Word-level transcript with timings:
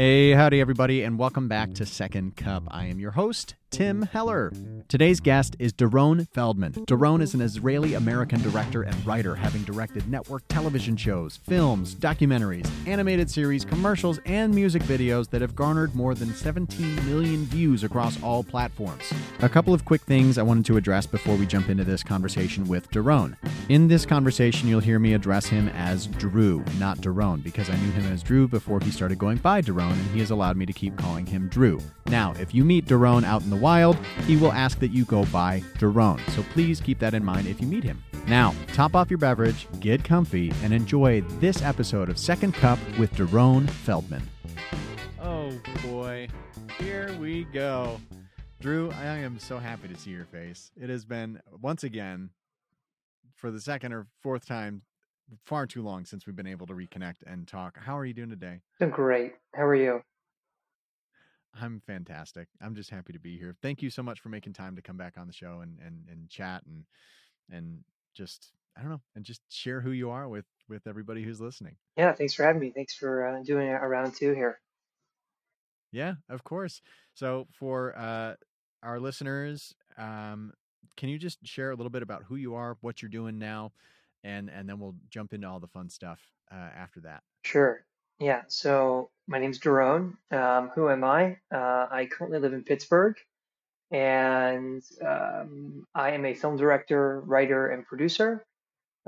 Hey, 0.00 0.32
howdy, 0.32 0.62
everybody, 0.62 1.02
and 1.02 1.18
welcome 1.18 1.46
back 1.46 1.74
to 1.74 1.84
Second 1.84 2.34
Cup. 2.34 2.62
I 2.68 2.86
am 2.86 2.98
your 2.98 3.10
host, 3.10 3.54
Tim 3.70 4.00
Heller. 4.00 4.50
Today's 4.88 5.20
guest 5.20 5.56
is 5.58 5.74
Doron 5.74 6.26
Feldman. 6.32 6.72
Doron 6.86 7.20
is 7.20 7.34
an 7.34 7.42
Israeli 7.42 7.92
American 7.92 8.40
director 8.40 8.82
and 8.82 9.06
writer, 9.06 9.34
having 9.34 9.62
directed 9.62 10.08
network 10.10 10.42
television 10.48 10.96
shows, 10.96 11.36
films, 11.36 11.94
documentaries, 11.94 12.68
animated 12.86 13.30
series, 13.30 13.62
commercials, 13.62 14.18
and 14.24 14.54
music 14.54 14.82
videos 14.84 15.28
that 15.30 15.42
have 15.42 15.54
garnered 15.54 15.94
more 15.94 16.14
than 16.14 16.34
17 16.34 17.06
million 17.06 17.44
views 17.44 17.84
across 17.84 18.20
all 18.22 18.42
platforms. 18.42 19.12
A 19.40 19.50
couple 19.50 19.74
of 19.74 19.84
quick 19.84 20.00
things 20.00 20.38
I 20.38 20.42
wanted 20.42 20.64
to 20.64 20.78
address 20.78 21.06
before 21.06 21.36
we 21.36 21.44
jump 21.44 21.68
into 21.68 21.84
this 21.84 22.02
conversation 22.02 22.66
with 22.66 22.90
Doron. 22.90 23.36
In 23.68 23.86
this 23.86 24.06
conversation, 24.06 24.66
you'll 24.66 24.80
hear 24.80 24.98
me 24.98 25.12
address 25.12 25.46
him 25.46 25.68
as 25.68 26.06
Drew, 26.06 26.64
not 26.78 26.98
Doron, 26.98 27.42
because 27.42 27.68
I 27.68 27.76
knew 27.76 27.92
him 27.92 28.10
as 28.10 28.22
Drew 28.22 28.48
before 28.48 28.80
he 28.80 28.90
started 28.90 29.18
going 29.18 29.36
by 29.38 29.60
And 29.90 30.10
he 30.12 30.20
has 30.20 30.30
allowed 30.30 30.56
me 30.56 30.66
to 30.66 30.72
keep 30.72 30.96
calling 30.96 31.26
him 31.26 31.48
Drew. 31.48 31.80
Now, 32.06 32.34
if 32.40 32.54
you 32.54 32.64
meet 32.64 32.86
Doron 32.86 33.24
out 33.24 33.42
in 33.42 33.50
the 33.50 33.56
wild, 33.56 33.96
he 34.26 34.36
will 34.36 34.52
ask 34.52 34.78
that 34.80 34.92
you 34.92 35.04
go 35.04 35.24
by 35.26 35.60
Doron, 35.78 36.20
so 36.30 36.42
please 36.52 36.80
keep 36.80 36.98
that 37.00 37.14
in 37.14 37.24
mind 37.24 37.46
if 37.46 37.60
you 37.60 37.66
meet 37.66 37.84
him. 37.84 38.02
Now, 38.26 38.54
top 38.74 38.94
off 38.94 39.10
your 39.10 39.18
beverage, 39.18 39.66
get 39.80 40.04
comfy, 40.04 40.52
and 40.62 40.72
enjoy 40.72 41.22
this 41.40 41.62
episode 41.62 42.08
of 42.08 42.18
Second 42.18 42.54
Cup 42.54 42.78
with 42.98 43.12
Doron 43.14 43.68
Feldman. 43.68 44.22
Oh 45.20 45.52
boy, 45.82 46.28
here 46.78 47.14
we 47.18 47.44
go. 47.44 48.00
Drew, 48.60 48.90
I 48.92 49.16
am 49.16 49.38
so 49.38 49.58
happy 49.58 49.88
to 49.88 49.96
see 49.96 50.10
your 50.10 50.26
face. 50.26 50.70
It 50.76 50.90
has 50.90 51.04
been, 51.04 51.40
once 51.60 51.82
again, 51.82 52.30
for 53.34 53.50
the 53.50 53.60
second 53.60 53.94
or 53.94 54.06
fourth 54.22 54.46
time, 54.46 54.82
far 55.44 55.66
too 55.66 55.82
long 55.82 56.04
since 56.04 56.26
we've 56.26 56.36
been 56.36 56.46
able 56.46 56.66
to 56.66 56.74
reconnect 56.74 57.16
and 57.26 57.46
talk. 57.46 57.78
How 57.78 57.96
are 57.98 58.04
you 58.04 58.14
doing 58.14 58.30
today? 58.30 58.60
Doing 58.78 58.90
great. 58.90 59.34
How 59.54 59.64
are 59.64 59.74
you? 59.74 60.02
I'm 61.60 61.82
fantastic. 61.86 62.48
I'm 62.60 62.74
just 62.74 62.90
happy 62.90 63.12
to 63.12 63.18
be 63.18 63.36
here. 63.36 63.56
Thank 63.60 63.82
you 63.82 63.90
so 63.90 64.02
much 64.02 64.20
for 64.20 64.28
making 64.28 64.52
time 64.52 64.76
to 64.76 64.82
come 64.82 64.96
back 64.96 65.14
on 65.18 65.26
the 65.26 65.32
show 65.32 65.60
and 65.62 65.78
and 65.84 66.04
and 66.10 66.28
chat 66.28 66.62
and 66.66 66.84
and 67.50 67.80
just 68.14 68.52
I 68.76 68.82
don't 68.82 68.90
know 68.90 69.00
and 69.16 69.24
just 69.24 69.40
share 69.48 69.80
who 69.80 69.90
you 69.90 70.10
are 70.10 70.28
with 70.28 70.44
with 70.68 70.86
everybody 70.86 71.22
who's 71.22 71.40
listening. 71.40 71.76
Yeah, 71.96 72.12
thanks 72.12 72.34
for 72.34 72.44
having 72.44 72.60
me. 72.60 72.72
Thanks 72.74 72.94
for 72.94 73.26
uh, 73.26 73.42
doing 73.42 73.68
a 73.68 73.88
round 73.88 74.14
two 74.14 74.32
here. 74.32 74.60
Yeah, 75.92 76.14
of 76.28 76.44
course. 76.44 76.82
So 77.14 77.48
for 77.52 77.96
uh, 77.98 78.34
our 78.82 79.00
listeners, 79.00 79.74
um, 79.98 80.52
can 80.96 81.08
you 81.08 81.18
just 81.18 81.38
share 81.44 81.72
a 81.72 81.74
little 81.74 81.90
bit 81.90 82.02
about 82.02 82.24
who 82.24 82.36
you 82.36 82.54
are, 82.54 82.76
what 82.80 83.02
you're 83.02 83.08
doing 83.08 83.38
now, 83.38 83.72
and 84.24 84.50
and 84.50 84.68
then 84.68 84.78
we'll 84.78 84.96
jump 85.08 85.32
into 85.32 85.48
all 85.48 85.60
the 85.60 85.68
fun 85.68 85.88
stuff 85.88 86.20
uh, 86.52 86.68
after 86.76 87.00
that. 87.00 87.22
Sure. 87.44 87.84
Yeah. 88.18 88.42
So 88.48 89.10
my 89.26 89.38
name's 89.38 89.58
Doron. 89.58 90.14
Um, 90.30 90.70
who 90.74 90.90
am 90.90 91.04
I? 91.04 91.38
Uh, 91.52 91.86
I 91.90 92.08
currently 92.10 92.38
live 92.38 92.52
in 92.52 92.64
Pittsburgh, 92.64 93.16
and 93.90 94.82
um, 95.06 95.86
I 95.94 96.10
am 96.10 96.24
a 96.24 96.34
film 96.34 96.56
director, 96.56 97.20
writer, 97.20 97.68
and 97.68 97.86
producer. 97.86 98.44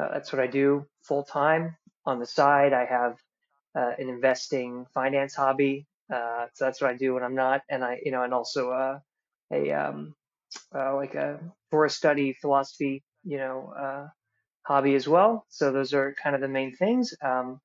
Uh, 0.01 0.09
that's 0.13 0.33
what 0.33 0.41
I 0.41 0.47
do 0.47 0.87
full 1.03 1.25
time. 1.25 1.77
On 2.07 2.19
the 2.19 2.27
side, 2.27 2.73
I 2.73 2.87
have 2.87 3.19
uh, 3.77 3.93
an 3.99 4.09
investing 4.09 4.87
finance 4.95 5.35
hobby. 5.35 5.87
Uh, 6.13 6.47
so 6.55 6.65
that's 6.65 6.81
what 6.81 6.91
I 6.91 6.97
do 6.97 7.15
when 7.15 7.23
I'm 7.23 7.35
not, 7.35 7.63
and 7.71 7.85
I, 7.85 8.01
you 8.05 8.11
know, 8.11 8.23
and 8.23 8.35
also 8.35 8.71
uh, 8.71 8.99
a 9.53 9.73
um, 9.73 10.15
like 10.75 11.15
a 11.15 11.39
forest 11.71 11.97
study 11.97 12.33
philosophy, 12.35 13.03
you 13.25 13.39
know, 13.39 14.11
hobby 14.65 14.95
as 14.95 15.09
well. 15.09 15.45
So 15.49 15.73
those 15.73 15.95
are 15.95 16.15
kind 16.23 16.35
of 16.35 16.41
the 16.41 16.49
main 16.49 16.75
things. 16.77 17.15
Um, 17.23 17.61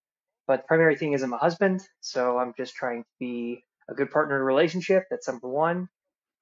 but 0.48 0.62
the 0.62 0.68
primary 0.68 0.96
thing 0.96 1.14
is 1.14 1.22
I'm 1.22 1.34
a 1.34 1.38
husband, 1.38 1.82
so 2.00 2.38
I'm 2.38 2.54
just 2.58 2.76
trying 2.76 3.04
to 3.04 3.10
be 3.20 3.64
a 3.90 3.94
good 3.94 4.12
partner 4.12 4.36
in 4.36 4.42
a 4.42 4.46
relationship. 4.46 5.04
That's 5.10 5.28
number 5.28 5.50
one. 5.50 5.90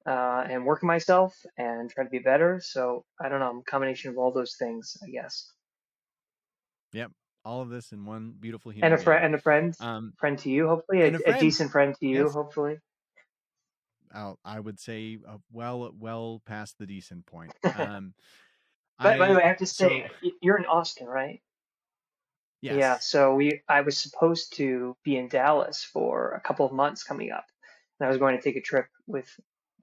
Uh, 0.05 0.45
and 0.47 0.65
working 0.65 0.85
myself 0.85 1.35
and 1.57 1.89
trying 1.89 2.05
to 2.05 2.11
be 2.11 2.19
better. 2.19 2.61
So 2.63 3.03
I 3.19 3.27
don't 3.27 3.39
know, 3.39 3.49
I'm 3.49 3.57
a 3.57 3.63
combination 3.63 4.11
of 4.11 4.19
all 4.19 4.31
those 4.31 4.55
things, 4.55 4.95
I 5.03 5.09
guess. 5.09 5.51
Yep, 6.93 7.11
all 7.43 7.61
of 7.61 7.69
this 7.69 7.91
in 7.91 8.05
one 8.05 8.35
beautiful 8.39 8.71
human. 8.71 8.91
And 8.91 9.01
a 9.01 9.03
friend, 9.03 9.25
and 9.25 9.33
a 9.33 9.39
friend, 9.39 9.75
um, 9.79 10.13
friend 10.19 10.37
to 10.39 10.49
you, 10.51 10.67
hopefully, 10.67 11.01
a, 11.01 11.15
a, 11.15 11.37
a, 11.37 11.39
decent 11.39 11.71
friend 11.71 11.95
to 11.99 12.07
you, 12.07 12.25
yes. 12.25 12.33
hopefully. 12.33 12.77
I'll, 14.13 14.39
I 14.45 14.59
would 14.59 14.79
say 14.79 15.17
uh, 15.27 15.37
well, 15.51 15.91
well 15.99 16.41
past 16.45 16.77
the 16.77 16.85
decent 16.85 17.25
point. 17.25 17.53
Um, 17.77 18.13
but 18.99 19.13
I, 19.13 19.17
by 19.17 19.27
the 19.27 19.35
way, 19.35 19.43
I 19.43 19.47
have 19.47 19.57
to 19.57 19.65
say, 19.65 20.09
so, 20.21 20.29
you're 20.41 20.57
in 20.57 20.65
Austin, 20.65 21.07
right? 21.07 21.41
Yes. 22.61 22.75
Yeah. 22.77 22.97
So 22.99 23.35
we, 23.35 23.61
I 23.67 23.81
was 23.81 23.97
supposed 23.97 24.55
to 24.57 24.95
be 25.03 25.17
in 25.17 25.27
Dallas 25.27 25.83
for 25.83 26.31
a 26.31 26.39
couple 26.39 26.65
of 26.65 26.71
months 26.71 27.03
coming 27.03 27.31
up, 27.31 27.45
and 27.99 28.07
I 28.07 28.09
was 28.09 28.17
going 28.17 28.35
to 28.37 28.41
take 28.41 28.55
a 28.55 28.61
trip 28.61 28.87
with 29.07 29.27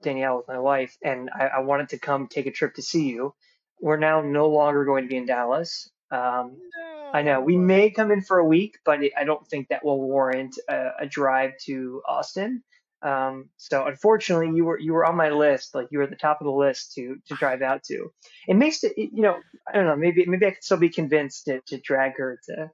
Danielle, 0.01 0.37
with 0.37 0.47
my 0.47 0.59
wife, 0.59 0.97
and 1.03 1.29
I, 1.33 1.45
I 1.45 1.59
wanted 1.59 1.89
to 1.89 1.99
come 1.99 2.27
take 2.27 2.45
a 2.45 2.51
trip 2.51 2.75
to 2.75 2.81
see 2.81 3.07
you. 3.07 3.33
We're 3.79 3.97
now 3.97 4.21
no 4.21 4.49
longer 4.49 4.85
going 4.85 5.03
to 5.03 5.09
be 5.09 5.17
in 5.17 5.25
Dallas. 5.25 5.89
Um, 6.11 6.57
no. 6.77 7.11
I 7.13 7.21
know 7.21 7.41
we 7.41 7.57
may 7.57 7.89
come 7.89 8.11
in 8.11 8.21
for 8.21 8.39
a 8.39 8.45
week, 8.45 8.79
but 8.83 8.99
I 9.17 9.23
don't 9.23 9.47
think 9.47 9.69
that 9.69 9.85
will 9.85 10.01
warrant 10.01 10.57
a, 10.67 10.89
a 11.01 11.05
drive 11.05 11.51
to 11.65 12.01
Austin. 12.07 12.63
Um, 13.03 13.49
so 13.57 13.85
unfortunately, 13.85 14.55
you 14.55 14.63
were 14.63 14.79
you 14.79 14.93
were 14.93 15.05
on 15.05 15.17
my 15.17 15.29
list, 15.29 15.75
like 15.75 15.87
you 15.91 15.97
were 15.97 16.05
at 16.05 16.09
the 16.09 16.15
top 16.15 16.39
of 16.39 16.45
the 16.45 16.51
list 16.51 16.93
to 16.93 17.17
to 17.27 17.35
drive 17.35 17.61
out 17.61 17.83
to. 17.85 18.11
It 18.47 18.55
makes 18.55 18.83
it, 18.83 18.93
you 18.97 19.21
know, 19.21 19.35
I 19.67 19.75
don't 19.75 19.85
know, 19.85 19.95
maybe 19.97 20.25
maybe 20.25 20.45
I 20.45 20.51
could 20.51 20.63
still 20.63 20.77
be 20.77 20.89
convinced 20.89 21.45
to, 21.45 21.59
to 21.67 21.77
drag 21.79 22.17
her 22.17 22.39
to 22.49 22.71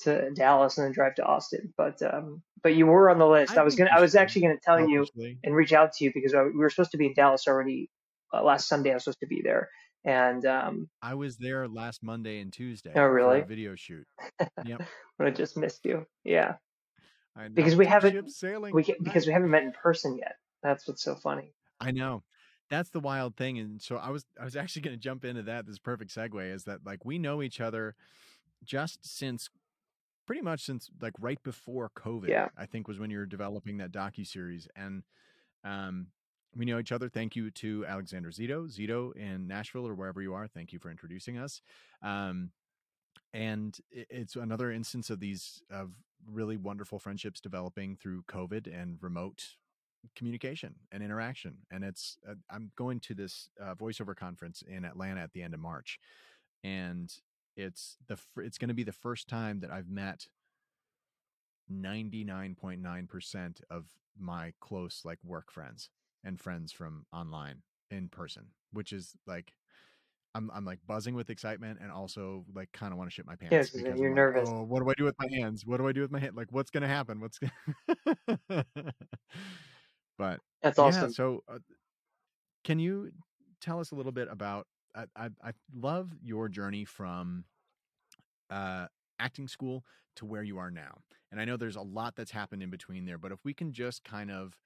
to 0.00 0.30
Dallas 0.30 0.78
and 0.78 0.86
then 0.86 0.92
drive 0.92 1.16
to 1.16 1.24
Austin, 1.24 1.74
but 1.76 2.00
um, 2.02 2.42
but 2.62 2.74
you 2.74 2.86
were 2.86 3.10
on 3.10 3.18
the 3.18 3.26
list. 3.26 3.56
I, 3.56 3.60
I 3.60 3.64
was 3.64 3.76
gonna, 3.76 3.90
I 3.94 4.00
was 4.00 4.14
actually 4.14 4.42
gonna 4.42 4.58
tell 4.62 4.88
you 4.88 5.06
and 5.44 5.54
reach 5.54 5.74
out 5.74 5.92
to 5.94 6.04
you 6.04 6.12
because 6.14 6.32
we 6.32 6.58
were 6.58 6.70
supposed 6.70 6.92
to 6.92 6.98
be 6.98 7.06
in 7.06 7.14
Dallas 7.14 7.46
already 7.46 7.90
uh, 8.32 8.42
last 8.42 8.68
Sunday. 8.68 8.92
I 8.92 8.94
was 8.94 9.04
supposed 9.04 9.20
to 9.20 9.26
be 9.26 9.42
there, 9.44 9.68
and 10.04 10.46
um, 10.46 10.88
I 11.02 11.14
was 11.14 11.36
there 11.36 11.68
last 11.68 12.02
Monday 12.02 12.40
and 12.40 12.52
Tuesday. 12.52 12.92
Oh, 12.94 13.02
really? 13.02 13.42
video 13.42 13.74
shoot. 13.74 14.06
Yep. 14.64 14.82
but 15.18 15.26
I 15.26 15.30
just 15.30 15.58
missed 15.58 15.84
you. 15.84 16.06
Yeah 16.24 16.54
because 17.54 17.76
we 17.76 17.86
haven't 17.86 18.30
sailing. 18.30 18.74
we 18.74 18.94
because 19.02 19.26
we 19.26 19.32
haven't 19.32 19.50
met 19.50 19.62
in 19.62 19.72
person 19.72 20.16
yet. 20.16 20.36
That's 20.62 20.86
what's 20.88 21.02
so 21.02 21.14
funny. 21.14 21.52
I 21.80 21.90
know. 21.90 22.22
That's 22.70 22.90
the 22.90 23.00
wild 23.00 23.36
thing, 23.36 23.58
and 23.58 23.80
so 23.80 23.96
I 23.96 24.10
was 24.10 24.26
I 24.40 24.44
was 24.44 24.56
actually 24.56 24.82
going 24.82 24.96
to 24.96 25.00
jump 25.00 25.24
into 25.24 25.42
that. 25.42 25.66
This 25.66 25.78
perfect 25.78 26.14
segue 26.14 26.52
is 26.52 26.64
that 26.64 26.80
like 26.84 27.04
we 27.04 27.18
know 27.18 27.42
each 27.42 27.60
other 27.60 27.94
just 28.64 29.06
since 29.06 29.48
pretty 30.26 30.42
much 30.42 30.62
since 30.64 30.90
like 31.00 31.14
right 31.18 31.42
before 31.42 31.90
COVID. 31.96 32.28
Yeah. 32.28 32.48
I 32.56 32.66
think 32.66 32.86
was 32.86 32.98
when 32.98 33.10
you 33.10 33.18
were 33.18 33.26
developing 33.26 33.78
that 33.78 33.92
docu 33.92 34.26
series, 34.26 34.68
and 34.76 35.02
um, 35.64 36.08
we 36.54 36.66
know 36.66 36.78
each 36.78 36.92
other. 36.92 37.08
Thank 37.08 37.36
you 37.36 37.50
to 37.52 37.86
Alexander 37.86 38.30
Zito, 38.30 38.68
Zito 38.68 39.16
in 39.16 39.46
Nashville 39.46 39.86
or 39.86 39.94
wherever 39.94 40.20
you 40.20 40.34
are. 40.34 40.46
Thank 40.46 40.72
you 40.72 40.78
for 40.78 40.90
introducing 40.90 41.38
us. 41.38 41.62
Um, 42.02 42.50
and 43.32 43.78
it's 43.90 44.36
another 44.36 44.70
instance 44.70 45.10
of 45.10 45.20
these 45.20 45.62
of 45.70 45.92
really 46.26 46.56
wonderful 46.56 46.98
friendships 46.98 47.40
developing 47.40 47.96
through 47.96 48.22
COVID 48.24 48.66
and 48.66 48.98
remote 49.00 49.44
communication 50.14 50.74
and 50.92 51.02
interaction. 51.02 51.58
And 51.70 51.84
it's 51.84 52.18
uh, 52.28 52.34
I'm 52.50 52.70
going 52.76 53.00
to 53.00 53.14
this 53.14 53.50
uh, 53.60 53.74
voiceover 53.74 54.16
conference 54.16 54.62
in 54.62 54.84
Atlanta 54.84 55.20
at 55.20 55.32
the 55.32 55.42
end 55.42 55.54
of 55.54 55.60
March, 55.60 55.98
and 56.64 57.12
it's 57.56 57.96
the 58.06 58.18
it's 58.36 58.58
going 58.58 58.68
to 58.68 58.74
be 58.74 58.84
the 58.84 58.92
first 58.92 59.28
time 59.28 59.60
that 59.60 59.70
I've 59.70 59.88
met 59.88 60.26
99.9% 61.72 63.60
of 63.70 63.84
my 64.18 64.52
close 64.60 65.02
like 65.04 65.18
work 65.24 65.52
friends 65.52 65.90
and 66.24 66.40
friends 66.40 66.72
from 66.72 67.04
online 67.12 67.62
in 67.90 68.08
person, 68.08 68.46
which 68.72 68.92
is 68.92 69.16
like 69.26 69.52
I'm 70.34 70.50
I'm 70.54 70.64
like 70.64 70.78
buzzing 70.86 71.14
with 71.14 71.30
excitement 71.30 71.78
and 71.82 71.90
also 71.90 72.44
like 72.54 72.70
kind 72.72 72.92
of 72.92 72.98
want 72.98 73.10
to 73.10 73.14
shit 73.14 73.26
my 73.26 73.36
pants. 73.36 73.52
Yes, 73.52 73.70
because 73.70 73.98
you're 73.98 74.14
nervous. 74.14 74.48
oh, 74.50 74.62
what 74.62 74.82
do 74.82 74.90
I 74.90 74.94
do 74.96 75.04
with 75.04 75.16
my 75.18 75.28
hands? 75.36 75.64
What 75.66 75.78
do 75.78 75.88
I 75.88 75.92
do 75.92 76.02
with 76.02 76.10
my 76.10 76.20
hand? 76.20 76.36
Like, 76.36 76.48
what's 76.50 76.70
gonna 76.70 76.88
happen? 76.88 77.20
What's 77.20 77.38
gonna... 77.38 78.64
but 80.18 80.40
that's 80.62 80.78
awesome. 80.78 81.04
Yeah, 81.04 81.08
so, 81.08 81.42
uh, 81.48 81.58
can 82.64 82.78
you 82.78 83.10
tell 83.60 83.80
us 83.80 83.90
a 83.90 83.94
little 83.94 84.12
bit 84.12 84.28
about? 84.30 84.66
I, 84.94 85.04
I 85.16 85.28
I 85.42 85.52
love 85.74 86.12
your 86.22 86.48
journey 86.48 86.84
from 86.84 87.44
uh 88.50 88.86
acting 89.18 89.48
school 89.48 89.84
to 90.16 90.26
where 90.26 90.42
you 90.42 90.58
are 90.58 90.70
now, 90.70 90.98
and 91.32 91.40
I 91.40 91.44
know 91.44 91.56
there's 91.56 91.76
a 91.76 91.82
lot 91.82 92.16
that's 92.16 92.30
happened 92.30 92.62
in 92.62 92.70
between 92.70 93.06
there. 93.06 93.18
But 93.18 93.32
if 93.32 93.38
we 93.44 93.54
can 93.54 93.72
just 93.72 94.04
kind 94.04 94.30
of 94.30 94.56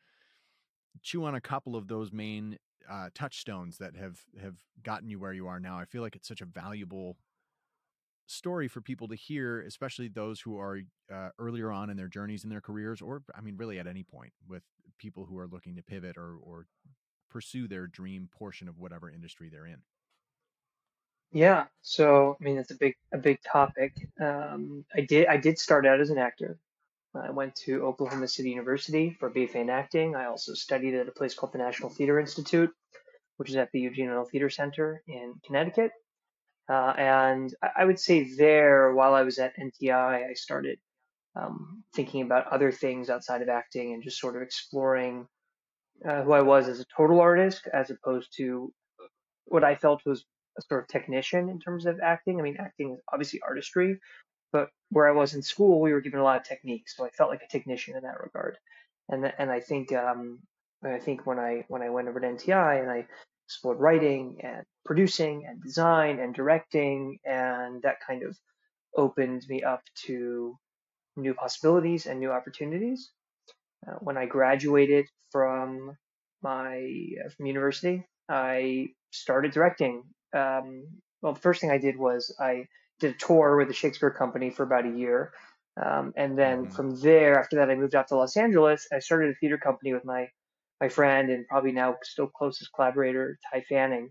chew 1.03 1.25
on 1.25 1.35
a 1.35 1.41
couple 1.41 1.77
of 1.77 1.89
those 1.89 2.13
main 2.13 2.59
uh, 2.91 3.11
touchstones 3.15 3.79
that 3.79 3.97
have 3.97 4.21
have 4.41 4.55
gotten 4.83 5.09
you 5.09 5.19
where 5.19 5.33
you 5.33 5.47
are 5.47 5.61
now. 5.61 5.79
I 5.79 5.85
feel 5.85 6.03
like 6.03 6.17
it's 6.17 6.29
such 6.29 6.41
a 6.41 6.47
valuable 6.47 7.17
story 8.27 8.69
for 8.69 8.81
people 8.81 9.09
to 9.09 9.15
hear, 9.15 9.61
especially 9.63 10.09
those 10.09 10.41
who 10.41 10.59
are 10.59 10.81
uh, 11.13 11.29
earlier 11.39 11.71
on 11.71 11.91
in 11.91 11.97
their 11.97 12.09
journeys 12.09 12.45
in 12.45 12.51
their 12.51 12.61
careers, 12.61 13.03
or 13.03 13.23
I 13.37 13.41
mean, 13.41 13.57
really 13.57 13.79
at 13.79 13.87
any 13.87 14.03
point 14.03 14.33
with 14.49 14.63
people 14.99 15.25
who 15.27 15.39
are 15.39 15.47
looking 15.47 15.77
to 15.77 15.83
pivot 15.83 16.17
or 16.17 16.37
or 16.43 16.67
pursue 17.31 17.67
their 17.67 17.87
dream 17.87 18.29
portion 18.31 18.69
of 18.69 18.79
whatever 18.79 19.11
industry 19.11 19.49
they're 19.51 19.67
in. 19.67 19.83
Yeah, 21.33 21.67
so 21.81 22.37
I 22.41 22.45
mean, 22.45 22.59
it's 22.59 22.71
a 22.71 22.75
big 22.77 22.95
a 23.13 23.19
big 23.19 23.41
topic. 23.43 23.95
Um, 24.21 24.85
I 24.95 25.01
did 25.01 25.27
I 25.29 25.39
did 25.39 25.59
start 25.59 25.87
out 25.87 26.01
as 26.01 26.11
an 26.11 26.19
actor. 26.19 26.59
I 27.15 27.31
went 27.31 27.55
to 27.67 27.85
Oklahoma 27.85 28.29
City 28.29 28.51
University 28.51 29.17
for 29.19 29.31
BFA 29.31 29.57
in 29.57 29.71
acting. 29.71 30.17
I 30.17 30.27
also 30.27 30.55
studied 30.55 30.95
at 30.95 31.09
a 31.09 31.13
place 31.13 31.35
called 31.35 31.53
the 31.53 31.59
National 31.59 31.91
Theater 31.91 32.19
Institute, 32.19 32.71
which 33.37 33.51
is 33.51 33.57
at 33.57 33.71
the 33.73 33.81
Eugene 33.81 34.09
O'Neill 34.09 34.25
Theater 34.25 34.49
Center 34.49 35.03
in 35.07 35.35
Connecticut. 35.45 35.93
Uh, 36.71 36.95
and 36.97 37.55
I 37.77 37.85
would 37.85 37.99
say 37.99 38.35
there, 38.37 38.95
while 38.95 39.15
I 39.15 39.23
was 39.23 39.39
at 39.39 39.57
NTI, 39.59 40.31
I 40.31 40.33
started 40.35 40.79
um, 41.37 41.83
thinking 41.95 42.23
about 42.23 42.47
other 42.49 42.73
things 42.73 43.11
outside 43.11 43.43
of 43.43 43.49
acting 43.49 43.93
and 43.93 44.03
just 44.03 44.21
sort 44.21 44.37
of 44.37 44.43
exploring 44.43 45.27
uh, 46.09 46.23
who 46.23 46.33
I 46.33 46.43
was 46.43 46.69
as 46.69 46.81
a 46.81 46.87
total 46.97 47.21
artist 47.21 47.69
as 47.73 47.91
opposed 47.91 48.33
to 48.37 48.73
what 49.47 49.65
I 49.65 49.75
felt 49.75 50.03
was 50.07 50.25
a 50.59 50.63
sort 50.63 50.83
of 50.83 50.89
technician 50.89 51.49
in 51.49 51.59
terms 51.59 51.87
of 51.87 51.99
acting. 52.03 52.39
I 52.39 52.43
mean, 52.43 52.57
acting 52.59 52.93
is 52.93 53.01
obviously 53.13 53.41
artistry, 53.47 53.99
but 54.53 54.71
where 54.91 55.09
I 55.09 55.13
was 55.13 55.35
in 55.35 55.43
school, 55.43 55.81
we 55.81 55.93
were 55.93 56.01
given 56.01 56.21
a 56.21 56.25
lot 56.25 56.41
of 56.41 56.45
techniques, 56.47 56.97
so 56.97 57.05
I 57.05 57.11
felt 57.11 57.31
like 57.31 57.43
a 57.43 57.49
technician 57.51 57.97
in 57.97 58.03
that 58.03 58.21
regard. 58.21 58.59
And 59.09 59.33
and 59.39 59.51
I 59.51 59.61
think 59.61 59.93
um, 59.93 60.41
I 60.85 60.99
think 60.99 61.27
when 61.27 61.39
I 61.39 61.65
when 61.69 61.83
I 61.83 61.91
went 61.91 62.09
over 62.09 62.21
to 62.21 62.27
NTI 62.27 62.81
and 62.81 62.91
I 62.91 63.07
explored 63.47 63.81
writing 63.81 64.39
and 64.43 64.65
producing 64.85 65.47
and 65.47 65.63
design 65.63 66.19
and 66.21 66.35
directing, 66.35 67.19
and 67.25 67.83
that 67.83 67.97
kind 68.07 68.23
of 68.23 68.37
opened 68.97 69.45
me 69.49 69.63
up 69.63 69.83
to 70.07 70.57
new 71.17 71.35
possibilities 71.35 72.07
and 72.07 72.21
new 72.21 72.31
opportunities. 72.31 73.11
Uh, 73.87 73.95
when 74.01 74.17
I 74.17 74.27
graduated 74.27 75.07
from 75.31 75.97
my 76.43 76.77
uh, 77.25 77.29
from 77.37 77.47
university, 77.47 78.05
I 78.29 78.89
started 79.11 79.53
directing. 79.53 80.05
Um, 80.35 80.87
well, 81.21 81.35
the 81.35 81.41
first 81.41 81.61
thing 81.61 81.71
I 81.71 81.79
did 81.79 81.97
was 81.97 82.35
I 82.41 82.67
did 83.03 83.15
a 83.15 83.19
tour 83.19 83.57
with 83.57 83.69
the 83.69 83.75
Shakespeare 83.75 84.11
Company 84.11 84.51
for 84.51 84.63
about 84.63 84.87
a 84.87 84.91
year. 84.91 85.33
Um, 85.83 86.13
and 86.17 86.39
then 86.39 86.65
mm-hmm. 86.65 86.75
from 86.75 87.01
there, 87.01 87.39
after 87.39 87.57
that, 87.57 87.71
I 87.71 87.75
moved 87.75 87.95
out 87.95 88.09
to 88.09 88.17
Los 88.17 88.37
Angeles. 88.37 88.87
I 88.93 88.99
started 88.99 89.31
a 89.31 89.35
theater 89.35 89.59
company 89.59 89.93
with 89.93 90.05
my 90.05 90.29
my 90.81 90.89
friend 90.89 91.31
and 91.31 91.47
probably 91.47 91.71
now 91.71 91.95
still 92.03 92.27
closest 92.27 92.71
collaborator, 92.75 93.39
Ty 93.53 93.63
Fanning. 93.69 94.11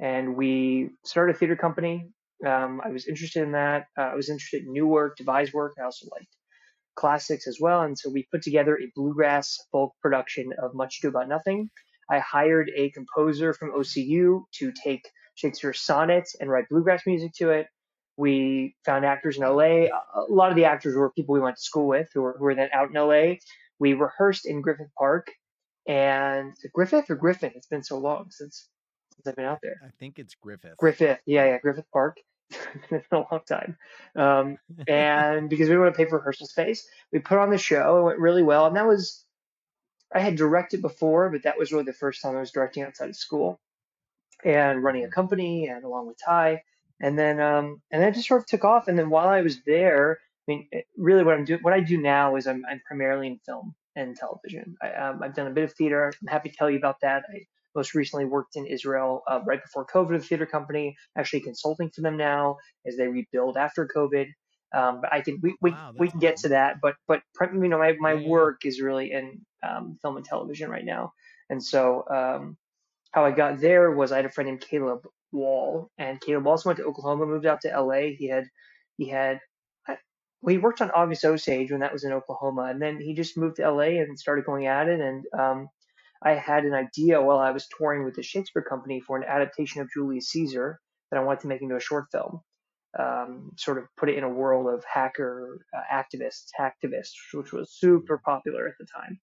And 0.00 0.34
we 0.34 0.90
started 1.04 1.36
a 1.36 1.38
theater 1.38 1.54
company. 1.54 2.10
Um, 2.44 2.80
I 2.84 2.88
was 2.90 3.06
interested 3.06 3.44
in 3.44 3.52
that. 3.52 3.84
Uh, 3.96 4.02
I 4.02 4.14
was 4.16 4.28
interested 4.28 4.64
in 4.64 4.72
new 4.72 4.86
work, 4.86 5.16
devised 5.16 5.52
work. 5.52 5.74
I 5.80 5.84
also 5.84 6.08
liked 6.10 6.34
classics 6.96 7.46
as 7.46 7.58
well. 7.60 7.82
And 7.82 7.96
so 7.96 8.10
we 8.10 8.26
put 8.32 8.42
together 8.42 8.76
a 8.76 8.90
bluegrass 8.96 9.56
folk 9.70 9.92
production 10.02 10.52
of 10.60 10.74
Much 10.74 10.98
Ado 10.98 11.08
About 11.08 11.28
Nothing. 11.28 11.70
I 12.10 12.18
hired 12.18 12.70
a 12.74 12.90
composer 12.90 13.54
from 13.54 13.72
OCU 13.72 14.42
to 14.54 14.72
take 14.72 15.08
Shakespeare's 15.36 15.80
sonnets 15.80 16.34
and 16.40 16.50
write 16.50 16.68
bluegrass 16.68 17.06
music 17.06 17.32
to 17.36 17.50
it. 17.50 17.68
We 18.18 18.74
found 18.84 19.04
actors 19.04 19.38
in 19.38 19.44
LA. 19.44 19.86
A 19.86 20.26
lot 20.28 20.50
of 20.50 20.56
the 20.56 20.64
actors 20.64 20.94
were 20.94 21.10
people 21.10 21.34
we 21.34 21.40
went 21.40 21.56
to 21.56 21.62
school 21.62 21.86
with 21.86 22.10
who 22.12 22.22
were, 22.22 22.36
who 22.36 22.44
were 22.44 22.54
then 22.54 22.68
out 22.74 22.90
in 22.90 22.94
LA. 22.94 23.36
We 23.78 23.94
rehearsed 23.94 24.44
in 24.44 24.60
Griffith 24.60 24.90
Park 24.98 25.30
and 25.86 26.54
Griffith 26.74 27.08
or 27.10 27.14
Griffin? 27.14 27.52
It's 27.54 27.68
been 27.68 27.84
so 27.84 27.98
long 27.98 28.26
since 28.30 28.68
since 29.14 29.26
I've 29.26 29.36
been 29.36 29.46
out 29.46 29.60
there. 29.62 29.80
I 29.84 29.90
think 29.98 30.18
it's 30.18 30.34
Griffith. 30.34 30.76
Griffith, 30.76 31.18
yeah, 31.26 31.46
yeah, 31.46 31.58
Griffith 31.58 31.90
Park. 31.92 32.18
it's 32.50 32.88
been 32.90 33.00
a 33.12 33.32
long 33.32 33.40
time. 33.48 33.76
Um, 34.14 34.58
and 34.86 35.48
because 35.50 35.68
we 35.68 35.78
want 35.78 35.94
to 35.94 35.96
pay 35.96 36.08
for 36.08 36.18
rehearsal 36.18 36.46
space, 36.46 36.86
we 37.12 37.20
put 37.20 37.38
on 37.38 37.50
the 37.50 37.58
show. 37.58 37.98
It 37.98 38.04
went 38.04 38.18
really 38.18 38.42
well, 38.42 38.66
and 38.66 38.76
that 38.76 38.86
was 38.86 39.24
I 40.12 40.20
had 40.20 40.36
directed 40.36 40.82
before, 40.82 41.30
but 41.30 41.42
that 41.44 41.58
was 41.58 41.72
really 41.72 41.84
the 41.84 41.92
first 41.92 42.22
time 42.22 42.36
I 42.36 42.40
was 42.40 42.50
directing 42.50 42.82
outside 42.82 43.10
of 43.10 43.16
school 43.16 43.60
and 44.44 44.82
running 44.82 45.04
a 45.04 45.10
company 45.10 45.66
and 45.68 45.84
along 45.84 46.06
with 46.06 46.16
Ty. 46.24 46.62
And 47.00 47.18
then 47.18 47.40
um, 47.40 47.80
and 47.90 48.02
then 48.02 48.10
it 48.10 48.14
just 48.14 48.28
sort 48.28 48.40
of 48.40 48.46
took 48.46 48.64
off. 48.64 48.88
And 48.88 48.98
then 48.98 49.10
while 49.10 49.28
I 49.28 49.42
was 49.42 49.58
there, 49.64 50.18
I 50.48 50.52
mean, 50.52 50.68
it, 50.72 50.86
really 50.96 51.24
what 51.24 51.34
I'm 51.34 51.44
doing, 51.44 51.60
what 51.62 51.74
I 51.74 51.80
do 51.80 51.98
now 51.98 52.36
is 52.36 52.46
I'm, 52.46 52.64
I'm 52.68 52.80
primarily 52.86 53.28
in 53.28 53.38
film 53.44 53.74
and 53.94 54.16
television. 54.16 54.76
I, 54.82 54.92
um, 54.92 55.22
I've 55.22 55.34
done 55.34 55.46
a 55.46 55.50
bit 55.52 55.64
of 55.64 55.72
theater. 55.74 56.12
I'm 56.22 56.28
happy 56.28 56.50
to 56.50 56.56
tell 56.56 56.70
you 56.70 56.78
about 56.78 56.96
that. 57.02 57.22
I 57.32 57.40
most 57.74 57.94
recently 57.94 58.24
worked 58.24 58.56
in 58.56 58.66
Israel 58.66 59.22
uh, 59.28 59.40
right 59.46 59.62
before 59.62 59.86
COVID 59.86 60.10
with 60.10 60.22
a 60.22 60.26
theater 60.26 60.46
company, 60.46 60.96
actually 61.16 61.40
consulting 61.40 61.90
for 61.90 62.00
them 62.00 62.16
now 62.16 62.56
as 62.86 62.96
they 62.96 63.06
rebuild 63.06 63.56
after 63.56 63.88
COVID. 63.94 64.26
Um, 64.74 65.00
but 65.00 65.12
I 65.12 65.20
can 65.20 65.38
we, 65.42 65.54
we, 65.62 65.70
wow, 65.70 65.92
we 65.96 66.08
can 66.08 66.18
awesome. 66.18 66.20
get 66.20 66.36
to 66.38 66.48
that. 66.48 66.76
But 66.82 66.96
but 67.06 67.22
you 67.40 67.68
know 67.68 67.78
my, 67.78 67.94
my 67.98 68.14
yeah. 68.14 68.28
work 68.28 68.64
is 68.64 68.80
really 68.80 69.12
in 69.12 69.40
um, 69.62 69.98
film 70.02 70.16
and 70.16 70.26
television 70.26 70.70
right 70.70 70.84
now. 70.84 71.12
And 71.50 71.62
so 71.62 72.04
um, 72.10 72.56
how 73.12 73.24
I 73.24 73.30
got 73.30 73.60
there 73.60 73.90
was 73.90 74.12
I 74.12 74.16
had 74.16 74.26
a 74.26 74.30
friend 74.30 74.48
named 74.48 74.60
Caleb 74.60 75.06
Wall, 75.32 75.90
and 75.98 76.20
Caleb 76.20 76.46
also 76.46 76.68
went 76.68 76.78
to 76.78 76.84
Oklahoma, 76.84 77.26
moved 77.26 77.46
out 77.46 77.60
to 77.62 77.80
LA. 77.80 78.14
He 78.16 78.28
had 78.28 78.44
he 78.96 79.08
had 79.08 79.40
well, 80.40 80.52
he 80.52 80.58
worked 80.58 80.80
on 80.80 80.90
August 80.90 81.24
Osage 81.24 81.70
when 81.70 81.80
that 81.80 81.92
was 81.92 82.04
in 82.04 82.12
Oklahoma, 82.12 82.64
and 82.64 82.80
then 82.80 83.00
he 83.00 83.14
just 83.14 83.36
moved 83.36 83.56
to 83.56 83.70
LA 83.70 84.00
and 84.00 84.18
started 84.18 84.44
going 84.44 84.66
at 84.66 84.88
it. 84.88 85.00
And 85.00 85.24
um, 85.38 85.68
I 86.22 86.32
had 86.32 86.64
an 86.64 86.74
idea 86.74 87.20
while 87.20 87.38
I 87.38 87.50
was 87.50 87.66
touring 87.76 88.04
with 88.04 88.14
the 88.14 88.22
Shakespeare 88.22 88.62
Company 88.62 89.00
for 89.00 89.16
an 89.16 89.24
adaptation 89.24 89.80
of 89.80 89.90
Julius 89.92 90.28
Caesar 90.28 90.80
that 91.10 91.18
I 91.18 91.24
wanted 91.24 91.40
to 91.40 91.48
make 91.48 91.62
into 91.62 91.76
a 91.76 91.80
short 91.80 92.06
film. 92.12 92.40
Um, 92.98 93.50
sort 93.56 93.78
of 93.78 93.84
put 93.96 94.08
it 94.08 94.16
in 94.16 94.24
a 94.24 94.28
world 94.28 94.66
of 94.72 94.82
hacker 94.84 95.58
uh, 95.76 95.94
activists, 95.94 96.46
hacktivists, 96.58 97.12
which 97.34 97.52
was 97.52 97.70
super 97.70 98.20
popular 98.24 98.66
at 98.66 98.74
the 98.80 98.86
time, 98.86 99.20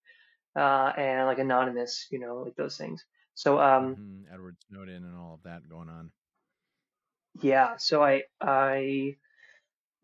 uh, 0.56 0.94
and 1.00 1.26
like 1.26 1.40
anonymous, 1.40 2.06
you 2.12 2.20
know, 2.20 2.44
like 2.44 2.56
those 2.56 2.78
things. 2.78 3.04
So 3.36 3.60
um, 3.60 3.96
mm-hmm. 3.96 4.34
Edward 4.34 4.56
Snowden 4.70 5.04
and 5.04 5.16
all 5.16 5.36
of 5.36 5.44
that 5.44 5.70
going 5.70 5.90
on. 5.90 6.12
Yeah, 7.42 7.76
so 7.78 8.02
I 8.02 8.24
I 8.42 9.18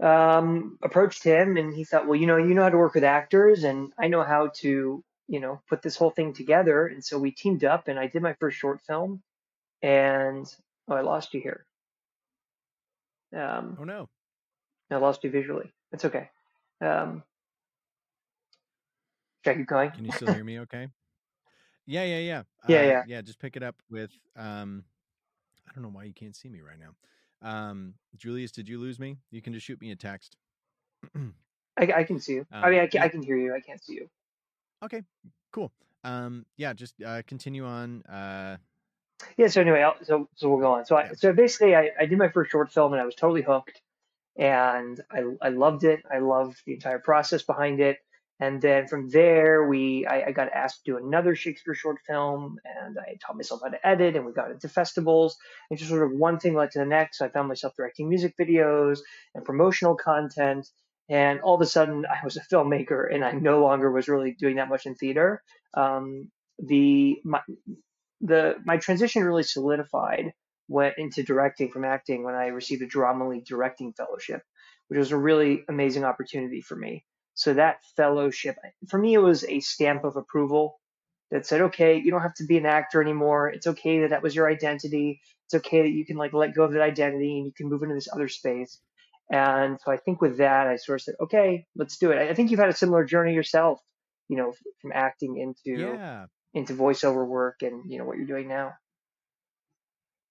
um, 0.02 0.78
approached 0.84 1.24
him, 1.24 1.58
and 1.58 1.74
he 1.74 1.86
thought, 1.86 2.08
well, 2.08 2.20
you 2.20 2.28
know, 2.28 2.38
you 2.38 2.54
know 2.54 2.64
how 2.64 2.70
to 2.70 2.78
work 2.78 2.94
with 2.94 3.06
actors, 3.06 3.64
and 3.64 3.94
I 3.98 4.08
know 4.08 4.24
how 4.24 4.52
to, 4.62 5.04
you 5.28 5.40
know, 5.40 5.62
put 5.70 5.82
this 5.82 5.96
whole 5.96 6.10
thing 6.10 6.34
together. 6.34 6.88
And 6.88 7.04
so 7.04 7.18
we 7.18 7.32
teamed 7.32 7.64
up, 7.64 7.88
and 7.88 7.98
I 7.98 8.08
did 8.08 8.22
my 8.22 8.34
first 8.34 8.58
short 8.58 8.82
film, 8.82 9.22
and 9.82 10.46
oh, 10.90 10.96
I 10.96 11.02
lost 11.02 11.34
you 11.34 11.42
here. 11.42 11.66
Um, 13.34 13.78
oh 13.80 13.86
no, 13.86 14.10
I 14.90 14.98
lost 14.98 15.24
you 15.24 15.30
visually. 15.30 15.72
It's 15.94 16.04
okay. 16.04 16.30
Um, 16.82 17.24
should 19.44 19.52
I 19.52 19.56
keep 19.56 19.68
going? 19.68 19.92
Can 19.92 20.04
you 20.04 20.12
still 20.12 20.34
hear 20.34 20.44
me? 20.52 20.60
Okay. 20.60 20.90
Yeah, 21.92 22.06
yeah, 22.06 22.20
yeah. 22.20 22.44
Yeah, 22.70 22.78
uh, 22.78 22.84
yeah. 22.84 23.04
Yeah, 23.06 23.22
just 23.22 23.40
pick 23.40 23.58
it 23.58 23.64
up 23.64 23.76
with 23.90 24.12
um 24.38 24.86
I 25.68 25.74
don't 25.74 25.84
know 25.84 25.90
why 25.90 26.06
you 26.06 26.14
can't 26.14 26.36
see 26.36 26.48
me 26.48 26.62
right 26.62 26.78
now. 26.80 26.96
Um, 27.48 27.96
Julius, 28.16 28.52
did 28.52 28.70
you 28.70 28.80
lose 28.80 28.98
me? 28.98 29.18
You 29.30 29.42
can 29.42 29.52
just 29.52 29.66
shoot 29.66 29.82
me 29.82 29.92
a 29.92 29.96
text. 29.96 30.38
I, 31.16 31.92
I, 31.94 32.04
can 32.04 32.20
see 32.20 32.34
you. 32.34 32.46
Um, 32.52 32.64
I 32.64 32.70
mean, 32.70 32.80
I 32.80 32.88
can, 32.88 33.02
I 33.02 33.08
can 33.08 33.24
hear 33.24 33.36
you. 33.36 33.56
I 33.56 33.60
can't 33.60 33.84
see 33.84 33.96
you. 33.96 34.10
Okay, 34.84 35.02
cool. 35.52 35.72
Um, 36.04 36.46
yeah, 36.56 36.74
just 36.74 36.96
uh, 37.02 37.24
continue 37.28 37.66
on. 37.66 38.04
Uh, 38.04 38.58
yeah. 39.38 39.48
So 39.48 39.62
anyway, 39.62 39.82
I'll, 39.82 39.96
so 40.04 40.30
so 40.36 40.50
we'll 40.50 40.60
go 40.60 40.74
on. 40.74 40.86
So 40.86 40.96
I, 40.96 41.06
yeah. 41.06 41.12
so 41.16 41.34
basically, 41.34 41.76
I, 41.76 41.90
I 42.00 42.06
did 42.06 42.18
my 42.18 42.30
first 42.30 42.52
short 42.52 42.72
film 42.72 42.94
and 42.94 43.02
I 43.02 43.06
was 43.06 43.16
totally 43.16 43.42
hooked, 43.42 43.82
and 44.38 45.00
I 45.12 45.24
I 45.42 45.50
loved 45.50 45.84
it. 45.84 46.04
I 46.10 46.20
loved 46.20 46.58
the 46.66 46.74
entire 46.74 47.00
process 47.00 47.42
behind 47.42 47.80
it. 47.82 47.98
And 48.42 48.60
then 48.60 48.88
from 48.88 49.08
there, 49.10 49.68
we 49.68 50.08
I, 50.08 50.24
I, 50.30 50.32
got 50.32 50.52
asked 50.52 50.84
to 50.84 50.92
do 50.92 50.98
another 50.98 51.36
Shakespeare 51.36 51.76
short 51.76 51.98
film, 52.08 52.58
and 52.66 52.98
I 52.98 53.16
taught 53.24 53.38
myself 53.38 53.62
how 53.64 53.70
to 53.70 53.88
edit, 53.88 54.16
and 54.16 54.26
we 54.26 54.34
got 54.34 54.50
into 54.50 54.68
festivals, 54.68 55.38
and 55.70 55.78
just 55.78 55.92
sort 55.92 56.04
of 56.04 56.18
one 56.18 56.40
thing 56.40 56.56
led 56.56 56.72
to 56.72 56.80
the 56.80 56.86
next. 56.86 57.20
So 57.20 57.26
I 57.26 57.30
found 57.30 57.48
myself 57.48 57.76
directing 57.78 58.10
music 58.10 58.34
videos 58.42 59.00
and 59.36 59.46
promotional 59.46 59.96
content, 59.96 60.68
and 61.08 61.40
all 61.42 61.54
of 61.54 61.62
a 61.62 61.68
sudden, 61.68 62.04
I 62.08 62.26
was 62.26 62.36
a 62.36 62.42
filmmaker, 62.42 63.14
and 63.14 63.24
I 63.24 63.34
no 63.34 63.62
longer 63.62 63.92
was 63.92 64.08
really 64.08 64.34
doing 64.34 64.56
that 64.56 64.70
much 64.70 64.88
in 64.88 64.96
theater. 64.96 65.44
Um, 65.76 66.32
the 66.58 67.18
my 67.24 67.42
the 68.22 68.56
my 68.66 68.78
transition 68.78 69.24
really 69.24 69.44
solidified 69.44 70.34
went 70.68 70.96
into 70.98 71.22
directing 71.22 71.70
from 71.70 71.86
acting 71.86 72.24
when 72.24 72.34
I 72.34 72.48
received 72.48 72.82
a 72.82 72.88
Drama 72.88 73.30
League 73.30 73.46
directing 73.46 73.94
fellowship, 73.94 74.42
which 74.88 74.98
was 74.98 75.12
a 75.12 75.18
really 75.18 75.64
amazing 75.70 76.06
opportunity 76.06 76.62
for 76.62 76.76
me. 76.76 77.06
So 77.34 77.54
that 77.54 77.84
fellowship, 77.96 78.58
for 78.88 78.98
me, 78.98 79.14
it 79.14 79.20
was 79.20 79.44
a 79.46 79.60
stamp 79.62 80.04
of 80.04 80.16
approval 80.16 80.80
that 81.32 81.46
said, 81.46 81.62
okay, 81.62 81.98
you 81.98 82.12
don't 82.12 82.22
have 82.22 82.36
to 82.36 82.46
be 82.46 82.58
an 82.58 82.66
actor 82.66 83.02
anymore. 83.02 83.50
It's 83.50 83.68
okay 83.68 84.02
that 84.02 84.10
that 84.10 84.22
was 84.22 84.36
your 84.36 84.50
identity. 84.50 85.22
It's 85.46 85.56
okay 85.56 85.82
that 85.82 85.90
you 85.90 86.06
can 86.06 86.18
like 86.18 86.34
let 86.34 86.54
go 86.54 86.64
of 86.64 86.74
that 86.74 86.82
identity 86.82 87.38
and 87.38 87.46
you 87.46 87.54
can 87.56 87.70
move 87.70 87.84
into 87.84 87.96
this 87.96 88.10
other 88.12 88.28
space. 88.28 88.80
And 89.32 89.80
so 89.84 89.92
I 89.92 89.98
think 89.98 90.22
with 90.22 90.38
that, 90.38 90.68
I 90.68 90.76
sort 90.76 91.00
of 91.00 91.04
said, 91.04 91.16
okay, 91.22 91.66
let's 91.76 91.98
do 91.98 92.12
it. 92.12 92.18
I 92.18 92.34
think 92.34 92.52
you've 92.52 92.60
had 92.60 92.70
a 92.70 92.76
similar 92.76 93.06
journey 93.06 93.34
yourself, 93.34 93.80
you 94.28 94.36
know, 94.36 94.54
from 94.82 94.92
acting 94.94 95.38
into 95.38 95.80
yeah. 95.80 96.26
into 96.54 96.74
voiceover 96.74 97.26
work 97.26 97.62
and 97.62 97.90
you 97.90 97.98
know 97.98 98.04
what 98.04 98.18
you're 98.18 98.28
doing 98.28 98.50
now. 98.50 98.74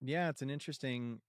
Yeah, 0.01 0.29
it's 0.29 0.43
an 0.43 0.51
interesting 0.51 1.21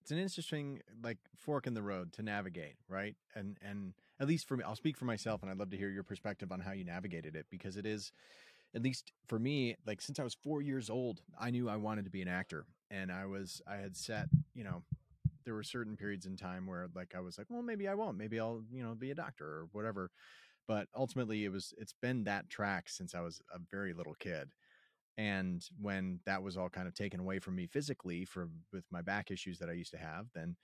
it's 0.00 0.12
an 0.12 0.18
interesting 0.18 0.80
like 1.02 1.18
fork 1.36 1.66
in 1.66 1.74
the 1.74 1.82
road 1.82 2.12
to 2.14 2.22
navigate, 2.22 2.76
right? 2.88 3.16
And 3.34 3.58
and 3.60 3.94
at 4.20 4.26
least 4.26 4.48
for 4.48 4.56
me, 4.56 4.64
I'll 4.64 4.76
speak 4.76 4.96
for 4.96 5.04
myself, 5.04 5.42
and 5.42 5.50
I'd 5.50 5.58
love 5.58 5.70
to 5.70 5.76
hear 5.76 5.90
your 5.90 6.02
perspective 6.02 6.50
on 6.52 6.60
how 6.60 6.72
you 6.72 6.84
navigated 6.84 7.36
it 7.36 7.46
because 7.50 7.76
it 7.76 7.86
is, 7.86 8.12
at 8.74 8.82
least 8.82 9.12
for 9.26 9.38
me, 9.38 9.76
like 9.86 10.00
since 10.00 10.18
I 10.18 10.24
was 10.24 10.34
four 10.34 10.60
years 10.62 10.90
old, 10.90 11.22
I 11.38 11.50
knew 11.50 11.68
I 11.68 11.76
wanted 11.76 12.04
to 12.04 12.10
be 12.10 12.22
an 12.22 12.28
actor, 12.28 12.66
and 12.90 13.12
I 13.12 13.26
was 13.26 13.62
I 13.66 13.76
had 13.76 13.96
set, 13.96 14.28
you 14.54 14.64
know, 14.64 14.82
there 15.44 15.54
were 15.54 15.62
certain 15.62 15.96
periods 15.96 16.26
in 16.26 16.36
time 16.36 16.66
where 16.66 16.88
like 16.94 17.14
I 17.16 17.20
was 17.20 17.38
like, 17.38 17.46
well, 17.48 17.62
maybe 17.62 17.88
I 17.88 17.94
won't. 17.94 18.18
Maybe 18.18 18.38
I'll, 18.38 18.62
you 18.70 18.82
know, 18.82 18.94
be 18.94 19.10
a 19.10 19.14
doctor 19.14 19.46
or 19.46 19.68
whatever. 19.72 20.10
But 20.66 20.88
ultimately 20.94 21.46
it 21.46 21.52
was 21.52 21.72
it's 21.78 21.94
been 22.02 22.24
that 22.24 22.50
track 22.50 22.90
since 22.90 23.14
I 23.14 23.20
was 23.20 23.40
a 23.54 23.58
very 23.70 23.94
little 23.94 24.14
kid. 24.14 24.50
And 25.16 25.64
when 25.80 26.20
that 26.26 26.42
was 26.42 26.56
all 26.56 26.68
kind 26.68 26.86
of 26.86 26.94
taken 26.94 27.18
away 27.18 27.38
from 27.38 27.56
me 27.56 27.66
physically 27.66 28.24
for 28.24 28.50
with 28.72 28.84
my 28.90 29.00
back 29.00 29.30
issues 29.30 29.58
that 29.58 29.70
I 29.70 29.72
used 29.72 29.92
to 29.92 29.98
have, 29.98 30.26
then 30.34 30.56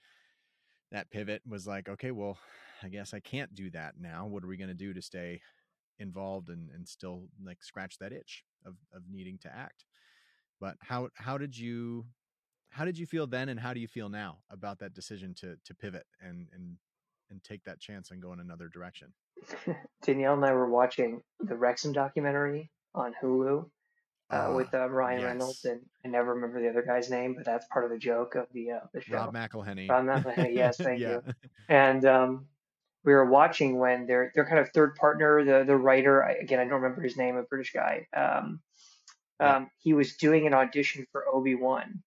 that 0.91 1.09
pivot 1.09 1.41
was 1.47 1.65
like, 1.65 1.89
okay, 1.89 2.11
well, 2.11 2.37
I 2.83 2.89
guess 2.89 3.13
I 3.13 3.19
can't 3.19 3.53
do 3.53 3.69
that 3.71 3.95
now. 3.99 4.25
What 4.25 4.43
are 4.43 4.47
we 4.47 4.57
going 4.57 4.69
to 4.69 4.73
do 4.73 4.93
to 4.93 5.01
stay 5.01 5.41
involved 5.99 6.49
and, 6.49 6.69
and 6.71 6.87
still 6.87 7.29
like 7.43 7.63
scratch 7.63 7.97
that 7.99 8.11
itch 8.11 8.43
of, 8.65 8.75
of 8.93 9.03
needing 9.09 9.37
to 9.39 9.55
act? 9.55 9.85
But 10.59 10.77
how 10.81 11.09
how 11.15 11.37
did 11.37 11.57
you 11.57 12.05
how 12.69 12.85
did 12.85 12.97
you 12.97 13.05
feel 13.05 13.27
then 13.27 13.49
and 13.49 13.59
how 13.59 13.73
do 13.73 13.79
you 13.79 13.87
feel 13.87 14.09
now 14.09 14.39
about 14.49 14.79
that 14.79 14.93
decision 14.93 15.33
to 15.35 15.57
to 15.65 15.75
pivot 15.75 16.05
and 16.21 16.47
and 16.53 16.77
and 17.29 17.43
take 17.43 17.63
that 17.63 17.79
chance 17.79 18.11
and 18.11 18.21
go 18.21 18.33
in 18.33 18.39
another 18.39 18.69
direction? 18.69 19.13
Danielle 20.03 20.33
and 20.33 20.45
I 20.45 20.53
were 20.53 20.69
watching 20.69 21.21
the 21.39 21.55
Wrexham 21.55 21.91
documentary 21.91 22.71
on 22.93 23.13
Hulu 23.21 23.69
uh, 24.29 24.53
with 24.55 24.69
Ah, 24.73 24.83
uh, 24.83 24.87
Ryan 24.87 25.23
Reynolds, 25.23 25.65
and 25.65 25.81
I 26.03 26.07
never 26.07 26.33
remember 26.33 26.61
the 26.61 26.69
other 26.69 26.81
guy's 26.81 27.09
name, 27.09 27.35
but 27.35 27.45
that's 27.45 27.65
part 27.67 27.85
of 27.85 27.91
the 27.91 27.97
joke 27.97 28.35
of 28.35 28.47
the 28.53 28.71
uh, 28.71 28.79
the 28.93 29.01
show. 29.01 29.15
Rob 29.15 29.33
McElhenney. 29.33 29.89
Rob 29.89 30.05
McElhenney, 30.05 30.55
yes, 30.55 30.77
thank 30.81 30.99
yeah. 30.99 31.19
you. 31.25 31.33
And 31.69 32.05
um, 32.05 32.45
we 33.05 33.13
were 33.13 33.25
watching 33.25 33.77
when 33.77 34.07
their 34.07 34.31
their 34.35 34.45
kind 34.45 34.59
of 34.59 34.69
third 34.69 34.95
partner, 34.95 35.43
the 35.43 35.63
the 35.65 35.75
writer, 35.75 36.21
again 36.21 36.59
I 36.59 36.63
don't 36.63 36.81
remember 36.81 37.01
his 37.01 37.17
name, 37.17 37.37
a 37.37 37.43
British 37.43 37.71
guy. 37.73 38.07
Um, 38.15 38.59
um, 39.39 39.69
he 39.79 39.93
was 39.93 40.15
doing 40.15 40.47
an 40.47 40.53
audition 40.53 41.05
for 41.11 41.25
Obi 41.31 41.55
Wan, 41.55 42.01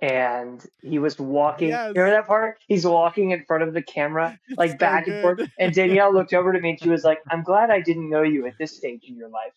and 0.00 0.64
he 0.82 0.98
was 0.98 1.18
walking. 1.18 1.70
Yes. 1.70 1.88
Remember 1.94 2.10
that 2.10 2.26
part? 2.26 2.58
He's 2.66 2.86
walking 2.86 3.30
in 3.30 3.44
front 3.44 3.62
of 3.62 3.72
the 3.72 3.82
camera, 3.82 4.38
like 4.56 4.72
so 4.72 4.76
back 4.76 5.06
and 5.08 5.22
forth. 5.22 5.48
And 5.58 5.74
Danielle 5.74 6.12
looked 6.14 6.34
over 6.34 6.52
to 6.52 6.60
me 6.60 6.70
and 6.70 6.80
she 6.80 6.88
was 6.88 7.04
like, 7.04 7.20
"I'm 7.30 7.42
glad 7.42 7.70
I 7.70 7.80
didn't 7.80 8.10
know 8.10 8.22
you 8.22 8.46
at 8.46 8.58
this 8.58 8.76
stage 8.76 9.04
in 9.08 9.16
your 9.16 9.28
life." 9.30 9.52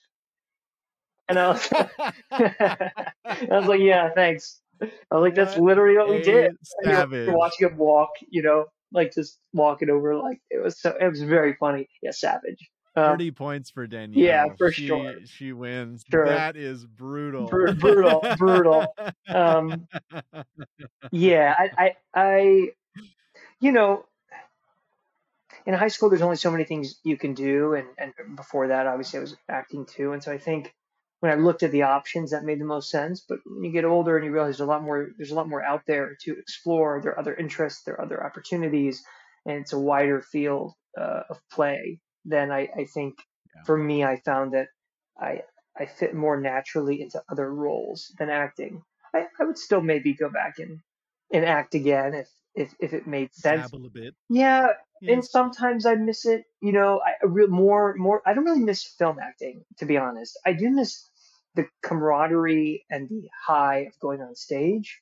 And 1.28 1.40
I 1.40 1.48
was, 1.50 1.70
I 2.32 3.48
was 3.50 3.68
like, 3.68 3.82
"Yeah, 3.82 4.12
thanks." 4.14 4.62
I 4.82 5.16
was 5.16 5.22
like, 5.22 5.36
"That's 5.36 5.56
What 5.58 5.66
literally 5.66 5.98
what 5.98 6.10
we 6.10 6.22
did." 6.22 6.46
And 6.46 6.58
we 6.84 6.90
were 6.92 6.96
savage. 6.96 7.30
watching 7.30 7.70
him 7.70 7.78
walk, 7.78 8.12
you 8.30 8.44
know, 8.44 8.66
like 8.96 9.14
just 9.14 9.40
walking 9.54 9.90
over, 9.90 10.16
like 10.16 10.42
it 10.50 10.64
was 10.64 10.80
so. 10.80 10.96
It 11.00 11.08
was 11.08 11.22
very 11.22 11.54
funny. 11.54 11.88
Yeah, 12.02 12.12
savage. 12.12 12.70
Um, 12.98 13.12
30 13.12 13.32
points 13.32 13.70
for 13.70 13.86
Danielle. 13.88 14.26
Yeah, 14.26 14.46
for 14.58 14.72
she, 14.72 14.88
sure. 14.88 15.16
She 15.26 15.52
wins. 15.52 16.06
Sure. 16.10 16.26
That 16.26 16.56
is 16.56 16.86
brutal. 16.86 17.46
Bru- 17.46 17.74
brutal, 17.74 18.24
brutal. 18.38 18.96
Um, 19.28 19.88
yeah, 21.12 21.54
I, 21.58 21.70
I, 21.78 21.96
I, 22.14 22.70
you 23.60 23.74
know, 23.74 24.06
in 25.66 25.74
high 25.74 25.90
school, 25.90 26.10
there's 26.10 26.22
only 26.22 26.38
so 26.38 26.52
many 26.52 26.64
things 26.64 27.00
you 27.04 27.18
can 27.18 27.34
do, 27.34 27.74
and 27.74 27.88
and 27.98 28.14
before 28.36 28.70
that, 28.70 28.88
obviously, 28.88 29.18
I 29.18 29.22
was 29.22 29.36
acting 29.50 29.86
too, 29.86 30.14
and 30.14 30.24
so 30.24 30.32
I 30.32 30.38
think 30.38 30.74
when 31.26 31.34
I 31.40 31.42
looked 31.42 31.64
at 31.64 31.72
the 31.72 31.82
options, 31.84 32.32
that 32.32 32.44
made 32.44 32.62
the 32.62 32.66
most 32.66 32.90
sense. 32.92 33.26
But 33.28 33.40
when 33.46 33.64
you 33.64 33.72
get 33.72 33.84
older 33.86 34.16
and 34.16 34.26
you 34.26 34.32
realize 34.32 34.58
there's 34.58 34.68
a 34.68 34.72
lot 34.72 34.84
more, 34.84 35.10
there's 35.18 35.32
a 35.32 35.36
lot 35.36 35.50
more 35.50 35.64
out 35.64 35.82
there 35.88 36.16
to 36.22 36.38
explore. 36.38 37.02
There 37.02 37.14
are 37.14 37.20
other 37.20 37.34
interests, 37.34 37.84
there 37.84 37.96
are 37.96 38.06
other 38.06 38.24
opportunities, 38.24 39.04
and 39.46 39.58
it's 39.58 39.74
a 39.74 39.80
wider 39.80 40.22
field 40.22 40.74
uh, 40.98 41.24
of 41.30 41.40
play. 41.52 42.00
Then 42.26 42.52
I, 42.52 42.70
I 42.78 42.86
think 42.94 43.16
Yeah. 43.56 43.64
for 43.66 43.78
me, 43.78 44.04
I 44.04 44.18
found 44.18 44.54
that 44.54 44.68
I 45.20 45.42
I 45.78 45.88
fit 45.88 46.14
more 46.14 46.40
naturally 46.40 47.02
into 47.02 47.24
other 47.30 47.52
roles 47.54 48.14
than 48.20 48.30
acting. 48.30 48.84
I, 49.14 49.26
I 49.40 49.44
would 49.46 49.58
still 49.58 49.82
maybe 49.82 50.14
go 50.14 50.30
back 50.30 50.60
and 50.60 50.80
and 51.34 51.44
act 51.46 51.74
again 51.76 52.14
if 52.14 52.30
if 52.56 52.76
if 52.80 52.94
it 52.94 53.08
made 53.08 53.34
sense. 53.34 53.72
Dabble 53.72 53.88
a 53.88 53.90
bit. 53.90 54.14
Yeah, 54.30 54.68
and 55.02 55.24
sometimes 55.26 55.86
I 55.86 55.96
miss 55.96 56.26
it. 56.26 56.44
You 56.62 56.72
know, 56.72 57.02
I 57.06 57.12
I 57.24 57.26
re- 57.28 57.48
more 57.48 57.96
more. 57.98 58.22
I 58.26 58.34
don't 58.34 58.46
really 58.46 58.64
miss 58.64 58.84
film 58.84 59.18
acting, 59.20 59.64
to 59.78 59.86
be 59.86 59.98
honest. 59.98 60.38
I 60.46 60.54
do 60.54 60.70
miss 60.70 61.10
the 61.56 61.68
camaraderie 61.82 62.86
and 62.90 63.10
the 63.10 63.30
high 63.46 63.80
of 63.80 64.00
going 64.00 64.22
on 64.22 64.36
stage 64.36 65.02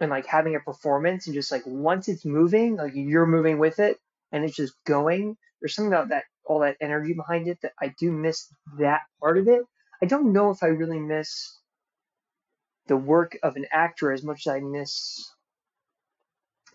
and 0.00 0.10
like 0.10 0.26
having 0.26 0.56
a 0.56 0.60
performance 0.60 1.26
and 1.26 1.34
just 1.34 1.52
like 1.52 1.62
once 1.66 2.08
it's 2.08 2.24
moving, 2.24 2.76
like 2.76 2.92
you're 2.94 3.26
moving 3.26 3.58
with 3.58 3.78
it 3.78 3.98
and 4.32 4.44
it's 4.44 4.56
just 4.56 4.74
going. 4.84 5.36
There's 5.60 5.74
something 5.74 5.92
about 5.92 6.08
that 6.08 6.24
all 6.44 6.60
that 6.60 6.76
energy 6.80 7.12
behind 7.12 7.46
it 7.46 7.58
that 7.62 7.72
I 7.80 7.94
do 7.98 8.10
miss 8.10 8.52
that 8.78 9.02
part 9.20 9.38
of 9.38 9.46
it. 9.46 9.62
I 10.02 10.06
don't 10.06 10.32
know 10.32 10.50
if 10.50 10.62
I 10.62 10.68
really 10.68 10.98
miss 10.98 11.56
the 12.88 12.96
work 12.96 13.38
of 13.42 13.56
an 13.56 13.66
actor 13.70 14.10
as 14.10 14.24
much 14.24 14.46
as 14.46 14.54
I 14.54 14.60
miss 14.60 15.30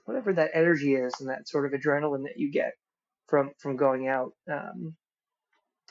whatever 0.06 0.32
that 0.34 0.52
energy 0.54 0.96
is 0.96 1.14
and 1.20 1.30
that 1.30 1.50
sort 1.50 1.66
of 1.66 1.80
adrenaline 1.80 2.24
that 2.24 2.38
you 2.38 2.52
get 2.52 2.74
from 3.28 3.52
from 3.58 3.76
going 3.76 4.08
out. 4.08 4.32
Um, 4.50 4.96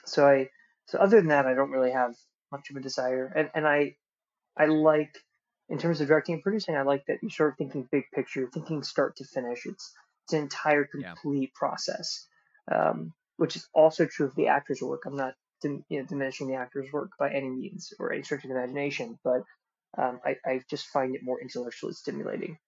so 0.07 0.27
I 0.27 0.49
so 0.87 0.99
other 0.99 1.19
than 1.19 1.29
that, 1.29 1.47
I 1.47 1.55
don't 1.55 1.71
really 1.71 1.93
have 1.93 2.15
much 2.55 2.71
of 2.71 2.77
a 2.77 2.81
desire, 2.81 3.27
and 3.27 3.51
and 3.55 3.67
I 3.69 3.97
I 4.57 4.67
like 4.67 5.17
in 5.69 5.79
terms 5.79 6.01
of 6.01 6.09
directing 6.09 6.35
and 6.35 6.43
producing, 6.43 6.77
I 6.77 6.83
like 6.83 7.07
that 7.07 7.23
you 7.23 7.31
start 7.31 7.57
thinking 7.59 7.89
big 7.91 8.05
picture, 8.15 8.49
thinking 8.53 8.83
start 8.83 9.17
to 9.17 9.25
finish. 9.25 9.67
It's 9.67 9.95
it's 10.25 10.33
an 10.35 10.43
entire 10.43 10.85
Yeah. 10.95 11.17
complete 11.17 11.55
process, 11.55 12.29
um, 12.71 13.15
which 13.37 13.57
is 13.57 13.69
also 13.75 14.07
true 14.07 14.27
of 14.27 14.35
the 14.37 14.49
actor's 14.49 14.83
work. 14.83 15.03
I'm 15.07 15.17
not 15.17 15.35
dim, 15.61 15.85
you 15.89 16.01
know, 16.01 16.07
diminishing 16.07 16.49
the 16.49 16.55
actor's 16.57 16.93
work 16.93 17.13
by 17.19 17.33
any 17.33 17.51
means 17.51 17.93
or 17.99 18.13
any 18.13 18.23
stretch 18.23 18.45
of 18.45 18.51
the 18.51 18.57
imagination, 18.57 19.19
but 19.25 19.43
um, 19.99 20.21
I, 20.25 20.37
I 20.45 20.63
just 20.71 20.87
find 20.89 21.15
it 21.17 21.23
more 21.25 21.41
intellectually 21.41 21.95
stimulating. 21.95 22.59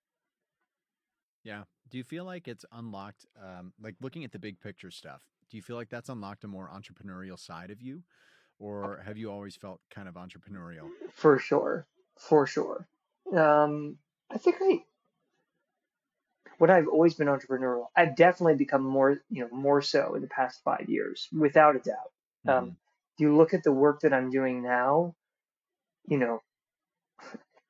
Yeah. 1.42 1.64
Do 1.88 1.98
you 1.98 2.04
feel 2.04 2.24
like 2.24 2.48
it's 2.48 2.64
unlocked, 2.72 3.26
um, 3.40 3.72
like 3.80 3.96
looking 4.00 4.24
at 4.24 4.32
the 4.32 4.38
big 4.38 4.60
picture 4.60 4.90
stuff? 4.90 5.22
Do 5.48 5.56
you 5.56 5.62
feel 5.62 5.76
like 5.76 5.88
that's 5.88 6.08
unlocked 6.08 6.42
a 6.44 6.48
more 6.48 6.68
entrepreneurial 6.68 7.38
side 7.38 7.70
of 7.70 7.80
you, 7.80 8.02
or 8.58 9.02
have 9.04 9.16
you 9.18 9.30
always 9.30 9.56
felt 9.56 9.80
kind 9.90 10.08
of 10.08 10.14
entrepreneurial? 10.14 10.88
For 11.12 11.38
sure, 11.38 11.86
for 12.18 12.46
sure. 12.46 12.86
Um, 13.32 13.98
I 14.30 14.38
think 14.38 14.56
I, 14.60 14.84
what 16.58 16.70
I've 16.70 16.88
always 16.88 17.14
been 17.14 17.28
entrepreneurial. 17.28 17.86
I've 17.94 18.16
definitely 18.16 18.56
become 18.56 18.82
more, 18.82 19.20
you 19.30 19.42
know, 19.42 19.48
more 19.50 19.82
so 19.82 20.14
in 20.14 20.22
the 20.22 20.28
past 20.28 20.62
five 20.64 20.88
years, 20.88 21.28
without 21.32 21.76
a 21.76 21.80
doubt. 21.80 22.12
Um, 22.46 22.64
Mhm. 22.64 22.76
if 23.14 23.20
you 23.20 23.36
look 23.36 23.54
at 23.54 23.62
the 23.62 23.72
work 23.72 24.00
that 24.00 24.12
I'm 24.12 24.30
doing 24.30 24.62
now, 24.62 25.14
you 26.06 26.18
know, 26.18 26.42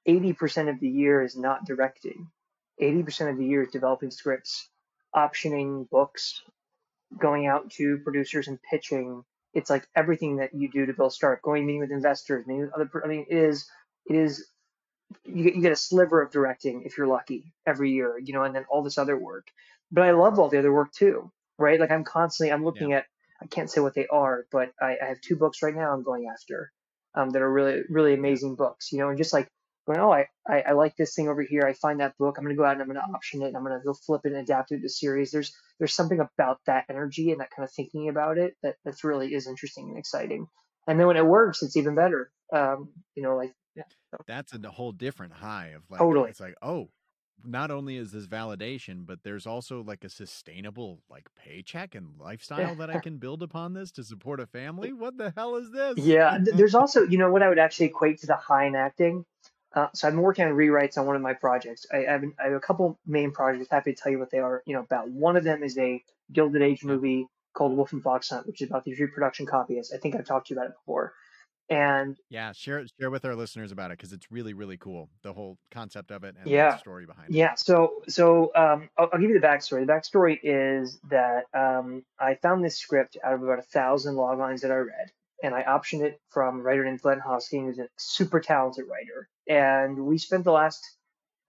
80% 0.07 0.69
of 0.69 0.79
the 0.81 0.89
year 0.89 1.23
is 1.23 1.37
not 1.37 1.65
directing. 1.65 2.31
80% 2.81 3.31
of 3.31 3.39
the 3.39 3.47
year 3.47 3.63
is 3.63 3.71
developing 3.73 4.11
scripts, 4.11 4.71
optioning 5.15 5.89
books, 5.89 6.43
going 7.19 7.47
out 7.47 7.71
to 7.73 7.99
producers 7.99 8.49
and 8.49 8.61
pitching. 8.63 9.25
It's 9.57 9.71
like 9.71 9.89
everything 9.97 10.37
that 10.37 10.55
you 10.55 10.71
do 10.71 10.87
to 10.87 10.93
build 10.93 11.13
startup, 11.13 11.43
going 11.43 11.67
meeting 11.67 11.81
with 11.81 11.91
investors, 11.91 12.47
meeting 12.47 12.63
with 12.63 12.75
other. 12.75 12.91
I 13.03 13.09
mean, 13.09 13.27
it 13.29 13.37
is 13.37 13.67
it 14.07 14.17
is 14.17 14.47
you 15.25 15.45
get 15.45 15.55
you 15.55 15.63
get 15.63 15.73
a 15.73 15.77
sliver 15.77 16.21
of 16.23 16.31
directing 16.31 16.83
if 16.85 16.99
you're 16.99 17.07
lucky 17.07 17.53
every 17.67 17.93
year, 17.93 18.19
you 18.19 18.35
know, 18.35 18.43
and 18.43 18.55
then 18.55 18.67
all 18.69 18.83
this 18.83 18.99
other 18.99 19.19
work. 19.19 19.49
But 19.91 20.05
I 20.05 20.11
love 20.13 20.39
all 20.39 20.49
the 20.49 20.59
other 20.59 20.73
work 20.73 20.93
too, 20.93 21.33
right? 21.59 21.81
Like 21.81 21.91
I'm 21.91 22.05
constantly 22.05 22.53
I'm 22.53 22.65
looking 22.65 22.93
at 22.93 23.07
I 23.43 23.47
can't 23.47 23.71
say 23.71 23.81
what 23.81 23.95
they 23.95 24.07
are, 24.09 24.47
but 24.53 24.73
I, 24.81 24.97
I 25.03 25.07
have 25.09 25.21
two 25.21 25.37
books 25.37 25.63
right 25.63 25.75
now 25.75 25.93
I'm 25.93 26.03
going 26.03 26.29
after 26.33 26.73
um, 27.15 27.31
that 27.31 27.43
are 27.43 27.51
really 27.53 27.83
really 27.89 28.15
amazing 28.15 28.57
books, 28.57 28.93
you 28.93 28.99
know, 28.99 29.09
and 29.09 29.19
just 29.19 29.33
like 29.33 29.49
going, 29.87 30.01
oh, 30.01 30.13
I, 30.13 30.27
I, 30.49 30.61
I 30.69 30.73
like 30.73 30.97
this 30.97 31.15
thing 31.15 31.29
over 31.29 31.43
here. 31.43 31.63
I 31.63 31.73
find 31.73 32.01
that 32.01 32.17
book. 32.19 32.37
I'm 32.37 32.45
gonna 32.45 32.57
go 32.57 32.65
out 32.65 32.73
and 32.73 32.83
I'm 32.83 32.89
gonna 32.89 33.07
option 33.15 33.43
it. 33.43 33.49
And 33.49 33.57
I'm 33.57 33.63
gonna 33.63 33.81
go 33.85 33.95
flip 33.95 34.23
it 34.25 34.33
and 34.33 34.41
adapt 34.41 34.73
it 34.73 34.83
to 34.83 34.89
series. 34.89 35.31
There's 35.31 35.53
there's 35.79 35.95
something 35.95 36.21
about 36.21 36.59
that 36.67 36.87
energy 36.89 37.31
and 37.31 37.41
that 37.41 37.51
kind 37.51 37.67
of 37.67 37.73
thinking 37.73 38.09
about 38.09 38.39
it 38.39 38.57
that 38.63 38.77
that's 38.85 39.05
really 39.05 39.35
is 39.35 39.47
interesting 39.47 39.89
and 39.89 39.99
exciting. 39.99 40.47
And 40.87 40.99
then 41.01 41.07
when 41.07 41.17
it 41.17 41.27
works, 41.27 41.63
it's 41.63 41.77
even 41.77 41.95
better. 41.95 42.31
Um, 42.53 42.91
you 43.15 43.23
know, 43.23 43.37
like 43.37 43.53
yeah, 43.75 43.85
That's 44.27 44.53
a 44.55 44.71
whole 44.71 44.93
different 44.93 45.35
high 45.35 45.69
of 45.77 45.83
like, 45.91 46.01
Totally. 46.01 46.31
it's 46.31 46.41
like, 46.41 46.55
oh, 46.63 46.89
not 47.45 47.71
only 47.71 47.97
is 47.97 48.13
this 48.13 48.27
validation, 48.27 49.07
but 49.07 49.23
there's 49.23 49.47
also 49.47 49.83
like 49.83 50.05
a 50.05 50.09
sustainable 50.09 51.03
like 51.11 51.29
paycheck 51.37 51.95
and 51.95 52.19
lifestyle 52.19 52.75
that 52.77 52.91
I 52.91 52.99
can 53.01 53.19
build 53.19 53.43
upon 53.43 53.75
this 53.75 53.91
to 53.93 54.05
support 54.05 54.41
a 54.41 54.47
family. 54.47 54.93
What 54.93 55.19
the 55.19 55.33
hell 55.37 55.57
is 55.57 55.71
this? 55.71 55.99
Yeah, 55.99 56.39
there's 56.41 56.75
also, 56.75 57.03
you 57.03 57.19
know, 57.19 57.31
what 57.31 57.43
I 57.43 57.49
would 57.49 57.59
actually 57.59 57.87
equate 57.87 58.21
to 58.21 58.27
the 58.27 58.37
high 58.37 58.67
in 58.67 58.75
acting. 58.75 59.25
Uh, 59.77 59.89
so 59.95 60.09
I've 60.09 60.15
been 60.15 60.23
working 60.23 60.47
on 60.47 60.53
rewrites 60.53 60.97
on 60.97 61.07
one 61.07 61.17
of 61.17 61.23
my 61.23 61.35
projects. 61.35 61.85
I, 61.93 61.99
I, 62.07 62.13
have, 62.13 62.25
I 62.41 62.45
have 62.45 62.53
a 62.55 62.61
couple 62.61 62.99
main 63.07 63.31
projects. 63.31 63.69
Happy 63.71 63.93
to 63.93 64.01
tell 64.03 64.11
you 64.11 64.19
what 64.19 64.31
they 64.31 64.39
are. 64.39 64.63
You 64.67 64.75
know, 64.75 64.81
about 64.81 65.11
one 65.11 65.37
of 65.37 65.45
them 65.45 65.63
is 65.63 65.77
a 65.77 66.03
Gilded 66.33 66.63
Age 66.63 66.83
movie 66.83 67.27
called 67.53 67.77
Wolf 67.77 67.93
and 67.93 68.03
Fox 68.03 68.31
Hunt, 68.31 68.47
which 68.47 68.63
is 68.63 68.71
about 68.71 68.85
these 68.85 68.99
reproduction 68.99 69.45
copies. 69.45 69.93
I 69.95 69.99
think 69.99 70.17
I've 70.17 70.25
talked 70.25 70.49
to 70.49 70.55
you 70.55 70.59
about 70.59 70.71
it 70.71 70.77
before. 70.77 71.13
And 71.69 72.17
Yeah, 72.31 72.53
share 72.53 72.85
share 72.99 73.11
with 73.11 73.25
our 73.25 73.35
listeners 73.35 73.73
about 73.73 73.91
it 73.91 73.99
because 73.99 74.13
it's 74.13 74.31
really 74.31 74.55
really 74.55 74.77
cool. 74.77 75.11
The 75.23 75.33
whole 75.33 75.59
concept 75.73 76.13
of 76.13 76.23
it 76.23 76.37
and 76.41 76.49
Yeah. 76.49 76.73
the 76.73 76.79
story 76.79 77.07
behind 77.07 77.31
it. 77.31 77.37
Yeah, 77.37 77.55
so 77.55 78.03
so 78.09 78.53
um, 78.55 78.89
I'll, 78.97 79.11
I'll 79.13 79.19
give 79.21 79.31
you 79.31 79.41
the 79.41 79.47
backstory. 79.47 79.85
The 79.85 79.93
backstory 79.93 80.39
is 80.43 81.01
that 81.11 81.47
um, 81.55 82.05
I 82.21 82.37
found 82.37 82.65
this 82.65 82.79
script 82.79 83.17
out 83.23 83.35
of 83.35 83.43
about 83.43 83.59
a 83.59 83.63
thousand 83.63 84.15
log 84.15 84.39
lines 84.39 84.61
that 84.63 84.71
I 84.71 84.77
read, 84.77 85.11
and 85.43 85.55
I 85.55 85.63
optioned 85.63 86.03
it 86.03 86.21
from 86.31 86.61
a 86.61 86.63
writer 86.63 86.85
named 86.85 87.03
Glenn 87.03 87.21
Hosking, 87.21 87.67
who's 87.67 87.79
a 87.79 87.89
super 87.99 88.41
talented 88.41 88.85
writer. 88.89 89.29
And 89.49 90.07
we 90.07 90.19
spent 90.19 90.45
the 90.45 90.53
last 90.53 90.81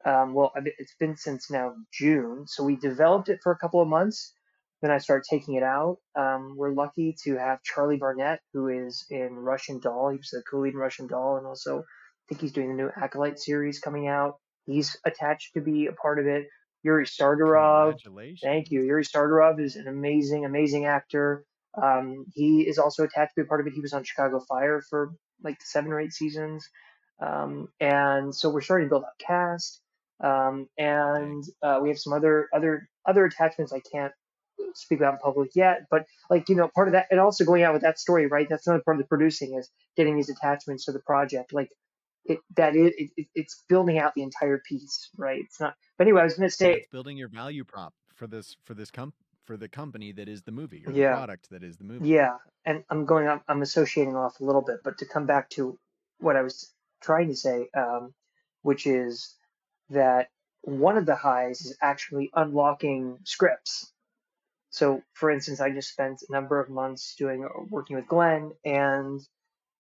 Um, 0.06 0.34
well, 0.34 0.54
it's 0.56 0.96
been 1.00 1.18
since 1.18 1.50
now 1.52 1.74
June. 1.92 2.46
So 2.48 2.64
we 2.64 2.76
developed 2.78 3.30
it 3.30 3.40
for 3.44 3.52
a 3.52 3.58
couple 3.58 3.82
of 3.82 3.88
months. 3.88 4.34
Then 4.82 4.92
I 4.92 5.00
started 5.00 5.26
taking 5.28 5.56
it 5.56 5.64
out. 5.64 5.98
Um, 6.16 6.56
we're 6.56 6.72
lucky 6.72 7.16
to 7.24 7.36
have 7.36 7.64
Charlie 7.64 7.98
Barnett, 7.98 8.40
who 8.54 8.68
is 8.70 9.06
in 9.10 9.36
Russian 9.36 9.80
Doll. 9.80 10.10
He 10.12 10.18
was 10.18 10.30
the 10.32 10.44
co-lead 10.50 10.74
in 10.74 10.80
Russian 10.80 11.08
Doll, 11.08 11.38
and 11.38 11.48
also 11.48 11.80
I 11.80 12.24
think 12.30 12.42
he's 12.42 12.54
doing 12.54 12.70
the 12.70 12.76
new 12.76 12.92
Acolyte 12.96 13.40
series 13.40 13.80
coming 13.80 14.08
out. 14.08 14.36
He's 14.66 14.96
attached 15.04 15.56
to 15.56 15.62
be 15.62 15.88
a 15.88 15.94
part 15.94 16.20
of 16.20 16.28
it. 16.28 16.46
Yuri 16.84 17.06
Sardarov. 17.06 17.94
Thank 18.42 18.70
you. 18.70 18.84
Yuri 18.84 19.04
Sardarov 19.04 19.60
is 19.60 19.76
an 19.76 19.88
amazing, 19.88 20.46
amazing 20.46 20.86
actor. 20.86 21.44
Um, 21.82 22.26
he 22.34 22.62
is 22.62 22.78
also 22.78 23.04
attached 23.04 23.36
to 23.36 23.42
be 23.42 23.46
a 23.46 23.46
part 23.46 23.62
of 23.62 23.68
it. 23.68 23.74
He 23.74 23.82
was 23.82 23.94
on 23.94 24.04
Chicago 24.04 24.40
Fire 24.40 24.82
for 24.90 25.14
like 25.44 25.62
seven 25.62 25.92
or 25.92 26.00
eight 26.00 26.14
seasons. 26.14 26.68
Um, 27.20 27.68
and 27.80 28.34
so 28.34 28.50
we're 28.50 28.62
starting 28.62 28.88
to 28.88 28.90
build 28.90 29.04
out 29.04 29.20
cast. 29.20 29.82
Um, 30.24 30.68
and 30.78 31.44
uh, 31.62 31.80
we 31.82 31.90
have 31.90 32.00
some 32.00 32.14
other 32.14 32.48
other 32.54 32.90
other 33.08 33.26
attachments 33.26 33.72
I 33.72 33.82
can't 33.92 34.14
speak 34.74 35.00
about 35.00 35.14
in 35.14 35.20
public 35.20 35.52
yet. 35.56 35.86
But 35.92 36.06
like 36.30 36.50
you 36.50 36.56
know, 36.56 36.70
part 36.74 36.88
of 36.88 36.94
that, 36.94 37.08
and 37.12 37.20
also 37.20 37.46
going 37.46 37.64
out 37.64 37.74
with 37.74 37.84
that 37.84 38.00
story, 38.00 38.26
right? 38.26 38.48
That's 38.50 38.66
another 38.66 38.84
part 38.84 38.98
of 38.98 39.04
the 39.04 39.08
producing 39.08 39.56
is 39.58 39.70
getting 39.96 40.16
these 40.16 40.30
attachments 40.30 40.86
to 40.86 40.92
the 40.92 41.00
project. 41.00 41.54
Like 41.54 41.70
it, 42.26 42.40
that 42.56 42.76
is, 42.76 42.94
it, 42.98 43.12
it, 43.16 43.28
it's 43.36 43.64
building 43.70 44.00
out 44.00 44.14
the 44.16 44.24
entire 44.24 44.62
piece, 44.68 45.10
right? 45.18 45.42
It's 45.44 45.60
not. 45.60 45.76
But 45.98 46.08
anyway, 46.08 46.22
I 46.22 46.24
was 46.26 46.36
going 46.36 46.50
to 46.50 46.56
say, 46.56 46.74
it's 46.74 46.88
building 46.88 47.18
your 47.18 47.30
value 47.30 47.64
prop 47.64 47.94
for 48.16 48.26
this 48.26 48.58
for 48.66 48.74
this 48.74 48.90
comp 48.90 49.14
for 49.48 49.58
the 49.58 49.70
company 49.70 50.12
that 50.12 50.28
is 50.28 50.44
the 50.44 50.52
movie 50.52 50.84
or 50.86 50.92
yeah, 50.92 51.12
the 51.12 51.16
product 51.16 51.50
that 51.50 51.64
is 51.64 51.78
the 51.78 51.86
movie. 51.86 52.10
Yeah, 52.10 52.36
and 52.66 52.84
I'm 52.90 53.06
going. 53.06 53.28
I'm, 53.28 53.42
I'm 53.48 53.62
associating 53.62 54.16
off 54.16 54.40
a 54.40 54.44
little 54.44 54.62
bit, 54.62 54.82
but 54.84 55.00
to 55.00 55.06
come 55.06 55.26
back 55.26 55.50
to 55.52 55.80
what 56.20 56.36
I 56.36 56.44
was 56.44 56.70
trying 57.02 57.30
to 57.30 57.36
say, 57.36 57.70
um, 57.76 58.14
which 58.62 58.86
is 58.86 59.36
that 59.90 60.28
one 60.62 60.98
of 60.98 61.06
the 61.06 61.16
highs 61.16 61.62
is 61.62 61.78
actually 61.82 62.30
unlocking 62.36 63.20
scripts. 63.24 63.92
So, 64.70 65.02
for 65.14 65.32
instance, 65.32 65.62
I 65.62 65.72
just 65.72 65.92
spent 65.92 66.22
a 66.28 66.32
number 66.32 66.60
of 66.60 66.70
months 66.70 67.16
doing 67.18 67.48
working 67.70 67.96
with 67.96 68.08
Glenn, 68.08 68.52
and 68.66 69.22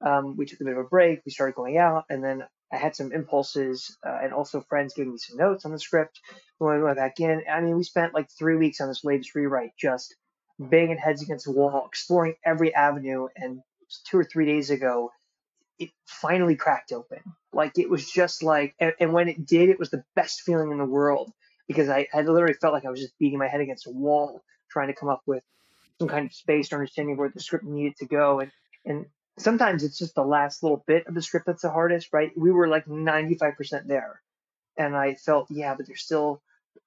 um, 0.01 0.37
we 0.37 0.45
took 0.45 0.61
a 0.61 0.63
bit 0.63 0.73
of 0.73 0.85
a 0.85 0.89
break. 0.89 1.21
We 1.25 1.31
started 1.31 1.55
going 1.55 1.77
out, 1.77 2.05
and 2.09 2.23
then 2.23 2.43
I 2.71 2.77
had 2.77 2.95
some 2.95 3.13
impulses, 3.13 3.97
uh, 4.05 4.19
and 4.21 4.33
also 4.33 4.61
friends 4.61 4.93
giving 4.93 5.13
me 5.13 5.17
some 5.17 5.37
notes 5.37 5.65
on 5.65 5.71
the 5.71 5.79
script. 5.79 6.19
When 6.57 6.75
we 6.75 6.83
went 6.83 6.97
back 6.97 7.19
in, 7.19 7.43
I 7.49 7.61
mean, 7.61 7.77
we 7.77 7.83
spent 7.83 8.13
like 8.13 8.29
three 8.29 8.57
weeks 8.57 8.81
on 8.81 8.89
this 8.89 9.05
latest 9.05 9.35
rewrite, 9.35 9.71
just 9.79 10.15
banging 10.59 10.97
heads 10.97 11.21
against 11.21 11.45
the 11.45 11.51
wall, 11.51 11.85
exploring 11.87 12.35
every 12.43 12.73
avenue. 12.73 13.27
And 13.35 13.61
two 14.05 14.17
or 14.17 14.23
three 14.23 14.45
days 14.45 14.69
ago, 14.69 15.11
it 15.79 15.89
finally 16.05 16.55
cracked 16.55 16.91
open. 16.91 17.19
Like 17.53 17.77
it 17.77 17.89
was 17.89 18.09
just 18.09 18.43
like, 18.43 18.75
and, 18.79 18.93
and, 18.99 19.13
when 19.13 19.29
it 19.29 19.45
did, 19.45 19.69
it 19.69 19.79
was 19.79 19.89
the 19.89 20.03
best 20.15 20.41
feeling 20.41 20.71
in 20.71 20.77
the 20.77 20.85
world 20.85 21.31
because 21.67 21.89
I, 21.89 22.07
I 22.13 22.21
literally 22.21 22.53
felt 22.53 22.73
like 22.73 22.85
I 22.85 22.89
was 22.89 22.99
just 22.99 23.17
beating 23.19 23.39
my 23.39 23.47
head 23.47 23.61
against 23.61 23.87
a 23.87 23.91
wall 23.91 24.41
trying 24.69 24.87
to 24.87 24.93
come 24.93 25.09
up 25.09 25.21
with 25.25 25.43
some 25.99 26.07
kind 26.07 26.25
of 26.25 26.33
space 26.33 26.71
or 26.71 26.75
understanding 26.75 27.17
where 27.17 27.29
the 27.29 27.39
script 27.39 27.65
needed 27.65 27.95
to 27.97 28.05
go. 28.05 28.39
And, 28.39 28.51
and 28.85 29.05
sometimes 29.37 29.83
it's 29.83 29.97
just 29.97 30.15
the 30.15 30.23
last 30.23 30.63
little 30.63 30.83
bit 30.87 31.07
of 31.07 31.13
the 31.13 31.21
script 31.21 31.45
that's 31.45 31.61
the 31.61 31.71
hardest, 31.71 32.09
right? 32.11 32.31
We 32.35 32.51
were 32.51 32.67
like 32.67 32.85
95% 32.85 33.87
there. 33.87 34.21
And 34.77 34.95
I 34.95 35.15
felt, 35.15 35.47
yeah, 35.49 35.75
but 35.75 35.87
there's 35.87 36.01
still, 36.01 36.41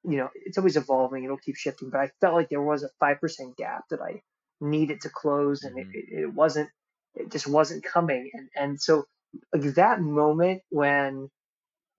you 0.04 0.16
know, 0.16 0.30
it's 0.34 0.58
always 0.58 0.76
evolving. 0.76 1.24
It'll 1.24 1.36
keep 1.36 1.56
shifting. 1.56 1.90
But 1.90 2.00
I 2.00 2.10
felt 2.20 2.34
like 2.34 2.48
there 2.48 2.62
was 2.62 2.82
a 2.82 2.90
5% 3.02 3.56
gap 3.56 3.84
that 3.90 4.00
I 4.00 4.22
needed 4.60 5.02
to 5.02 5.10
close 5.10 5.62
and 5.62 5.76
mm-hmm. 5.76 5.90
it, 5.92 6.22
it 6.22 6.34
wasn't 6.34 6.68
it 7.14 7.30
just 7.30 7.46
wasn't 7.46 7.84
coming. 7.84 8.30
And 8.34 8.48
and 8.54 8.80
so 8.80 9.04
like 9.52 9.74
that 9.74 10.00
moment 10.00 10.62
when 10.70 11.28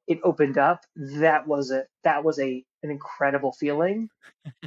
it 0.07 0.19
opened 0.23 0.57
up, 0.57 0.81
that 0.95 1.47
was 1.47 1.71
a 1.71 1.85
that 2.03 2.23
was 2.23 2.39
a 2.39 2.63
an 2.83 2.91
incredible 2.91 3.51
feeling. 3.51 4.09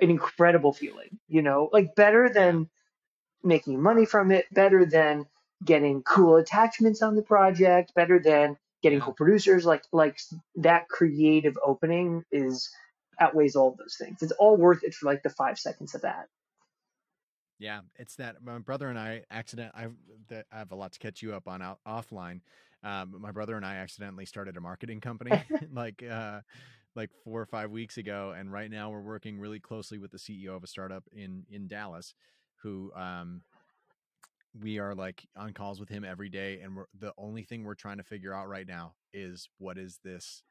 an 0.00 0.10
incredible 0.10 0.72
feeling, 0.72 1.18
you 1.28 1.42
know, 1.42 1.68
like 1.72 1.94
better 1.94 2.28
than 2.28 2.68
making 3.44 3.80
money 3.80 4.06
from 4.06 4.30
it, 4.32 4.46
better 4.52 4.84
than 4.84 5.26
getting 5.64 6.02
cool 6.02 6.36
attachments 6.36 7.02
on 7.02 7.14
the 7.14 7.22
project, 7.22 7.94
better 7.94 8.18
than 8.18 8.56
getting 8.82 9.00
cool 9.00 9.14
producers. 9.14 9.64
Like 9.64 9.84
like 9.92 10.18
that 10.56 10.88
creative 10.88 11.58
opening 11.64 12.24
is 12.32 12.70
outweighs 13.20 13.56
all 13.56 13.70
of 13.70 13.76
those 13.76 13.96
things. 13.98 14.22
It's 14.22 14.32
all 14.32 14.56
worth 14.56 14.82
it 14.82 14.94
for 14.94 15.06
like 15.06 15.22
the 15.22 15.30
five 15.30 15.58
seconds 15.58 15.94
of 15.94 16.02
that. 16.02 16.28
Yeah, 17.58 17.80
it's 17.96 18.16
that 18.16 18.42
my 18.42 18.58
brother 18.58 18.88
and 18.88 18.98
I 18.98 19.22
accident. 19.30 19.72
I 19.74 19.88
I 20.30 20.58
have 20.58 20.72
a 20.72 20.76
lot 20.76 20.92
to 20.92 20.98
catch 20.98 21.22
you 21.22 21.34
up 21.34 21.46
on 21.46 21.62
out, 21.62 21.78
offline. 21.86 22.40
Um, 22.82 23.14
my 23.18 23.30
brother 23.30 23.56
and 23.56 23.64
I 23.64 23.76
accidentally 23.76 24.26
started 24.26 24.56
a 24.56 24.60
marketing 24.60 25.00
company 25.00 25.30
like 25.72 26.02
uh, 26.02 26.40
like 26.94 27.10
four 27.24 27.40
or 27.40 27.46
five 27.46 27.70
weeks 27.70 27.96
ago, 27.96 28.34
and 28.36 28.52
right 28.52 28.70
now 28.70 28.90
we're 28.90 29.00
working 29.00 29.38
really 29.38 29.60
closely 29.60 29.98
with 29.98 30.10
the 30.10 30.18
CEO 30.18 30.56
of 30.56 30.64
a 30.64 30.66
startup 30.66 31.04
in 31.12 31.46
in 31.50 31.68
Dallas, 31.68 32.14
who 32.64 32.90
um, 32.96 33.42
we 34.60 34.78
are 34.78 34.94
like 34.94 35.22
on 35.36 35.52
calls 35.52 35.78
with 35.78 35.88
him 35.88 36.04
every 36.04 36.28
day, 36.28 36.60
and 36.62 36.74
we're 36.74 36.86
the 36.98 37.12
only 37.16 37.44
thing 37.44 37.62
we're 37.62 37.74
trying 37.74 37.98
to 37.98 38.04
figure 38.04 38.34
out 38.34 38.48
right 38.48 38.66
now 38.66 38.94
is 39.12 39.48
what 39.58 39.78
is 39.78 40.00
this 40.02 40.42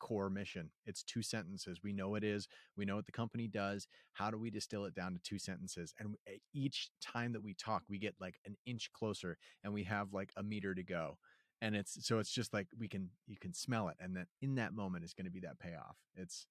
core 0.00 0.30
mission. 0.30 0.70
It's 0.86 1.02
two 1.02 1.22
sentences. 1.22 1.80
We 1.82 1.92
know 1.92 2.14
it 2.14 2.24
is. 2.24 2.48
We 2.76 2.84
know 2.84 2.96
what 2.96 3.06
the 3.06 3.12
company 3.12 3.48
does. 3.48 3.86
How 4.12 4.30
do 4.30 4.38
we 4.38 4.50
distill 4.50 4.84
it 4.86 4.94
down 4.94 5.12
to 5.12 5.20
two 5.20 5.38
sentences? 5.38 5.92
And 5.98 6.14
each 6.54 6.90
time 7.00 7.32
that 7.32 7.42
we 7.42 7.54
talk, 7.54 7.82
we 7.88 7.98
get 7.98 8.14
like 8.20 8.38
an 8.46 8.56
inch 8.64 8.90
closer 8.92 9.36
and 9.62 9.72
we 9.72 9.84
have 9.84 10.12
like 10.12 10.32
a 10.36 10.42
meter 10.42 10.74
to 10.74 10.82
go. 10.82 11.18
And 11.60 11.74
it's 11.74 12.06
so 12.06 12.20
it's 12.20 12.30
just 12.30 12.54
like 12.54 12.68
we 12.78 12.88
can 12.88 13.10
you 13.26 13.36
can 13.36 13.52
smell 13.52 13.88
it 13.88 13.96
and 14.00 14.16
then 14.16 14.26
in 14.40 14.54
that 14.54 14.74
moment 14.74 15.04
is 15.04 15.12
going 15.12 15.26
to 15.26 15.32
be 15.32 15.40
that 15.40 15.58
payoff. 15.58 15.96
It's 16.14 16.46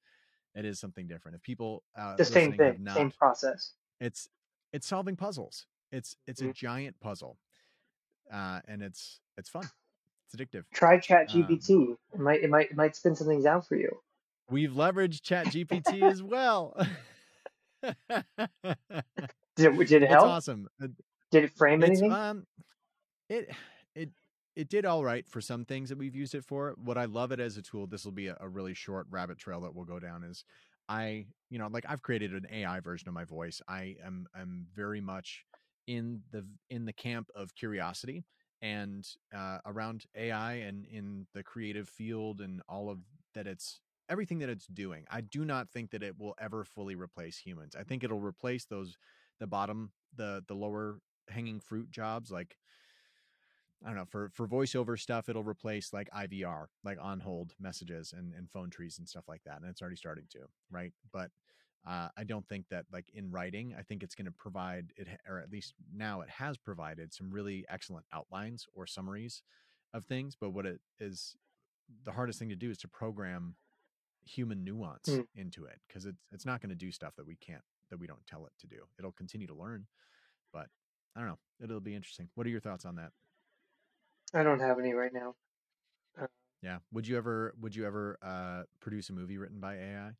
it 0.53 0.65
is 0.65 0.79
something 0.79 1.07
different. 1.07 1.35
If 1.37 1.43
people 1.43 1.83
uh, 1.97 2.17
the 2.17 2.25
same 2.25 2.53
thing, 2.53 2.77
not, 2.81 2.95
same 2.95 3.11
process. 3.11 3.71
It's 4.01 4.27
it's 4.73 4.87
solving 4.87 5.15
puzzles. 5.15 5.65
It's 5.91 6.15
it's 6.27 6.41
mm-hmm. 6.41 6.51
a 6.51 6.53
giant 6.53 6.99
puzzle. 6.99 7.37
Uh 8.31 8.59
and 8.67 8.81
it's 8.81 9.19
it's 9.37 9.49
fun. 9.49 9.69
It's 10.25 10.35
addictive. 10.35 10.63
Try 10.73 10.99
Chat 10.99 11.29
GPT. 11.29 11.71
Um, 11.71 11.97
it 12.13 12.19
might 12.19 12.43
it 12.43 12.49
might 12.49 12.71
it 12.71 12.75
might 12.75 12.95
spin 12.95 13.15
some 13.15 13.27
things 13.27 13.45
out 13.45 13.67
for 13.67 13.75
you. 13.75 13.89
We've 14.49 14.71
leveraged 14.71 15.21
Chat 15.23 15.47
GPT 15.47 16.03
as 16.03 16.23
well. 16.23 16.75
did 17.83 17.95
it, 19.57 19.87
did 19.87 20.03
it 20.03 20.09
help? 20.09 20.23
It's 20.23 20.31
awesome. 20.31 20.67
Did 21.31 21.43
it 21.43 21.51
frame 21.57 21.83
it's, 21.83 21.89
anything? 21.89 22.11
Um, 22.11 22.45
it 23.29 23.49
it 23.95 24.09
it 24.55 24.69
did 24.69 24.85
all 24.85 25.03
right 25.03 25.27
for 25.27 25.41
some 25.41 25.65
things 25.65 25.89
that 25.89 25.97
we've 25.97 26.15
used 26.15 26.33
it 26.33 26.43
for. 26.43 26.75
What 26.83 26.97
I 26.97 27.05
love 27.05 27.31
it 27.31 27.39
as 27.39 27.57
a 27.57 27.61
tool, 27.61 27.87
this 27.87 28.05
will 28.05 28.11
be 28.11 28.27
a, 28.27 28.37
a 28.39 28.47
really 28.47 28.73
short 28.73 29.07
rabbit 29.09 29.37
trail 29.37 29.61
that 29.61 29.75
we'll 29.75 29.85
go 29.85 29.99
down 29.99 30.23
is 30.23 30.43
I, 30.89 31.25
you 31.49 31.59
know, 31.59 31.67
like 31.67 31.85
I've 31.87 32.01
created 32.01 32.31
an 32.33 32.47
AI 32.51 32.79
version 32.79 33.07
of 33.07 33.13
my 33.13 33.25
voice. 33.25 33.61
I 33.67 33.95
am 34.05 34.27
am 34.35 34.67
very 34.75 35.01
much 35.01 35.43
in 35.87 36.21
the 36.31 36.45
in 36.69 36.85
the 36.85 36.93
camp 36.93 37.29
of 37.35 37.55
curiosity 37.55 38.25
and 38.61 39.07
uh, 39.35 39.59
around 39.65 40.05
AI 40.15 40.53
and 40.55 40.85
in 40.85 41.27
the 41.33 41.43
creative 41.43 41.87
field 41.87 42.41
and 42.41 42.61
all 42.67 42.89
of 42.89 42.99
that 43.35 43.47
it's 43.47 43.79
everything 44.09 44.39
that 44.39 44.49
it's 44.49 44.67
doing. 44.67 45.05
I 45.11 45.21
do 45.21 45.45
not 45.45 45.69
think 45.69 45.91
that 45.91 46.03
it 46.03 46.17
will 46.17 46.33
ever 46.39 46.63
fully 46.63 46.95
replace 46.95 47.37
humans. 47.37 47.75
I 47.77 47.83
think 47.83 48.03
it'll 48.03 48.19
replace 48.19 48.65
those 48.65 48.97
the 49.39 49.47
bottom 49.47 49.91
the 50.15 50.43
the 50.47 50.55
lower 50.55 50.99
hanging 51.29 51.59
fruit 51.59 51.91
jobs 51.91 52.31
like 52.31 52.57
I 53.83 53.89
don't 53.89 53.97
know 53.97 54.05
for 54.05 54.31
for 54.33 54.47
voiceover 54.47 54.99
stuff 54.99 55.29
it'll 55.29 55.43
replace 55.43 55.93
like 55.93 56.09
IVR 56.11 56.65
like 56.83 56.97
on 57.01 57.19
hold 57.19 57.53
messages 57.59 58.13
and 58.15 58.33
and 58.33 58.49
phone 58.49 58.69
trees 58.69 58.97
and 58.97 59.07
stuff 59.07 59.25
like 59.27 59.43
that 59.45 59.57
and 59.61 59.69
it's 59.69 59.81
already 59.81 59.97
starting 59.97 60.25
to 60.31 60.39
right 60.71 60.93
but 61.13 61.29
uh, 61.87 62.09
I 62.17 62.25
don't 62.25 62.47
think 62.47 62.65
that 62.69 62.85
like 62.91 63.05
in 63.13 63.31
writing, 63.31 63.73
I 63.77 63.81
think 63.81 64.03
it's 64.03 64.13
going 64.13 64.25
to 64.25 64.31
provide 64.31 64.91
it, 64.97 65.07
or 65.27 65.39
at 65.39 65.49
least 65.49 65.73
now 65.93 66.19
it 66.19 66.29
has 66.29 66.57
provided 66.57 67.13
some 67.13 67.31
really 67.31 67.63
excellent 67.69 68.05
outlines 68.13 68.65
or 68.73 68.85
summaries 68.85 69.41
of 69.93 70.03
things. 70.05 70.35
But 70.39 70.49
what 70.49 70.65
it 70.65 70.81
is, 70.99 71.37
the 72.03 72.11
hardest 72.11 72.39
thing 72.39 72.49
to 72.49 72.57
do 72.57 72.69
is 72.69 72.77
to 72.79 72.89
program 72.89 73.55
human 74.25 74.65
nuance 74.65 75.07
mm. 75.07 75.25
into 75.35 75.63
it 75.63 75.79
because 75.87 76.05
it's 76.05 76.21
it's 76.33 76.45
not 76.45 76.61
going 76.61 76.69
to 76.69 76.75
do 76.75 76.91
stuff 76.91 77.15
that 77.15 77.25
we 77.25 77.37
can't 77.37 77.61
that 77.89 77.97
we 77.97 78.07
don't 78.07 78.25
tell 78.27 78.45
it 78.45 78.51
to 78.59 78.67
do. 78.67 78.79
It'll 78.99 79.13
continue 79.13 79.47
to 79.47 79.55
learn, 79.55 79.87
but 80.51 80.67
I 81.15 81.21
don't 81.21 81.29
know. 81.29 81.39
It'll 81.63 81.79
be 81.79 81.95
interesting. 81.95 82.27
What 82.35 82.45
are 82.45 82.49
your 82.49 82.59
thoughts 82.59 82.83
on 82.83 82.95
that? 82.95 83.11
I 84.33 84.43
don't 84.43 84.59
have 84.59 84.79
any 84.79 84.93
right 84.93 85.13
now. 85.13 85.35
Uh, 86.21 86.27
yeah. 86.61 86.77
Would 86.91 87.07
you 87.07 87.17
ever 87.17 87.53
would 87.59 87.75
you 87.75 87.85
ever 87.85 88.17
uh, 88.21 88.63
produce 88.79 89.09
a 89.09 89.13
movie 89.13 89.37
written 89.37 89.59
by 89.59 89.75
AI? 89.75 90.11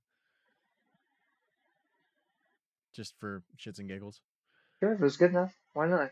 just 2.98 3.14
for 3.20 3.44
shits 3.58 3.80
and 3.80 3.88
giggles? 3.88 4.20
Sure, 4.80 4.92
if 4.92 5.00
it 5.00 5.04
was 5.04 5.16
good 5.16 5.30
enough, 5.30 5.54
why 5.74 5.88
not? 5.88 6.10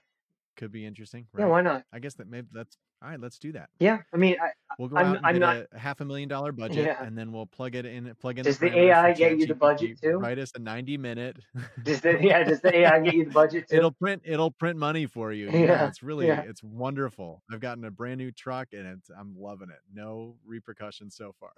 Could 0.56 0.72
be 0.72 0.86
interesting. 0.86 1.26
Right? 1.34 1.44
Yeah, 1.44 1.50
why 1.50 1.62
not? 1.62 1.84
I 1.92 2.00
guess 2.00 2.14
that 2.16 2.30
maybe 2.30 2.48
that's 2.54 2.78
all 3.06 3.12
right. 3.12 3.20
Let's 3.20 3.38
do 3.38 3.52
that. 3.52 3.70
Yeah, 3.80 4.00
I 4.13 4.18
mean, 4.18 4.36
I, 4.41 4.50
we'll 4.80 4.89
go 4.89 4.98
I'm, 4.98 5.06
out 5.06 5.18
and 5.18 5.26
I'm 5.26 5.34
get 5.36 5.39
not, 5.39 5.58
a 5.74 5.80
half 5.80 6.02
a 6.02 6.06
million 6.06 6.28
dollar 6.28 6.52
budget, 6.52 6.86
yeah. 6.86 7.04
and 7.04 7.15
then 7.15 7.32
we'll 7.32 7.46
plug 7.46 7.76
it 7.76 7.86
in. 7.86 8.13
Plug 8.15 8.39
in. 8.39 8.44
Does 8.44 8.58
the, 8.58 8.76
AI 8.76 9.13
get 9.13 9.38
you 9.38 9.46
the 9.46 9.54
budget 9.54 10.02
too? 10.02 10.18
Write 10.18 10.39
us 10.39 10.52
a 10.56 10.60
ninety 10.60 10.98
minute. 10.98 11.38
Does 11.84 12.02
the 12.02 12.18
yeah? 12.20 12.44
Does 12.44 12.62
the 12.62 12.76
AI 12.76 13.00
get 13.02 13.13
you 13.13 13.26
the 13.26 13.32
budget 13.32 13.70
too? 13.70 13.78
It'll 13.78 13.91
print. 13.91 14.24
It'll 14.26 14.50
print 14.50 14.80
money 14.80 15.06
for 15.06 15.32
you. 15.32 15.52
Yeah, 15.52 15.60
yeah 15.60 15.88
it's 15.88 16.02
really 16.02 16.28
yeah. 16.28 16.41
it's 16.41 16.63
wonderful. 16.63 17.44
I've 17.52 17.60
gotten 17.60 17.86
a 17.86 17.91
brand 17.91 18.18
new 18.18 18.32
truck, 18.32 18.70
and 18.74 18.88
it's 18.88 19.12
I'm 19.12 19.36
loving 19.38 19.70
it. 19.70 19.80
No 19.94 20.36
repercussions 20.44 21.15
so 21.15 21.36
far. 21.39 21.54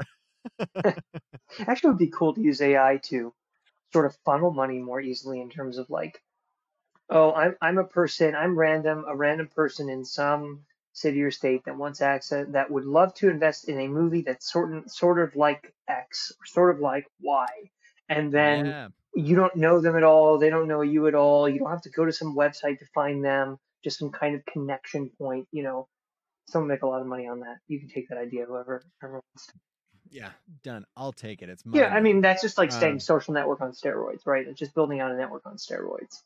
Actually, 1.60 1.88
it 1.88 1.92
would 1.92 1.98
be 1.98 2.08
cool 2.08 2.34
to 2.34 2.42
use 2.42 2.62
AI 2.62 3.00
to 3.04 3.34
sort 3.94 4.06
of 4.06 4.18
funnel 4.26 4.52
money 4.52 4.80
more 4.80 5.00
easily 5.00 5.40
in 5.40 5.50
terms 5.50 5.78
of 5.78 5.90
like, 5.90 6.22
oh, 7.10 7.32
I'm 7.32 7.56
I'm 7.62 7.78
a 7.78 7.86
person, 7.86 8.36
I'm 8.36 8.60
random, 8.60 9.06
a 9.08 9.16
random 9.16 9.48
person 9.48 9.90
in 9.90 10.04
some 10.04 10.66
city 10.98 11.22
or 11.22 11.30
state 11.30 11.64
that 11.66 11.78
wants 11.78 12.02
access 12.02 12.48
that 12.50 12.72
would 12.72 12.86
love 12.86 13.14
to 13.14 13.30
invest 13.30 13.70
in 13.70 13.80
a 13.80 13.88
movie 13.88 14.22
that's 14.22 14.52
sort 14.52 14.76
of 14.76 14.90
sort 14.90 15.20
of 15.20 15.36
like 15.36 15.74
X, 15.88 16.32
or 16.40 16.46
sort 16.46 16.76
of 16.76 16.82
like 16.82 17.06
Y, 17.22 17.48
and 18.10 18.32
then 18.32 18.66
yeah. 18.66 18.88
you 19.14 19.36
don't 19.36 19.56
know 19.56 19.80
them 19.80 19.96
at 19.96 20.04
all, 20.04 20.40
they 20.40 20.50
don't 20.50 20.68
know 20.68 20.82
you 20.82 21.08
at 21.08 21.14
all, 21.14 21.48
you 21.48 21.60
don't 21.60 21.70
have 21.70 21.84
to 21.84 21.92
go 21.92 22.04
to 22.04 22.12
some 22.12 22.36
website 22.36 22.80
to 22.80 22.86
find 22.96 23.24
them, 23.24 23.58
just 23.84 24.00
some 24.00 24.12
kind 24.12 24.36
of 24.36 24.46
connection 24.46 25.12
point, 25.20 25.48
you 25.52 25.64
know. 25.64 25.88
Someone 26.50 26.70
make 26.70 26.82
a 26.82 26.88
lot 26.88 27.02
of 27.02 27.08
money 27.08 27.28
on 27.28 27.42
that. 27.42 27.58
You 27.68 27.78
can 27.78 27.90
take 27.90 28.08
that 28.08 28.18
idea, 28.18 28.46
whoever, 28.46 28.82
whoever 29.02 29.16
wants 29.16 29.48
to. 29.48 29.54
Yeah, 30.10 30.30
done. 30.64 30.86
I'll 30.96 31.12
take 31.12 31.42
it. 31.42 31.50
It's 31.50 31.62
Yeah, 31.70 31.94
I 31.94 32.00
mean 32.00 32.22
that's 32.22 32.42
just 32.42 32.58
like 32.58 32.72
Um, 32.72 33.00
social 33.00 33.34
network 33.34 33.62
on 33.62 33.74
steroids, 33.74 34.26
right? 34.26 34.48
It's 34.48 34.58
just 34.58 34.74
building 34.74 35.02
out 35.02 35.12
a 35.12 35.18
network 35.18 35.46
on 35.46 35.58
steroids. 35.58 36.24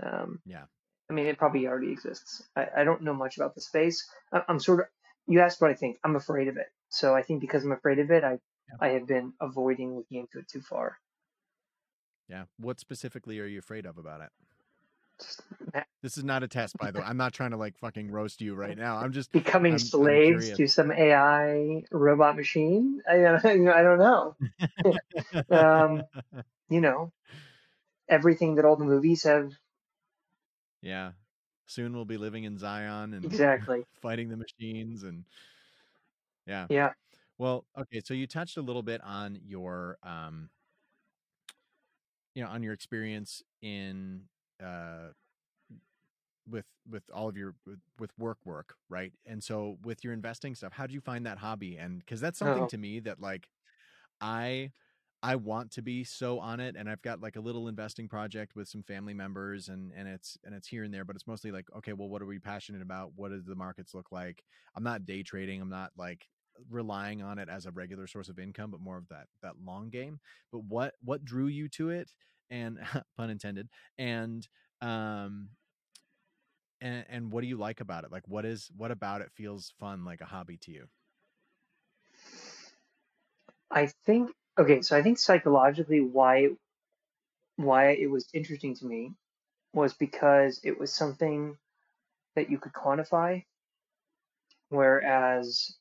Um, 0.00 0.40
yeah. 0.44 0.64
I 1.10 1.12
mean, 1.12 1.26
it 1.26 1.38
probably 1.38 1.66
already 1.66 1.92
exists. 1.92 2.42
I, 2.56 2.66
I 2.78 2.84
don't 2.84 3.02
know 3.02 3.14
much 3.14 3.36
about 3.36 3.54
the 3.54 3.60
space. 3.60 4.08
I, 4.32 4.42
I'm 4.48 4.58
sort 4.58 4.80
of. 4.80 4.86
You 5.26 5.40
asked 5.40 5.60
what 5.60 5.70
I 5.70 5.74
think. 5.74 5.98
I'm 6.04 6.16
afraid 6.16 6.48
of 6.48 6.56
it. 6.56 6.66
So 6.88 7.14
I 7.14 7.22
think 7.22 7.40
because 7.40 7.64
I'm 7.64 7.72
afraid 7.72 7.98
of 7.98 8.10
it, 8.10 8.24
I 8.24 8.38
Yeah. 8.68 8.76
I 8.80 8.88
have 8.90 9.06
been 9.06 9.32
avoiding 9.40 9.96
looking 9.96 10.20
into 10.20 10.38
it 10.38 10.48
too 10.48 10.60
far. 10.60 10.98
Yeah. 12.28 12.44
What 12.58 12.80
specifically 12.80 13.40
are 13.40 13.46
you 13.46 13.58
afraid 13.58 13.86
of 13.86 13.98
about 13.98 14.20
it? 14.20 14.30
This 16.02 16.18
is 16.18 16.24
not 16.24 16.42
a 16.42 16.48
test, 16.48 16.76
by 16.78 16.90
the 16.90 16.98
way. 16.98 17.04
I'm 17.06 17.16
not 17.16 17.32
trying 17.32 17.52
to 17.52 17.56
like 17.56 17.78
fucking 17.78 18.10
roast 18.10 18.42
you 18.42 18.54
right 18.54 18.76
now. 18.76 18.96
I'm 18.98 19.12
just 19.12 19.32
becoming 19.32 19.72
I'm, 19.72 19.76
I'm 19.76 19.78
slaves 19.78 20.52
to 20.52 20.66
some 20.66 20.92
AI 20.92 21.82
robot 21.90 22.36
machine. 22.36 23.00
I 23.08 23.24
I 23.36 23.82
don't 23.82 23.98
know. 23.98 24.36
Um, 25.50 26.02
you 26.68 26.80
know, 26.80 27.12
everything 28.08 28.56
that 28.56 28.64
all 28.64 28.76
the 28.76 28.84
movies 28.84 29.22
have. 29.24 29.52
Yeah. 30.84 31.12
Soon 31.66 31.94
we'll 31.94 32.06
be 32.06 32.18
living 32.18 32.44
in 32.44 32.58
Zion 32.58 33.14
and 33.14 33.32
Exactly. 33.32 33.84
fighting 34.02 34.30
the 34.30 34.36
machines 34.38 35.04
and 35.04 35.24
yeah. 36.46 36.68
Yeah. 36.68 36.92
Well, 37.38 37.66
okay, 37.78 38.00
so 38.04 38.14
you 38.14 38.26
touched 38.26 38.58
a 38.58 38.62
little 38.62 38.82
bit 38.82 39.02
on 39.04 39.38
your 39.44 39.98
um 40.04 40.50
you 42.34 42.44
know, 42.44 42.50
on 42.50 42.62
your 42.62 42.74
experience 42.74 43.42
in 43.62 44.22
uh 44.62 45.10
with 46.50 46.66
with 46.90 47.04
all 47.12 47.28
of 47.28 47.36
your 47.36 47.54
with, 47.66 47.80
with 47.98 48.10
work 48.18 48.38
work, 48.44 48.74
right? 48.88 49.12
And 49.26 49.42
so 49.42 49.78
with 49.84 50.04
your 50.04 50.12
investing 50.14 50.54
stuff, 50.54 50.72
how 50.74 50.86
do 50.86 50.94
you 50.94 51.00
find 51.00 51.26
that 51.26 51.38
hobby? 51.38 51.76
And 51.78 52.06
cuz 52.06 52.20
that's 52.20 52.38
something 52.38 52.66
Oh, 52.66 52.68
to 52.68 52.78
me 52.78 53.00
that 53.00 53.20
like 53.20 53.48
I 54.20 54.72
I 55.24 55.36
want 55.36 55.70
to 55.72 55.82
be 55.82 56.04
so 56.04 56.38
on 56.38 56.60
it 56.60 56.76
and 56.76 56.86
I've 56.86 57.00
got 57.00 57.22
like 57.22 57.36
a 57.36 57.40
little 57.40 57.66
investing 57.66 58.08
project 58.08 58.54
with 58.54 58.68
some 58.68 58.82
family 58.82 59.14
members 59.14 59.70
and 59.70 59.90
and 59.96 60.06
it's 60.06 60.36
and 60.44 60.54
it's 60.54 60.68
here 60.68 60.84
and 60.84 60.92
there 60.92 61.06
but 61.06 61.16
it's 61.16 61.26
mostly 61.26 61.50
like 61.50 61.66
okay 61.74 61.94
well 61.94 62.10
what 62.10 62.20
are 62.20 62.26
we 62.26 62.38
passionate 62.38 62.82
about? 62.82 63.12
What 63.16 63.30
does 63.30 63.46
the 63.46 63.54
markets 63.54 63.94
look 63.94 64.12
like? 64.12 64.44
I'm 64.76 64.84
not 64.84 65.06
day 65.06 65.22
trading 65.22 65.62
I'm 65.62 65.70
not 65.70 65.92
like 65.96 66.28
relying 66.68 67.22
on 67.22 67.38
it 67.38 67.48
as 67.48 67.64
a 67.64 67.70
regular 67.70 68.06
source 68.06 68.28
of 68.28 68.38
income 68.38 68.70
but 68.70 68.80
more 68.80 68.98
of 68.98 69.08
that 69.08 69.28
that 69.42 69.54
long 69.64 69.88
game 69.88 70.20
but 70.52 70.58
what 70.64 70.94
what 71.02 71.24
drew 71.24 71.46
you 71.46 71.70
to 71.70 71.88
it 71.88 72.10
and 72.50 72.78
pun 73.16 73.30
intended 73.30 73.70
and 73.96 74.46
um 74.82 75.48
and 76.82 77.06
and 77.08 77.32
what 77.32 77.40
do 77.40 77.46
you 77.46 77.56
like 77.56 77.80
about 77.80 78.04
it? 78.04 78.12
Like 78.12 78.28
what 78.28 78.44
is 78.44 78.70
what 78.76 78.90
about 78.90 79.22
it 79.22 79.32
feels 79.32 79.72
fun 79.80 80.04
like 80.04 80.20
a 80.20 80.26
hobby 80.26 80.58
to 80.58 80.70
you? 80.70 80.88
I 83.70 83.86
think 83.86 84.30
okay. 84.58 84.82
So 84.82 84.96
I 84.96 85.02
think 85.02 85.18
psychologically, 85.18 86.00
why 86.00 86.50
why 87.56 87.90
it 87.90 88.10
was 88.10 88.28
interesting 88.32 88.74
to 88.76 88.86
me 88.86 89.12
was 89.72 89.94
because 89.94 90.60
it 90.64 90.78
was 90.78 90.92
something 90.92 91.56
that 92.36 92.50
you 92.50 92.58
could 92.58 92.72
quantify, 92.72 93.44
whereas 94.68 95.76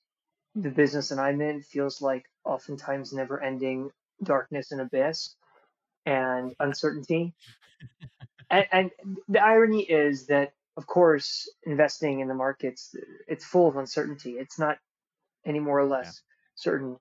the 0.55 0.69
mm-hmm. 0.69 0.75
business 0.75 1.09
that 1.09 1.19
I'm 1.19 1.41
in 1.41 1.61
feels 1.61 2.01
like 2.01 2.25
oftentimes 2.45 3.13
never 3.13 3.41
ending 3.41 3.89
darkness 4.21 4.71
and 4.71 4.81
abyss 4.81 5.35
and 6.05 6.53
uncertainty. 6.59 7.33
And, 8.49 8.65
and 8.71 8.91
the 9.27 9.43
irony 9.43 9.81
is 9.81 10.27
that, 10.27 10.53
of 10.77 10.85
course, 10.85 11.49
investing 11.65 12.19
in 12.19 12.27
the 12.27 12.35
markets, 12.35 12.95
it's 13.27 13.45
full 13.45 13.67
of 13.67 13.77
uncertainty. 13.77 14.33
It's 14.33 14.59
not 14.59 14.77
any 15.45 15.59
more 15.59 15.79
or 15.79 15.87
yeah 15.87 15.97
less 15.97 16.21
certain. 16.55 16.97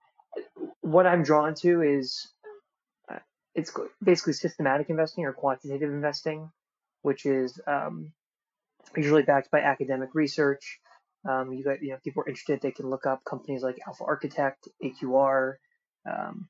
What 0.82 1.06
I'm 1.06 1.22
drawn 1.22 1.54
to 1.56 1.82
is 1.82 2.28
uh, 3.10 3.18
it's 3.54 3.72
basically 4.02 4.34
systematic 4.34 4.90
investing 4.90 5.24
or 5.24 5.32
quantitative 5.32 5.90
investing, 5.90 6.50
which 7.02 7.24
is 7.24 7.58
um, 7.66 8.12
usually 8.96 9.22
backed 9.22 9.50
by 9.50 9.60
academic 9.60 10.10
research. 10.14 10.80
Um, 11.28 11.52
you 11.52 11.64
got, 11.64 11.82
you 11.82 11.90
know, 11.90 11.98
people 12.02 12.22
are 12.22 12.28
interested, 12.28 12.60
they 12.60 12.72
can 12.72 12.90
look 12.90 13.06
up 13.06 13.24
companies 13.24 13.62
like 13.62 13.78
Alpha 13.86 14.04
Architect, 14.04 14.68
AQR, 14.82 15.54
um, 16.10 16.48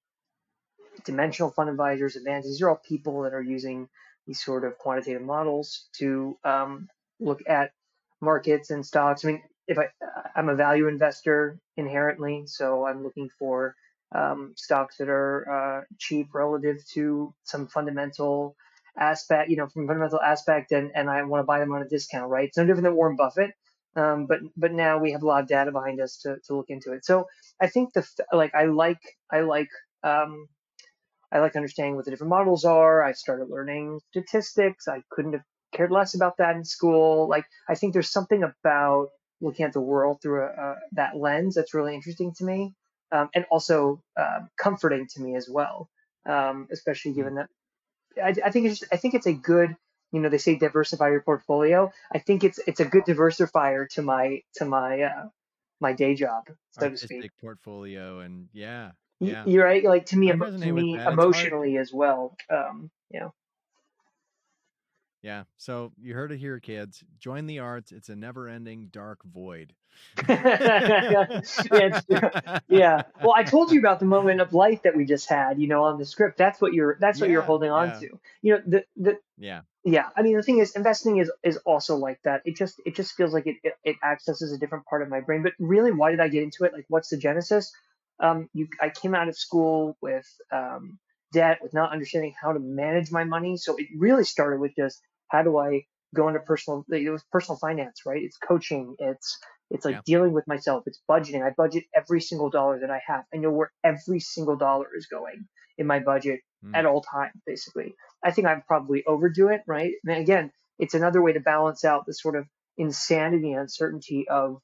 dimensional 1.04 1.50
fund 1.50 1.68
advisors, 1.68 2.16
Avantis. 2.16 2.44
These 2.44 2.62
are 2.62 2.70
all 2.70 2.80
people 2.88 3.22
that 3.22 3.34
are 3.34 3.42
using 3.42 3.88
these 4.26 4.42
sort 4.42 4.64
of 4.64 4.78
quantitative 4.78 5.22
models 5.22 5.88
to 5.98 6.38
um, 6.44 6.88
look 7.20 7.42
at 7.46 7.72
markets 8.20 8.70
and 8.70 8.84
stocks. 8.84 9.24
I 9.24 9.28
mean, 9.28 9.42
if 9.66 9.78
I 9.78 9.88
I'm 10.34 10.48
a 10.48 10.54
value 10.54 10.88
investor 10.88 11.58
inherently, 11.76 12.44
so 12.46 12.86
I'm 12.86 13.02
looking 13.02 13.28
for 13.38 13.74
um, 14.14 14.54
stocks 14.56 14.96
that 14.98 15.08
are 15.08 15.48
uh, 15.50 15.84
cheap 15.98 16.28
relative 16.34 16.78
to 16.94 17.34
some 17.44 17.66
fundamental 17.66 18.56
aspect, 18.98 19.50
you 19.50 19.56
know, 19.56 19.68
from 19.68 19.86
fundamental 19.86 20.20
aspect, 20.20 20.72
and 20.72 20.90
and 20.94 21.08
I 21.10 21.22
want 21.22 21.40
to 21.40 21.46
buy 21.46 21.58
them 21.58 21.72
on 21.72 21.82
a 21.82 21.88
discount, 21.88 22.30
right? 22.30 22.48
It's 22.48 22.56
no 22.56 22.64
different 22.66 22.84
than 22.84 22.94
Warren 22.94 23.16
Buffett. 23.16 23.52
Um, 23.94 24.26
but 24.26 24.40
but 24.56 24.72
now 24.72 24.98
we 24.98 25.12
have 25.12 25.22
a 25.22 25.26
lot 25.26 25.42
of 25.42 25.48
data 25.48 25.70
behind 25.70 26.00
us 26.00 26.18
to, 26.22 26.36
to 26.46 26.56
look 26.56 26.70
into 26.70 26.92
it. 26.92 27.04
So 27.04 27.26
I 27.60 27.66
think 27.68 27.92
the 27.92 28.06
like 28.32 28.54
I 28.54 28.64
like 28.66 29.00
I 29.30 29.40
like 29.40 29.68
um, 30.02 30.48
I 31.32 31.40
like 31.40 31.56
understanding 31.56 31.96
what 31.96 32.04
the 32.04 32.10
different 32.10 32.30
models 32.30 32.64
are. 32.64 33.02
I 33.02 33.12
started 33.12 33.48
learning 33.48 34.00
statistics. 34.10 34.88
I 34.88 35.02
couldn't 35.10 35.32
have 35.32 35.42
cared 35.72 35.90
less 35.90 36.14
about 36.14 36.36
that 36.36 36.56
in 36.56 36.64
school. 36.64 37.28
Like, 37.28 37.46
I 37.68 37.74
think 37.74 37.94
there's 37.94 38.12
something 38.12 38.42
about 38.42 39.08
looking 39.40 39.64
at 39.64 39.72
the 39.72 39.80
world 39.80 40.20
through 40.22 40.42
a, 40.42 40.48
a, 40.48 40.74
that 40.92 41.16
lens 41.16 41.54
that's 41.54 41.74
really 41.74 41.94
interesting 41.94 42.32
to 42.36 42.44
me, 42.44 42.74
um, 43.12 43.28
and 43.34 43.44
also 43.50 44.02
uh, 44.16 44.40
comforting 44.58 45.06
to 45.08 45.20
me 45.20 45.36
as 45.36 45.48
well. 45.48 45.88
Um, 46.24 46.68
especially 46.72 47.12
Mm. 47.12 47.16
given 47.16 47.34
that 47.34 47.48
I, 48.22 48.34
I 48.44 48.50
think 48.50 48.66
it's 48.66 48.80
just, 48.80 48.92
I 48.92 48.96
think 48.96 49.14
it's 49.14 49.26
a 49.26 49.32
good. 49.32 49.76
You 50.12 50.20
know, 50.20 50.28
they 50.28 50.38
say 50.38 50.56
diversify 50.56 51.08
your 51.08 51.22
portfolio. 51.22 51.90
I 52.12 52.18
think 52.18 52.44
it's 52.44 52.58
it's 52.66 52.80
a 52.80 52.84
good 52.84 53.04
diversifier 53.04 53.88
to 53.90 54.02
my 54.02 54.42
to 54.56 54.66
my 54.66 55.02
uh, 55.02 55.28
my 55.80 55.94
day 55.94 56.14
job, 56.14 56.44
so 56.72 56.90
to 56.90 56.96
speak. 56.98 57.30
portfolio 57.40 58.20
and 58.20 58.48
yeah 58.52 58.92
yeah 59.20 59.44
You're 59.46 59.64
right. 59.64 59.82
Like 59.82 60.06
to 60.06 60.18
me, 60.18 60.28
to 60.28 60.36
me 60.36 60.44
that. 60.44 60.98
It's 60.98 61.04
hard. 61.04 61.14
emotionally 61.14 61.78
as 61.78 61.92
well. 61.92 62.36
Um, 62.50 62.90
yeah. 63.10 63.30
Yeah. 65.22 65.44
So 65.56 65.92
you 66.00 66.14
heard 66.14 66.32
it 66.32 66.38
here, 66.38 66.58
kids. 66.58 67.02
Join 67.18 67.46
the 67.46 67.60
arts. 67.60 67.92
It's 67.92 68.08
a 68.08 68.16
never 68.16 68.48
ending 68.48 68.88
dark 68.90 69.20
void. 69.24 69.72
yeah, 70.28 71.28
yeah. 72.68 73.02
Well, 73.22 73.34
I 73.36 73.44
told 73.44 73.70
you 73.72 73.78
about 73.78 74.00
the 74.00 74.06
moment 74.06 74.40
of 74.40 74.52
light 74.52 74.82
that 74.84 74.96
we 74.96 75.04
just 75.04 75.28
had, 75.28 75.60
you 75.60 75.68
know, 75.68 75.84
on 75.84 75.98
the 75.98 76.06
script. 76.06 76.38
That's 76.38 76.60
what 76.60 76.72
you're 76.72 76.96
that's 77.00 77.20
what 77.20 77.30
you're 77.30 77.42
holding 77.42 77.70
on 77.70 77.88
Yeah. 77.88 77.98
to. 78.00 78.20
You 78.42 78.54
know, 78.54 78.60
the 78.66 78.84
the 78.96 79.18
Yeah. 79.38 79.60
yeah, 79.84 80.08
I 80.16 80.22
mean 80.22 80.36
the 80.36 80.42
thing 80.42 80.58
is 80.58 80.74
investing 80.74 81.18
is 81.18 81.30
is 81.44 81.58
also 81.58 81.96
like 81.96 82.20
that. 82.24 82.42
It 82.44 82.56
just 82.56 82.80
it 82.84 82.96
just 82.96 83.12
feels 83.12 83.32
like 83.32 83.46
it, 83.46 83.56
it 83.62 83.74
it 83.84 83.96
accesses 84.02 84.52
a 84.52 84.58
different 84.58 84.86
part 84.86 85.02
of 85.02 85.08
my 85.08 85.20
brain. 85.20 85.42
But 85.42 85.52
really, 85.58 85.92
why 85.92 86.10
did 86.10 86.20
I 86.20 86.28
get 86.28 86.42
into 86.42 86.64
it? 86.64 86.72
Like, 86.72 86.86
what's 86.88 87.10
the 87.10 87.16
genesis? 87.18 87.72
Um, 88.18 88.48
you 88.54 88.68
I 88.80 88.88
came 88.88 89.14
out 89.14 89.28
of 89.28 89.36
school 89.36 89.96
with 90.00 90.26
um, 90.50 90.98
debt, 91.32 91.58
with 91.62 91.74
not 91.74 91.92
understanding 91.92 92.34
how 92.40 92.52
to 92.52 92.58
manage 92.58 93.10
my 93.12 93.24
money. 93.24 93.56
So 93.56 93.76
it 93.76 93.86
really 93.96 94.24
started 94.24 94.58
with 94.60 94.74
just 94.76 95.00
how 95.32 95.42
do 95.42 95.58
I 95.58 95.84
go 96.14 96.28
into 96.28 96.40
personal 96.40 96.84
it 96.90 97.10
was 97.10 97.24
personal 97.32 97.58
finance, 97.58 98.02
right? 98.06 98.22
It's 98.22 98.38
coaching, 98.38 98.96
it's 99.00 99.38
it's 99.70 99.86
like 99.86 99.96
Yeah. 99.96 100.02
dealing 100.04 100.32
with 100.34 100.46
myself, 100.46 100.84
it's 100.86 101.02
budgeting. 101.10 101.42
I 101.44 101.50
budget 101.56 101.84
every 101.94 102.20
single 102.20 102.50
dollar 102.50 102.80
that 102.80 102.90
I 102.90 103.00
have. 103.06 103.24
I 103.34 103.38
know 103.38 103.50
where 103.50 103.72
every 103.82 104.20
single 104.20 104.56
dollar 104.56 104.88
is 104.96 105.06
going 105.06 105.48
in 105.78 105.86
my 105.86 106.00
budget 106.00 106.40
Mm. 106.64 106.74
at 106.74 106.86
all 106.86 107.02
times, 107.02 107.34
basically. 107.46 107.94
I 108.22 108.30
think 108.30 108.46
I 108.46 108.62
probably 108.68 109.04
overdo 109.06 109.48
it, 109.48 109.62
right? 109.66 109.94
And 110.04 110.18
again, 110.18 110.52
it's 110.78 110.94
another 110.94 111.22
way 111.22 111.32
to 111.32 111.40
balance 111.40 111.84
out 111.84 112.06
the 112.06 112.14
sort 112.14 112.36
of 112.36 112.46
insanity 112.76 113.52
and 113.52 113.62
uncertainty 113.62 114.28
of 114.28 114.60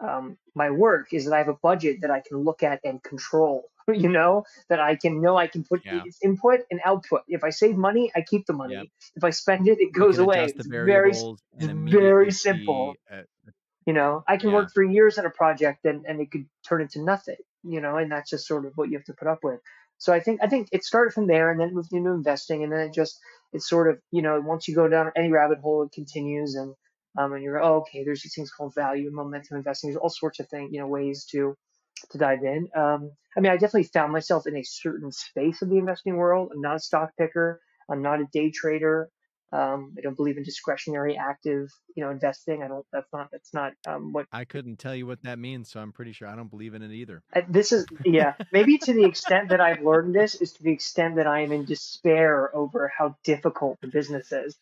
um, 0.00 0.38
my 0.54 0.70
work 0.70 1.12
is 1.12 1.24
that 1.26 1.34
I 1.34 1.38
have 1.38 1.48
a 1.48 1.58
budget 1.62 1.98
that 2.02 2.10
I 2.10 2.22
can 2.26 2.38
look 2.38 2.62
at 2.62 2.80
and 2.84 3.02
control. 3.02 3.68
You 4.02 4.08
know 4.08 4.44
that 4.68 4.80
I 4.80 4.96
can 4.96 5.20
know 5.20 5.36
I 5.36 5.46
can 5.48 5.64
put 5.64 5.82
Yeah. 5.84 6.02
input 6.22 6.60
and 6.70 6.80
output. 6.84 7.22
If 7.28 7.44
I 7.44 7.50
save 7.50 7.76
money, 7.76 8.12
I 8.16 8.22
keep 8.22 8.46
the 8.46 8.52
money. 8.52 8.74
Yep. 8.74 8.86
If 9.16 9.24
I 9.24 9.30
spend 9.30 9.68
it, 9.68 9.78
it 9.80 9.92
goes 9.92 10.18
away. 10.18 10.44
It's 10.56 10.66
very 10.66 10.86
variables 10.86 11.42
and 11.58 11.62
it's 11.62 11.70
immediately 11.72 12.08
very 12.08 12.30
simple. 12.32 12.94
You 13.86 13.92
know, 13.94 14.22
I 14.28 14.36
can 14.36 14.50
yeah. 14.50 14.56
work 14.56 14.70
for 14.72 14.82
years 14.82 15.18
on 15.18 15.26
a 15.26 15.30
project 15.30 15.84
and, 15.84 16.04
and 16.06 16.20
it 16.20 16.30
could 16.30 16.46
turn 16.68 16.82
into 16.82 17.02
nothing. 17.02 17.36
you 17.64 17.80
know, 17.80 17.96
and 17.96 18.10
that's 18.10 18.30
just 18.30 18.46
sort 18.46 18.66
of 18.66 18.72
what 18.76 18.88
you 18.90 18.96
have 18.98 19.04
to 19.06 19.14
put 19.14 19.28
up 19.28 19.40
with. 19.42 19.60
So 19.98 20.12
I 20.12 20.20
think 20.20 20.40
I 20.42 20.48
think 20.48 20.68
it 20.72 20.84
started 20.84 21.12
from 21.14 21.26
there 21.28 21.50
and 21.50 21.60
then 21.60 21.74
moved 21.74 21.92
into 21.92 22.10
investing 22.10 22.64
and 22.64 22.72
then 22.72 22.80
it 22.80 22.94
just 22.94 23.18
it's 23.52 23.68
sort 23.68 23.88
of 23.88 24.00
you 24.10 24.22
know 24.22 24.40
once 24.40 24.66
you 24.66 24.74
go 24.74 24.88
down 24.88 25.12
any 25.16 25.30
rabbit 25.30 25.60
hole 25.60 25.82
it 25.84 25.92
continues 25.92 26.54
and 26.56 26.74
um, 27.18 27.32
and 27.34 27.42
you're 27.44 27.62
oh, 27.62 27.76
okay 27.82 28.02
there's 28.04 28.22
these 28.22 28.34
things 28.34 28.50
called 28.50 28.74
value 28.74 29.06
and 29.06 29.14
momentum 29.14 29.56
investing 29.58 29.90
there's 29.90 29.98
all 30.02 30.10
sorts 30.10 30.40
of 30.40 30.48
things 30.48 30.70
you 30.72 30.80
know 30.80 30.88
ways 30.88 31.24
to 31.26 31.56
to 32.10 32.18
dive 32.18 32.42
in. 32.42 32.68
Um, 32.74 33.12
I 33.36 33.40
mean 33.40 33.52
I 33.52 33.56
definitely 33.56 33.84
found 33.84 34.12
myself 34.12 34.46
in 34.46 34.56
a 34.56 34.62
certain 34.62 35.12
space 35.12 35.62
of 35.62 35.70
the 35.70 35.78
investing 35.78 36.16
world. 36.16 36.50
I'm 36.52 36.60
not 36.60 36.76
a 36.76 36.80
stock 36.80 37.10
picker. 37.18 37.60
I'm 37.88 38.02
not 38.02 38.20
a 38.20 38.26
day 38.32 38.50
trader. 38.50 39.10
Um, 39.52 39.94
I 39.98 40.00
don't 40.00 40.16
believe 40.16 40.38
in 40.38 40.44
discretionary 40.44 41.18
active, 41.18 41.68
you 41.94 42.02
know, 42.02 42.10
investing. 42.10 42.62
I 42.62 42.68
don't. 42.68 42.86
That's 42.90 43.12
not. 43.12 43.28
That's 43.30 43.52
not 43.52 43.72
um, 43.86 44.12
what. 44.12 44.26
I 44.32 44.46
couldn't 44.46 44.78
tell 44.78 44.94
you 44.94 45.06
what 45.06 45.22
that 45.24 45.38
means, 45.38 45.70
so 45.70 45.78
I'm 45.78 45.92
pretty 45.92 46.12
sure 46.12 46.26
I 46.26 46.34
don't 46.34 46.48
believe 46.48 46.72
in 46.72 46.82
it 46.82 46.90
either. 46.90 47.22
Uh, 47.36 47.42
this 47.46 47.70
is 47.70 47.84
yeah. 48.02 48.32
maybe 48.50 48.78
to 48.78 48.94
the 48.94 49.04
extent 49.04 49.50
that 49.50 49.60
I've 49.60 49.82
learned 49.82 50.14
this 50.14 50.36
is 50.36 50.54
to 50.54 50.62
the 50.62 50.72
extent 50.72 51.16
that 51.16 51.26
I 51.26 51.40
am 51.40 51.52
in 51.52 51.66
despair 51.66 52.54
over 52.56 52.90
how 52.96 53.16
difficult 53.24 53.78
the 53.82 53.88
business 53.88 54.32
is. 54.32 54.56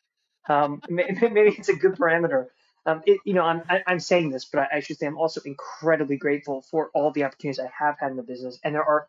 Um, 0.49 0.83
maybe, 0.89 1.15
maybe 1.31 1.55
it's 1.57 1.69
a 1.69 1.77
good 1.77 1.95
parameter. 1.95 2.47
Um, 2.87 3.03
it, 3.07 3.21
you 3.25 3.35
know, 3.35 3.43
I'm 3.43 3.63
I, 3.69 3.77
am 3.77 3.83
i 3.87 3.93
am 3.93 4.01
saying 4.01 4.31
this, 4.31 4.47
but 4.47 4.61
I, 4.61 4.79
I 4.79 4.81
should 4.81 4.99
say 4.99 5.07
I'm 5.07 5.19
also 5.19 5.41
incredibly 5.45 6.17
grateful 6.17 6.63
for 6.63 6.91
all 6.95 7.11
the 7.11 7.25
opportunities 7.25 7.61
I 7.61 7.71
have 7.79 7.97
had 7.99 8.11
in 8.11 8.17
the 8.17 8.23
business, 8.23 8.59
and 8.65 8.75
there 8.75 8.85
are 8.85 9.07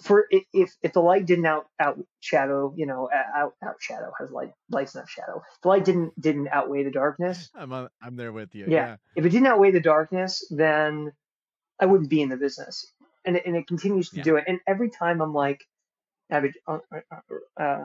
for 0.00 0.26
if 0.30 0.76
if 0.82 0.92
the 0.92 1.00
light 1.00 1.26
didn't 1.26 1.46
out 1.46 1.66
out 1.80 1.98
shadow, 2.20 2.72
you 2.76 2.86
know, 2.86 3.08
out 3.12 3.54
out 3.62 3.76
shadow 3.80 4.12
has 4.18 4.30
light 4.30 4.52
light's 4.70 4.94
not 4.94 5.08
shadow. 5.08 5.42
the 5.62 5.68
light 5.68 5.84
didn't 5.84 6.18
didn't 6.20 6.48
outweigh 6.48 6.84
the 6.84 6.90
darkness. 6.90 7.50
I'm 7.54 7.72
on, 7.72 7.88
I'm 8.00 8.16
there 8.16 8.32
with 8.32 8.54
you. 8.54 8.66
Yeah. 8.68 8.86
yeah. 8.86 8.96
If 9.16 9.24
it 9.24 9.30
didn't 9.30 9.48
outweigh 9.48 9.72
the 9.72 9.80
darkness, 9.80 10.46
then 10.50 11.12
I 11.80 11.86
wouldn't 11.86 12.10
be 12.10 12.22
in 12.22 12.28
the 12.28 12.36
business. 12.36 12.86
And 13.24 13.36
it, 13.36 13.44
and 13.46 13.56
it 13.56 13.66
continues 13.66 14.10
to 14.10 14.18
yeah. 14.18 14.22
do 14.22 14.36
it. 14.36 14.44
And 14.46 14.60
every 14.66 14.90
time 14.90 15.20
I'm 15.20 15.34
like, 15.34 15.66
I 16.30 16.36
have 16.36 16.44
a 16.44 16.70
uh, 16.70 16.78
uh, 17.10 17.62
uh, 17.62 17.84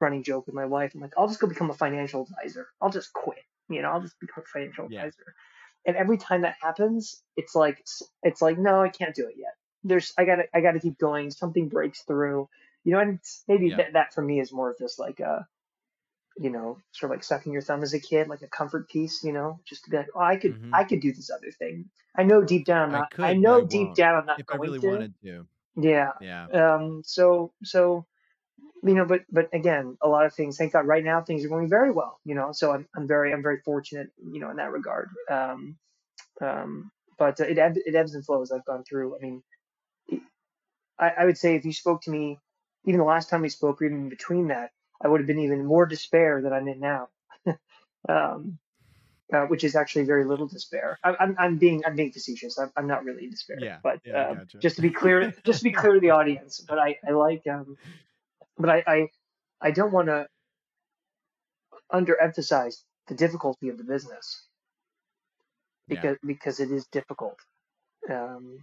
running 0.00 0.22
joke 0.22 0.46
with 0.46 0.54
my 0.54 0.66
wife. 0.66 0.92
I'm 0.94 1.00
like, 1.00 1.14
I'll 1.16 1.28
just 1.28 1.40
go 1.40 1.46
become 1.46 1.70
a 1.70 1.74
financial 1.74 2.22
advisor. 2.22 2.68
I'll 2.80 2.90
just 2.90 3.12
quit. 3.12 3.38
You 3.70 3.82
know, 3.82 3.90
I'll 3.90 4.02
just 4.02 4.18
become 4.20 4.44
a 4.44 4.46
financial 4.46 4.88
yeah. 4.90 5.00
advisor. 5.00 5.34
And 5.86 5.96
every 5.96 6.18
time 6.18 6.42
that 6.42 6.56
happens, 6.60 7.22
it's 7.36 7.54
like 7.54 7.82
it's 8.22 8.42
like 8.42 8.58
no, 8.58 8.82
I 8.82 8.88
can't 8.90 9.14
do 9.14 9.26
it 9.28 9.34
yet 9.38 9.54
there's 9.84 10.12
I 10.18 10.24
gotta 10.24 10.44
I 10.54 10.60
gotta 10.60 10.80
keep 10.80 10.98
going. 10.98 11.30
Something 11.30 11.68
breaks 11.68 12.02
through. 12.02 12.48
You 12.84 12.92
know, 12.92 13.00
and 13.00 13.18
maybe 13.46 13.68
yeah. 13.68 13.76
that 13.76 13.92
that 13.94 14.14
for 14.14 14.22
me 14.22 14.40
is 14.40 14.52
more 14.52 14.70
of 14.70 14.78
just 14.78 14.98
like 14.98 15.20
a, 15.20 15.46
you 16.38 16.50
know, 16.50 16.78
sort 16.92 17.12
of 17.12 17.16
like 17.16 17.24
sucking 17.24 17.52
your 17.52 17.62
thumb 17.62 17.82
as 17.82 17.92
a 17.92 18.00
kid, 18.00 18.28
like 18.28 18.42
a 18.42 18.48
comfort 18.48 18.88
piece. 18.88 19.22
You 19.22 19.32
know, 19.32 19.60
just 19.66 19.84
to 19.84 19.90
be 19.90 19.96
like, 19.96 20.08
oh, 20.14 20.20
I 20.20 20.36
could 20.36 20.54
mm-hmm. 20.54 20.74
I 20.74 20.84
could 20.84 21.00
do 21.00 21.12
this 21.12 21.30
other 21.30 21.50
thing. 21.50 21.90
I 22.16 22.24
know 22.24 22.42
deep 22.42 22.64
down 22.64 22.86
I'm 22.86 22.92
not. 22.92 23.08
I, 23.12 23.14
could, 23.14 23.24
I 23.24 23.34
know 23.34 23.64
deep 23.64 23.88
won't. 23.88 23.96
down 23.96 24.16
I'm 24.16 24.26
not 24.26 24.40
if 24.40 24.46
going 24.46 24.60
I 24.60 24.62
really 24.62 24.80
to. 24.80 24.88
wanted 24.88 25.14
to. 25.22 25.46
Yeah. 25.76 26.12
Yeah. 26.20 26.46
Um. 26.46 27.02
So 27.04 27.52
so. 27.62 28.06
You 28.82 28.94
know, 28.94 29.04
but 29.04 29.22
but 29.30 29.48
again, 29.52 29.98
a 30.02 30.08
lot 30.08 30.26
of 30.26 30.34
things. 30.34 30.56
Thank 30.56 30.72
God, 30.72 30.86
right 30.86 31.04
now 31.04 31.20
things 31.20 31.44
are 31.44 31.48
going 31.48 31.68
very 31.68 31.90
well. 31.90 32.18
You 32.24 32.34
know, 32.34 32.52
so 32.52 32.72
I'm 32.72 32.88
I'm 32.96 33.06
very 33.06 33.32
I'm 33.32 33.42
very 33.42 33.60
fortunate. 33.64 34.10
You 34.22 34.40
know, 34.40 34.50
in 34.50 34.56
that 34.56 34.72
regard. 34.72 35.10
Um, 35.30 35.76
um, 36.40 36.90
but 37.18 37.38
it 37.40 37.58
it 37.58 37.94
ebbs 37.94 38.14
and 38.14 38.24
flows. 38.24 38.50
I've 38.50 38.64
gone 38.64 38.84
through. 38.84 39.16
I 39.16 39.20
mean, 39.20 39.42
I, 40.98 41.10
I 41.18 41.24
would 41.24 41.38
say 41.38 41.56
if 41.56 41.64
you 41.64 41.72
spoke 41.72 42.02
to 42.02 42.10
me, 42.10 42.38
even 42.86 42.98
the 42.98 43.04
last 43.04 43.28
time 43.28 43.42
we 43.42 43.50
spoke, 43.50 43.82
or 43.82 43.84
even 43.84 44.08
between 44.08 44.48
that, 44.48 44.70
I 45.02 45.08
would 45.08 45.20
have 45.20 45.26
been 45.26 45.40
even 45.40 45.64
more 45.66 45.86
despair 45.86 46.40
than 46.40 46.52
I'm 46.52 46.68
in 46.68 46.80
now. 46.80 47.08
um, 48.08 48.58
uh, 49.32 49.46
which 49.46 49.64
is 49.64 49.76
actually 49.76 50.04
very 50.04 50.24
little 50.24 50.46
despair. 50.46 50.98
I, 51.04 51.14
I'm, 51.20 51.36
I'm 51.38 51.56
being 51.56 51.82
I'm 51.86 51.96
being 51.96 52.12
facetious. 52.12 52.58
I'm, 52.58 52.72
I'm 52.76 52.86
not 52.86 53.04
really 53.04 53.24
in 53.24 53.30
despair. 53.30 53.58
Yeah, 53.60 53.78
but 53.82 54.00
yeah, 54.04 54.28
um, 54.28 54.38
gotcha. 54.38 54.58
just 54.58 54.76
to 54.76 54.82
be 54.82 54.90
clear, 54.90 55.32
just 55.44 55.60
to 55.60 55.64
be 55.64 55.72
clear 55.72 55.94
to 55.94 56.00
the 56.00 56.10
audience. 56.10 56.60
But 56.60 56.78
I, 56.78 56.98
I 57.06 57.12
like 57.12 57.46
um, 57.46 57.76
but 58.60 58.70
I 58.70 58.84
I, 58.86 59.08
I 59.62 59.70
don't 59.72 59.92
want 59.92 60.08
to 60.08 60.26
underemphasize 61.92 62.76
the 63.08 63.14
difficulty 63.14 63.68
of 63.68 63.78
the 63.78 63.84
business 63.84 64.46
because 65.88 66.16
yeah. 66.22 66.26
because 66.26 66.60
it 66.60 66.70
is 66.70 66.86
difficult. 66.86 67.38
Um, 68.08 68.58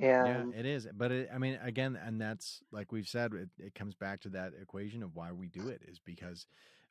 and 0.00 0.52
yeah, 0.52 0.60
it 0.60 0.66
is. 0.66 0.86
But 0.94 1.12
it, 1.12 1.30
I 1.34 1.38
mean, 1.38 1.58
again, 1.62 1.98
and 2.02 2.20
that's 2.20 2.62
like 2.72 2.92
we've 2.92 3.08
said, 3.08 3.32
it, 3.34 3.48
it 3.58 3.74
comes 3.74 3.94
back 3.94 4.20
to 4.22 4.28
that 4.30 4.52
equation 4.60 5.02
of 5.02 5.14
why 5.14 5.32
we 5.32 5.48
do 5.48 5.68
it 5.68 5.82
is 5.86 5.98
because 5.98 6.46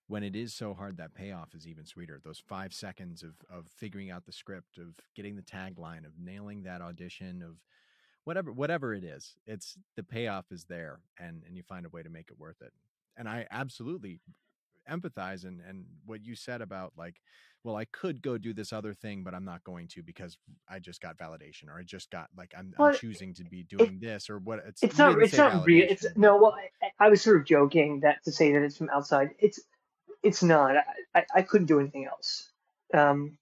when 0.07 0.23
it 0.23 0.35
is 0.35 0.53
so 0.53 0.73
hard, 0.73 0.97
that 0.97 1.13
payoff 1.13 1.53
is 1.55 1.67
even 1.67 1.85
sweeter. 1.85 2.19
Those 2.23 2.41
five 2.47 2.73
seconds 2.73 3.23
of, 3.23 3.33
of 3.49 3.67
figuring 3.67 4.09
out 4.11 4.25
the 4.25 4.31
script, 4.31 4.77
of 4.77 4.95
getting 5.15 5.35
the 5.35 5.43
tagline, 5.43 6.05
of 6.05 6.19
nailing 6.19 6.63
that 6.63 6.81
audition, 6.81 7.43
of 7.43 7.57
whatever 8.29 8.51
whatever 8.51 8.93
it 8.93 9.03
is, 9.03 9.33
it's 9.47 9.75
the 9.95 10.03
payoff 10.03 10.45
is 10.51 10.65
there, 10.65 10.99
and 11.17 11.41
and 11.47 11.57
you 11.57 11.63
find 11.63 11.83
a 11.87 11.89
way 11.89 12.03
to 12.03 12.11
make 12.11 12.29
it 12.29 12.37
worth 12.37 12.61
it. 12.61 12.71
And 13.17 13.27
I 13.27 13.47
absolutely 13.49 14.19
empathize 14.87 15.45
and 15.45 15.61
and 15.67 15.85
what 16.05 16.23
you 16.23 16.35
said 16.35 16.61
about 16.61 16.91
like 16.97 17.21
well 17.63 17.75
i 17.75 17.85
could 17.91 18.23
go 18.23 18.39
do 18.39 18.55
this 18.55 18.73
other 18.73 18.91
thing 18.91 19.23
but 19.23 19.35
i'm 19.35 19.45
not 19.45 19.63
going 19.63 19.87
to 19.87 20.01
because 20.01 20.35
i 20.67 20.79
just 20.79 20.99
got 20.99 21.15
validation 21.15 21.67
or 21.67 21.77
i 21.77 21.83
just 21.83 22.09
got 22.09 22.27
like 22.35 22.51
i'm, 22.57 22.73
well, 22.75 22.87
I'm 22.87 22.95
choosing 22.95 23.35
to 23.35 23.43
be 23.43 23.61
doing 23.61 23.99
it, 24.01 24.01
this 24.01 24.31
or 24.31 24.39
what 24.39 24.63
it's 24.65 24.81
it's 24.81 24.97
not 24.97 25.21
it's 25.21 25.37
not 25.37 25.63
real 25.63 25.85
it's 25.87 26.07
no 26.15 26.37
well 26.37 26.55
I, 26.81 27.05
I, 27.05 27.09
was 27.09 27.21
sort 27.21 27.37
of 27.37 27.45
joking 27.45 27.99
that 27.99 28.23
to 28.23 28.31
say 28.31 28.51
that 28.53 28.63
it's 28.63 28.77
from 28.77 28.89
outside 28.89 29.29
it's 29.37 29.59
it's 30.23 30.41
not 30.41 30.77
i, 31.13 31.23
I 31.35 31.43
couldn't 31.43 31.67
do 31.67 31.79
anything 31.79 32.07
else 32.07 32.49
um 32.91 33.37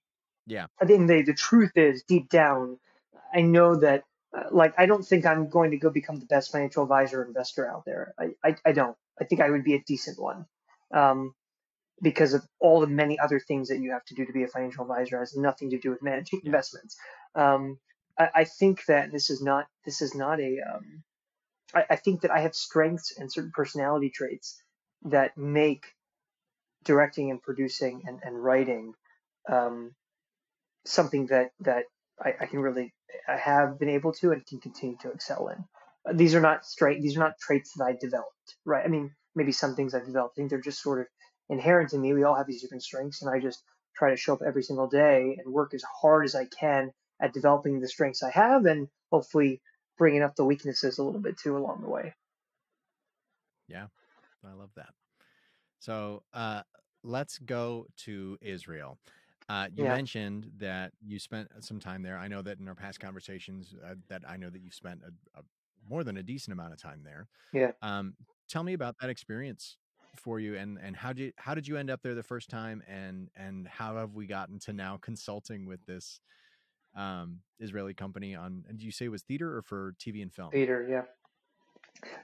yeah 0.48 0.66
i 0.82 0.86
think 0.86 1.08
the, 1.08 1.22
the 1.22 1.34
truth 1.34 1.78
is 1.78 2.04
deep 2.04 2.28
down 2.28 2.78
i 3.34 3.40
know 3.40 3.78
that 3.78 4.04
like 4.52 4.74
i 4.78 4.86
don't 4.86 5.04
think 5.04 5.26
i'm 5.26 5.50
going 5.50 5.72
to 5.72 5.78
go 5.78 5.90
become 5.90 6.20
the 6.20 6.26
best 6.26 6.52
financial 6.52 6.84
advisor 6.84 7.24
investor 7.24 7.70
out 7.70 7.84
there 7.86 8.14
I, 8.20 8.30
I 8.44 8.56
i 8.66 8.72
don't 8.72 8.96
i 9.20 9.24
think 9.24 9.42
i 9.42 9.50
would 9.50 9.64
be 9.64 9.76
a 9.76 9.84
decent 9.86 10.20
one 10.20 10.46
um 10.94 11.34
because 12.02 12.34
of 12.34 12.46
all 12.60 12.80
the 12.82 12.88
many 12.88 13.20
other 13.20 13.40
things 13.40 13.70
that 13.70 13.80
you 13.80 13.92
have 13.92 14.06
to 14.06 14.16
do 14.16 14.26
to 14.26 14.34
be 14.34 14.44
a 14.44 14.48
financial 14.48 14.84
advisor 14.84 15.18
it 15.18 15.20
has 15.20 15.36
nothing 15.36 15.72
to 15.72 15.80
do 15.80 15.90
with 15.90 16.04
managing 16.04 16.42
investments. 16.44 16.98
Um, 17.36 17.80
I, 18.18 18.30
I, 18.36 18.44
think 18.44 18.86
that 18.86 19.12
this 19.12 19.30
is 19.30 19.42
not 19.42 19.68
this 19.86 20.02
is 20.02 20.14
not 20.14 20.40
a. 20.40 20.58
Um, 20.62 21.04
I, 21.74 21.86
I 21.92 21.96
think 21.96 22.22
that 22.22 22.32
I 22.32 22.42
have 22.42 22.56
strengths 22.56 23.18
and 23.18 23.32
certain 23.32 23.52
personality 23.54 24.10
traits 24.10 24.62
that 25.06 25.38
make 25.38 25.86
directing 26.84 27.32
and 27.32 27.42
producing 27.42 28.04
and, 28.06 28.20
and 28.24 28.42
writing 28.42 28.94
um, 29.50 29.94
something 30.86 31.28
that 31.28 31.52
that 31.62 31.86
I, 32.24 32.34
I, 32.42 32.46
can 32.46 32.60
really 32.60 32.94
I 33.28 33.38
have 33.38 33.80
been 33.80 33.90
able 33.90 34.14
to 34.14 34.32
and 34.32 34.46
can 34.46 34.60
continue 34.60 34.98
to 35.02 35.12
excel 35.12 35.50
in. 35.50 35.64
Uh, 36.08 36.14
these 36.16 36.36
are 36.36 36.42
not 36.42 36.66
straight. 36.66 37.02
These 37.02 37.18
are 37.18 37.22
not 37.22 37.38
traits 37.40 37.74
that 37.78 37.84
I 37.84 37.94
developed, 38.00 38.56
right? 38.66 38.84
I 38.84 38.88
mean, 38.88 39.12
maybe 39.36 39.52
some 39.52 39.76
things 39.76 39.94
I've 39.94 40.06
developed. 40.06 40.34
I 40.38 40.42
think 40.42 40.50
they're 40.50 40.62
just 40.62 40.82
sort 40.82 41.02
of 41.02 41.08
inherent 41.50 41.94
in 41.94 42.02
me. 42.02 42.14
We 42.14 42.24
all 42.24 42.36
have 42.36 42.48
these 42.48 42.62
different 42.62 42.84
strengths, 42.84 43.22
and 43.22 43.30
I 43.34 43.40
just 43.40 43.64
try 43.96 44.12
to 44.12 44.18
show 44.18 44.34
up 44.34 44.42
every 44.46 44.64
single 44.64 44.88
day 44.88 45.38
and 45.44 45.54
work 45.54 45.74
as 45.74 45.84
hard 45.84 46.26
as 46.26 46.36
I 46.36 46.46
can 46.46 46.92
at 47.20 47.34
developing 47.34 47.80
the 47.80 47.88
strengths 47.88 48.24
I 48.24 48.32
have, 48.32 48.66
and 48.66 48.88
hopefully 49.12 49.62
bringing 49.98 50.22
up 50.22 50.36
the 50.36 50.46
weaknesses 50.46 50.98
a 50.98 51.04
little 51.04 51.22
bit 51.22 51.38
too 51.38 51.58
along 51.58 51.82
the 51.82 51.90
way. 51.90 52.14
Yeah, 53.68 53.88
I 54.46 54.54
love 54.54 54.70
that. 54.76 54.94
So 55.80 56.24
uh, 56.34 56.62
let's 57.04 57.38
go 57.40 57.88
to 58.06 58.38
Israel. 58.42 58.98
Uh, 59.50 59.68
you 59.74 59.86
yeah. 59.86 59.96
mentioned 59.96 60.52
that 60.58 60.92
you 61.02 61.20
spent 61.20 61.48
some 61.62 61.80
time 61.80 62.04
there. 62.04 62.18
I 62.18 62.28
know 62.28 62.42
that 62.42 62.60
in 62.60 62.68
our 62.68 62.76
past 62.76 63.00
conversations, 63.00 63.74
uh, 63.86 63.96
that 64.10 64.24
I 64.28 64.36
know 64.36 64.50
that 64.50 64.62
you 64.62 64.72
spent 64.72 65.02
a, 65.04 65.40
a, 65.40 65.44
more 65.90 66.04
than 66.04 66.18
a 66.18 66.24
decent 66.24 66.52
amount 66.52 66.74
of 66.74 66.82
time 66.82 67.02
there. 67.04 67.28
Yeah. 67.54 67.72
Um, 67.82 68.16
tell 68.50 68.64
me 68.64 68.74
about 68.74 68.96
that 69.00 69.10
experience 69.10 69.78
for 70.16 70.40
you 70.40 70.56
and 70.56 70.80
and 70.82 70.96
how 70.96 71.14
did 71.14 71.32
how 71.38 71.54
did 71.54 71.68
you 71.68 71.78
end 71.78 71.92
up 71.92 72.02
there 72.02 72.16
the 72.16 72.24
first 72.24 72.50
time 72.50 72.82
and 72.88 73.30
and 73.36 73.68
how 73.68 73.96
have 73.98 74.16
we 74.16 74.26
gotten 74.26 74.58
to 74.58 74.74
now 74.74 74.98
consulting 75.00 75.68
with 75.68 75.86
this 75.86 76.22
um 76.96 77.40
Israeli 77.60 77.94
company 77.94 78.34
on 78.34 78.64
and 78.68 78.80
do 78.80 78.86
you 78.86 78.92
say 78.92 79.06
it 79.06 79.10
was 79.10 79.22
theater 79.22 79.56
or 79.56 79.62
for 79.62 79.94
TV 80.00 80.24
and 80.24 80.34
film? 80.34 80.50
Theater, 80.52 80.88
yeah. 80.90 81.04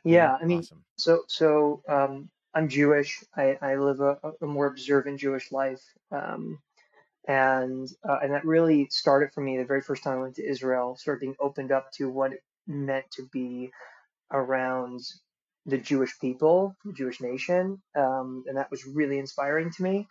Yeah, 0.03 0.37
I 0.41 0.45
mean 0.45 0.59
awesome. 0.59 0.83
so 0.97 1.21
so 1.27 1.83
um 1.87 2.29
I'm 2.55 2.67
Jewish. 2.67 3.23
I, 3.35 3.57
I 3.61 3.75
live 3.75 3.99
a, 3.99 4.17
a 4.41 4.45
more 4.45 4.67
observant 4.67 5.19
Jewish 5.19 5.51
life. 5.51 5.81
Um, 6.11 6.59
and 7.27 7.87
uh, 8.07 8.19
and 8.21 8.33
that 8.33 8.45
really 8.45 8.87
started 8.89 9.31
for 9.33 9.41
me 9.41 9.57
the 9.57 9.65
very 9.65 9.81
first 9.81 10.03
time 10.03 10.17
I 10.17 10.21
went 10.21 10.35
to 10.35 10.47
Israel, 10.49 10.97
sort 10.97 11.17
of 11.17 11.21
being 11.21 11.35
opened 11.39 11.71
up 11.71 11.91
to 11.97 12.09
what 12.09 12.33
it 12.33 12.41
meant 12.67 13.05
to 13.13 13.27
be 13.31 13.71
around 14.31 15.01
the 15.65 15.77
Jewish 15.77 16.19
people, 16.19 16.75
the 16.83 16.93
Jewish 16.93 17.21
nation, 17.21 17.81
um, 17.95 18.43
and 18.47 18.57
that 18.57 18.71
was 18.71 18.85
really 18.85 19.19
inspiring 19.19 19.71
to 19.71 19.83
me. 19.83 20.07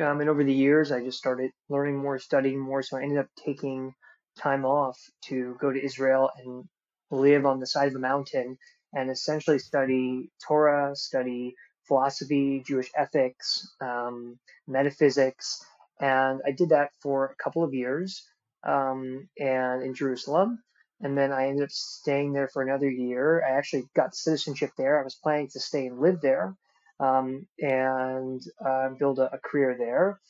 Um, 0.00 0.20
and 0.20 0.28
over 0.28 0.44
the 0.44 0.52
years, 0.52 0.92
I 0.92 1.02
just 1.02 1.18
started 1.18 1.50
learning 1.68 1.98
more, 1.98 2.18
studying 2.18 2.58
more. 2.58 2.82
So 2.82 2.96
I 2.96 3.02
ended 3.02 3.18
up 3.18 3.28
taking 3.44 3.94
time 4.38 4.64
off 4.64 4.98
to 5.26 5.56
go 5.60 5.72
to 5.72 5.84
Israel 5.84 6.30
and 6.36 6.64
live 7.10 7.46
on 7.46 7.60
the 7.60 7.66
side 7.66 7.88
of 7.88 7.94
a 7.94 8.00
mountain 8.00 8.58
and 8.92 9.10
essentially 9.10 9.58
study 9.58 10.30
Torah, 10.46 10.96
study 10.96 11.54
philosophy, 11.86 12.62
Jewish 12.66 12.90
ethics, 12.96 13.68
um, 13.80 14.38
metaphysics, 14.66 15.64
and 16.00 16.40
I 16.46 16.52
did 16.52 16.70
that 16.70 16.90
for 17.02 17.26
a 17.26 17.42
couple 17.42 17.64
of 17.64 17.74
years 17.74 18.26
um, 18.64 19.28
and 19.38 19.82
in 19.82 19.94
Jerusalem. 19.94 20.62
and 21.00 21.18
then 21.18 21.32
I 21.32 21.48
ended 21.48 21.64
up 21.64 21.70
staying 21.70 22.32
there 22.32 22.48
for 22.48 22.62
another 22.62 22.88
year. 22.88 23.44
I 23.44 23.58
actually 23.58 23.84
got 23.94 24.14
citizenship 24.14 24.70
there. 24.78 25.00
I 25.00 25.04
was 25.04 25.16
planning 25.22 25.48
to 25.52 25.60
stay 25.60 25.86
and 25.86 26.00
live 26.00 26.20
there 26.20 26.56
um, 27.00 27.46
and 27.58 28.42
uh, 28.64 28.90
build 28.98 29.18
a, 29.18 29.34
a, 29.34 29.38
career 29.38 29.76
there. 29.78 30.20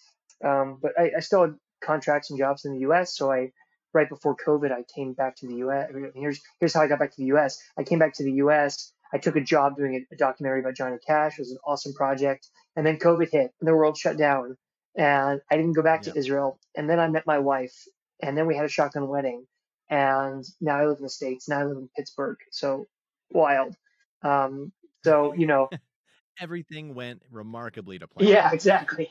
Um, 0.44 0.79
but 0.81 0.92
I, 0.98 1.12
I, 1.16 1.20
still 1.20 1.42
had 1.42 1.55
contracts 1.83 2.31
and 2.31 2.38
jobs 2.38 2.64
in 2.64 2.72
the 2.72 2.81
U.S. 2.81 3.16
So 3.16 3.31
I, 3.31 3.53
right 3.92 4.09
before 4.09 4.37
COVID, 4.37 4.72
I 4.72 4.85
came 4.94 5.12
back 5.12 5.37
to 5.37 5.46
the 5.46 5.57
U.S. 5.57 5.90
Here's 6.14 6.40
here's 6.59 6.74
how 6.74 6.81
I 6.81 6.88
got 6.88 6.98
back 6.98 7.11
to 7.11 7.18
the 7.18 7.27
U.S. 7.27 7.59
I 7.79 7.85
came 7.85 7.98
back 7.98 8.14
to 8.14 8.24
the 8.24 8.33
U.S. 8.33 8.92
I 9.12 9.18
took 9.18 9.37
a 9.37 9.40
job 9.40 9.77
doing 9.77 9.94
a, 10.11 10.14
a 10.14 10.16
documentary 10.16 10.61
about 10.61 10.74
Johnny 10.74 10.96
Cash. 11.07 11.35
It 11.38 11.42
was 11.42 11.53
an 11.53 11.59
awesome 11.66 11.92
project, 11.94 12.48
and 12.77 12.87
then 12.87 12.98
COVID 12.98 13.31
hit, 13.31 13.53
and 13.61 13.68
the 13.68 13.77
world 13.77 13.96
shut 13.96 14.16
down, 14.16 14.57
and 14.96 15.40
I 15.50 15.57
didn't 15.57 15.72
go 15.72 15.83
back 15.83 16.02
to 16.02 16.16
Israel. 16.16 16.59
And 16.76 16.88
then 16.88 17.00
I 17.00 17.09
met 17.09 17.26
my 17.26 17.38
wife, 17.38 17.87
and 18.20 18.37
then 18.37 18.46
we 18.46 18.57
had 18.57 18.64
a 18.64 18.68
shotgun 18.68 19.09
wedding 19.09 19.46
and 19.90 20.44
now 20.61 20.78
I 20.78 20.87
live 20.87 20.98
in 20.98 21.04
the 21.04 21.11
states. 21.11 21.48
Now 21.48 21.61
I 21.61 21.64
live 21.64 21.76
in 21.76 21.88
Pittsburgh. 21.96 22.38
So 22.50 22.87
wild. 23.30 23.76
Um, 24.22 24.72
so 25.04 25.35
you 25.35 25.46
know, 25.46 25.68
everything 26.40 26.94
went 26.94 27.22
remarkably 27.30 27.98
to 27.98 28.07
plan. 28.07 28.28
Yeah, 28.28 28.50
exactly. 28.52 29.11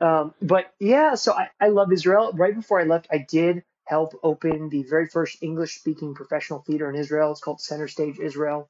Um, 0.00 0.34
but 0.42 0.72
yeah, 0.78 1.14
so 1.14 1.32
I, 1.32 1.48
I 1.60 1.68
love 1.68 1.92
Israel. 1.92 2.32
Right 2.34 2.54
before 2.54 2.80
I 2.80 2.84
left, 2.84 3.08
I 3.10 3.26
did 3.28 3.62
help 3.86 4.14
open 4.22 4.68
the 4.68 4.84
very 4.84 5.06
first 5.06 5.42
English 5.42 5.76
speaking 5.76 6.14
professional 6.14 6.60
theater 6.60 6.88
in 6.88 6.96
Israel. 6.96 7.32
It's 7.32 7.40
called 7.40 7.60
Center 7.60 7.88
Stage 7.88 8.18
Israel. 8.20 8.68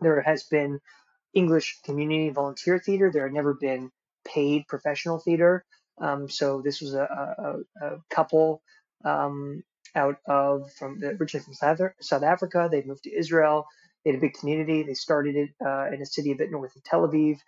There 0.00 0.20
has 0.20 0.44
been 0.44 0.80
English 1.32 1.80
community 1.84 2.30
volunteer 2.30 2.78
theater. 2.78 3.10
There 3.10 3.24
had 3.24 3.32
never 3.32 3.54
been 3.54 3.90
paid 4.24 4.68
professional 4.68 5.18
theater. 5.18 5.64
Um, 5.98 6.28
so 6.28 6.60
this 6.62 6.80
was 6.80 6.94
a, 6.94 7.02
a, 7.80 7.86
a 7.86 7.98
couple 8.10 8.62
um, 9.04 9.62
out 9.94 10.16
of 10.26 10.72
from 10.72 11.00
originally 11.02 11.44
from 11.44 11.54
South 12.00 12.22
Africa. 12.22 12.68
They 12.70 12.82
moved 12.82 13.04
to 13.04 13.16
Israel. 13.16 13.66
They 14.04 14.10
had 14.10 14.18
a 14.18 14.20
big 14.20 14.34
community. 14.34 14.82
They 14.82 14.94
started 14.94 15.36
it 15.36 15.50
uh, 15.64 15.86
in 15.92 16.02
a 16.02 16.06
city 16.06 16.32
a 16.32 16.36
bit 16.36 16.50
north 16.50 16.76
of 16.76 16.84
Tel 16.84 17.08
Aviv, 17.08 17.38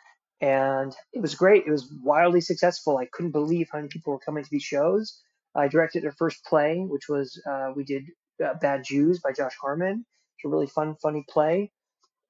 and 0.40 0.94
it 1.12 1.20
was 1.20 1.34
great. 1.34 1.66
It 1.66 1.70
was 1.70 1.92
wildly 2.02 2.40
successful. 2.40 2.98
I 2.98 3.06
couldn't 3.12 3.32
believe 3.32 3.68
how 3.70 3.78
many 3.78 3.88
people 3.88 4.12
were 4.12 4.20
coming 4.20 4.44
to 4.44 4.50
these 4.50 4.62
shows. 4.62 5.20
I 5.54 5.68
directed 5.68 6.02
their 6.02 6.12
first 6.12 6.44
play, 6.44 6.78
which 6.78 7.08
was 7.08 7.40
uh, 7.50 7.72
we 7.74 7.84
did 7.84 8.04
uh, 8.44 8.54
Bad 8.60 8.84
Jews 8.84 9.20
by 9.20 9.32
Josh 9.32 9.54
Harmon. 9.60 10.04
It's 10.36 10.44
a 10.44 10.48
really 10.48 10.66
fun, 10.66 10.96
funny 11.02 11.24
play. 11.28 11.70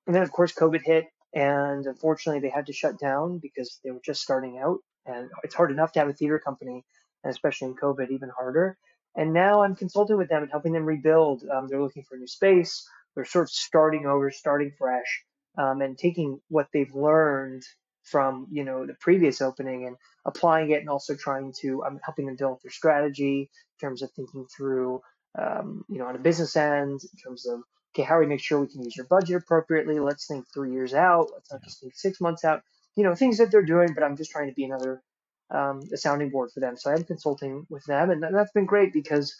And 0.06 0.14
then 0.14 0.22
of 0.22 0.30
course 0.30 0.52
COVID 0.54 0.82
hit, 0.84 1.06
and 1.34 1.84
unfortunately 1.86 2.40
they 2.40 2.54
had 2.54 2.66
to 2.66 2.72
shut 2.72 2.98
down 2.98 3.38
because 3.42 3.80
they 3.84 3.90
were 3.90 4.00
just 4.04 4.22
starting 4.22 4.58
out. 4.58 4.78
And 5.06 5.30
it's 5.44 5.54
hard 5.54 5.70
enough 5.70 5.92
to 5.92 6.00
have 6.00 6.08
a 6.08 6.12
theater 6.12 6.38
company, 6.38 6.84
and 7.22 7.30
especially 7.30 7.68
in 7.68 7.76
COVID, 7.76 8.10
even 8.10 8.30
harder. 8.30 8.76
And 9.16 9.32
now 9.32 9.62
I'm 9.62 9.74
consulting 9.74 10.16
with 10.16 10.28
them 10.28 10.42
and 10.42 10.50
helping 10.50 10.72
them 10.72 10.84
rebuild. 10.84 11.42
Um, 11.50 11.68
they're 11.68 11.82
looking 11.82 12.04
for 12.04 12.16
a 12.16 12.18
new 12.18 12.26
space. 12.26 12.86
They're 13.14 13.24
sort 13.24 13.44
of 13.44 13.50
starting 13.50 14.06
over, 14.06 14.30
starting 14.30 14.72
fresh, 14.78 15.24
um, 15.56 15.80
and 15.80 15.96
taking 15.96 16.40
what 16.48 16.68
they've 16.72 16.94
learned 16.94 17.62
from 18.02 18.46
you 18.52 18.62
know 18.62 18.86
the 18.86 18.94
previous 18.94 19.40
opening 19.40 19.86
and 19.86 19.96
applying 20.26 20.70
it, 20.70 20.80
and 20.80 20.90
also 20.90 21.16
trying 21.16 21.54
to. 21.60 21.82
I'm 21.82 21.98
helping 22.04 22.26
them 22.26 22.36
develop 22.36 22.60
their 22.62 22.70
strategy 22.70 23.50
in 23.50 23.88
terms 23.88 24.02
of 24.02 24.10
thinking 24.12 24.46
through, 24.54 25.00
um, 25.38 25.84
you 25.88 25.98
know, 25.98 26.06
on 26.06 26.16
a 26.16 26.20
business 26.20 26.54
end, 26.54 27.00
in 27.02 27.18
terms 27.24 27.46
of 27.46 27.60
okay, 27.94 28.02
how 28.02 28.16
do 28.16 28.20
we 28.20 28.26
make 28.26 28.40
sure 28.40 28.60
we 28.60 28.68
can 28.68 28.84
use 28.84 28.96
your 28.96 29.06
budget 29.06 29.36
appropriately? 29.36 29.98
Let's 29.98 30.26
think 30.26 30.44
three 30.52 30.72
years 30.72 30.92
out. 30.92 31.28
Let's 31.32 31.50
not 31.50 31.64
just 31.64 31.80
think 31.80 31.94
six 31.96 32.20
months 32.20 32.44
out. 32.44 32.62
You 32.96 33.04
know, 33.04 33.14
things 33.14 33.38
that 33.38 33.50
they're 33.50 33.62
doing, 33.62 33.92
but 33.94 34.02
I'm 34.02 34.16
just 34.16 34.30
trying 34.30 34.48
to 34.48 34.54
be 34.54 34.64
another 34.64 35.02
um, 35.50 35.82
a 35.92 35.96
sounding 35.96 36.30
board 36.30 36.50
for 36.52 36.60
them. 36.60 36.76
So 36.76 36.90
I'm 36.90 37.04
consulting 37.04 37.66
with 37.68 37.84
them, 37.84 38.10
and 38.10 38.22
that's 38.22 38.52
been 38.52 38.66
great 38.66 38.92
because 38.92 39.34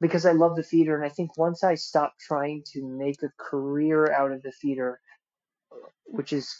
because 0.00 0.26
I 0.26 0.32
love 0.32 0.56
the 0.56 0.62
theater, 0.62 0.94
and 0.96 1.04
I 1.04 1.08
think 1.08 1.38
once 1.38 1.64
I 1.64 1.74
stopped 1.74 2.20
trying 2.20 2.64
to 2.72 2.84
make 2.84 3.22
a 3.22 3.32
career 3.38 4.12
out 4.12 4.32
of 4.32 4.42
the 4.42 4.52
theater, 4.52 5.00
which 6.04 6.32
is 6.32 6.54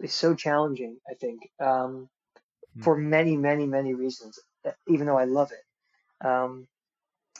is 0.00 0.12
so 0.12 0.34
challenging, 0.34 0.98
I 1.10 1.14
think, 1.14 1.40
um, 1.60 1.68
mm-hmm. 1.68 2.82
for 2.82 2.96
many, 2.96 3.36
many, 3.36 3.66
many 3.66 3.94
reasons. 3.94 4.38
Even 4.88 5.06
though 5.06 5.18
I 5.18 5.24
love 5.24 5.52
it, 5.52 6.26
um, 6.26 6.66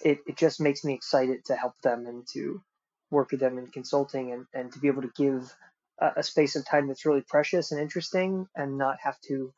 it 0.04 0.18
it 0.26 0.36
just 0.36 0.60
makes 0.60 0.84
me 0.84 0.94
excited 0.94 1.44
to 1.46 1.56
help 1.56 1.74
them 1.82 2.06
and 2.06 2.26
to 2.32 2.62
work 3.10 3.30
with 3.30 3.40
them 3.40 3.58
in 3.58 3.68
consulting 3.68 4.32
and, 4.32 4.46
and 4.52 4.72
to 4.72 4.78
be 4.78 4.88
able 4.88 5.02
to 5.02 5.12
give 5.16 5.54
a, 5.98 6.22
space 6.22 6.56
of 6.56 6.66
time 6.66 6.88
that's 6.88 7.06
really 7.06 7.22
precious 7.22 7.72
and 7.72 7.80
interesting 7.80 8.46
and 8.56 8.78
not 8.78 8.98
have 9.02 9.20
to 9.22 9.52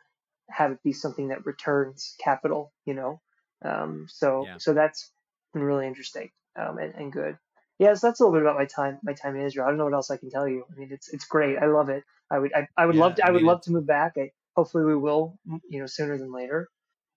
have 0.49 0.73
it 0.73 0.83
be 0.83 0.93
something 0.93 1.29
that 1.29 1.47
returns 1.47 2.15
capital, 2.23 2.73
you 2.85 2.95
know. 2.95 3.21
Um, 3.65 4.07
so 4.09 4.45
yeah. 4.45 4.59
so 4.59 4.75
that's 4.75 5.11
been 5.53 5.63
really 5.63 5.87
interesting 5.87 6.31
um, 6.57 6.79
and, 6.79 6.95
and 6.95 7.13
good. 7.13 7.39
Yeah, 7.79 7.95
so 7.95 8.07
that's 8.07 8.21
a 8.21 8.25
little 8.25 8.39
bit 8.39 8.43
about 8.43 8.57
my 8.57 8.67
time 8.67 8.99
my 9.03 9.13
time 9.13 9.37
in 9.37 9.43
Israel. 9.43 9.67
I 9.67 9.71
don't 9.71 9.79
know 9.79 9.85
what 9.85 9.95
else 9.95 10.11
I 10.11 10.17
can 10.17 10.31
tell 10.31 10.49
you. 10.49 10.65
I 10.71 10.79
mean, 10.79 10.89
it's 10.93 11.13
it's 11.13 11.27
great. 11.27 11.59
I 11.59 11.67
love 11.67 11.89
it. 11.89 12.05
I 12.31 12.39
would 12.39 12.55
I, 12.55 12.69
I 12.77 12.87
would 12.87 12.97
yeah, 12.97 13.03
love 13.03 13.15
to 13.17 13.25
I, 13.25 13.29
I 13.29 13.31
would 13.33 13.43
love 13.43 13.63
to 13.63 13.73
move 13.73 13.87
back. 13.87 14.15
I, 14.17 14.31
hopefully 14.57 14.85
we 14.85 14.97
will, 14.97 15.39
you 15.69 15.81
know, 15.81 15.87
sooner 15.87 16.17
than 16.17 16.33
later. 16.33 16.69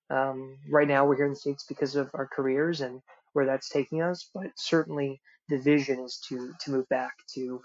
Um, 0.09 0.57
right 0.69 0.87
now 0.87 1.05
we're 1.05 1.15
here 1.15 1.25
in 1.25 1.31
the 1.31 1.39
states 1.39 1.65
because 1.67 1.95
of 1.95 2.09
our 2.13 2.27
careers 2.27 2.81
and 2.81 3.01
where 3.33 3.45
that's 3.45 3.69
taking 3.69 4.01
us, 4.01 4.29
but 4.33 4.51
certainly 4.55 5.21
the 5.49 5.57
vision 5.57 5.99
is 5.99 6.19
to 6.29 6.53
to 6.61 6.71
move 6.71 6.89
back 6.89 7.13
to 7.35 7.61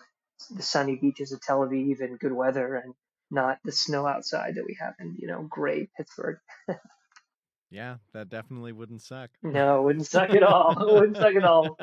the 0.51 0.62
sunny 0.62 0.97
beaches 0.97 1.33
of 1.33 1.40
Tel 1.40 1.61
Aviv 1.61 2.01
and 2.01 2.18
good 2.18 2.33
weather 2.33 2.75
and 2.77 2.94
not 3.31 3.59
the 3.64 3.73
snow 3.73 4.07
outside 4.07 4.57
that 4.57 4.66
we 4.66 4.77
have 4.81 4.94
in, 5.01 5.16
you 5.18 5.27
know, 5.27 5.42
gray 5.49 5.88
Pittsburgh. 5.97 6.38
yeah, 7.70 7.97
that 8.12 8.29
definitely 8.29 8.73
wouldn't 8.73 9.03
suck. 9.03 9.31
No, 9.42 9.81
it 9.81 9.83
wouldn't 9.83 10.07
suck 10.07 10.31
at 10.31 10.42
all. 10.42 10.88
it 10.88 10.92
wouldn't 10.92 11.16
suck 11.16 11.35
at 11.35 11.44
all. 11.44 11.79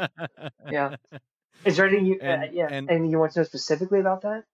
Yeah. 0.69 0.95
Is 1.65 1.77
there 1.77 1.87
anything 1.87 2.05
you, 2.05 2.19
and, 2.21 2.43
uh, 2.43 2.47
yeah, 2.51 2.67
and, 2.71 2.89
anything 2.89 3.11
you 3.11 3.19
want 3.19 3.33
to 3.33 3.39
know 3.39 3.43
specifically 3.43 3.99
about 3.99 4.21
that? 4.21 4.45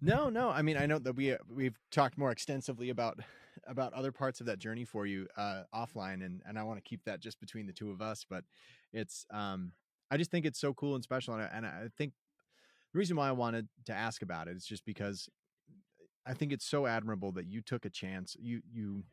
No, 0.00 0.28
no. 0.28 0.48
I 0.48 0.62
mean, 0.62 0.76
I 0.76 0.86
know 0.86 0.98
that 0.98 1.14
we 1.14 1.32
uh, 1.32 1.38
we've 1.48 1.78
talked 1.90 2.18
more 2.18 2.32
extensively 2.32 2.90
about 2.90 3.20
about 3.66 3.92
other 3.92 4.10
parts 4.10 4.40
of 4.40 4.46
that 4.46 4.58
journey 4.58 4.84
for 4.84 5.06
you 5.06 5.28
uh, 5.36 5.62
offline, 5.74 6.24
and 6.24 6.42
and 6.46 6.58
I 6.58 6.64
want 6.64 6.78
to 6.78 6.88
keep 6.88 7.04
that 7.04 7.20
just 7.20 7.38
between 7.38 7.66
the 7.66 7.72
two 7.72 7.90
of 7.90 8.02
us. 8.02 8.26
But 8.28 8.44
it's 8.92 9.24
um, 9.30 9.72
I 10.10 10.16
just 10.16 10.30
think 10.30 10.46
it's 10.46 10.60
so 10.60 10.74
cool 10.74 10.94
and 10.94 11.04
special, 11.04 11.34
and 11.34 11.42
I, 11.42 11.50
and 11.52 11.66
I 11.66 11.88
think 11.96 12.12
the 12.92 12.98
reason 12.98 13.16
why 13.16 13.28
I 13.28 13.32
wanted 13.32 13.68
to 13.86 13.92
ask 13.92 14.22
about 14.22 14.48
it 14.48 14.56
is 14.56 14.64
just 14.64 14.84
because 14.84 15.28
I 16.26 16.34
think 16.34 16.52
it's 16.52 16.64
so 16.64 16.86
admirable 16.86 17.32
that 17.32 17.46
you 17.46 17.62
took 17.62 17.84
a 17.84 17.90
chance. 17.90 18.36
You 18.38 18.60
you 18.70 19.04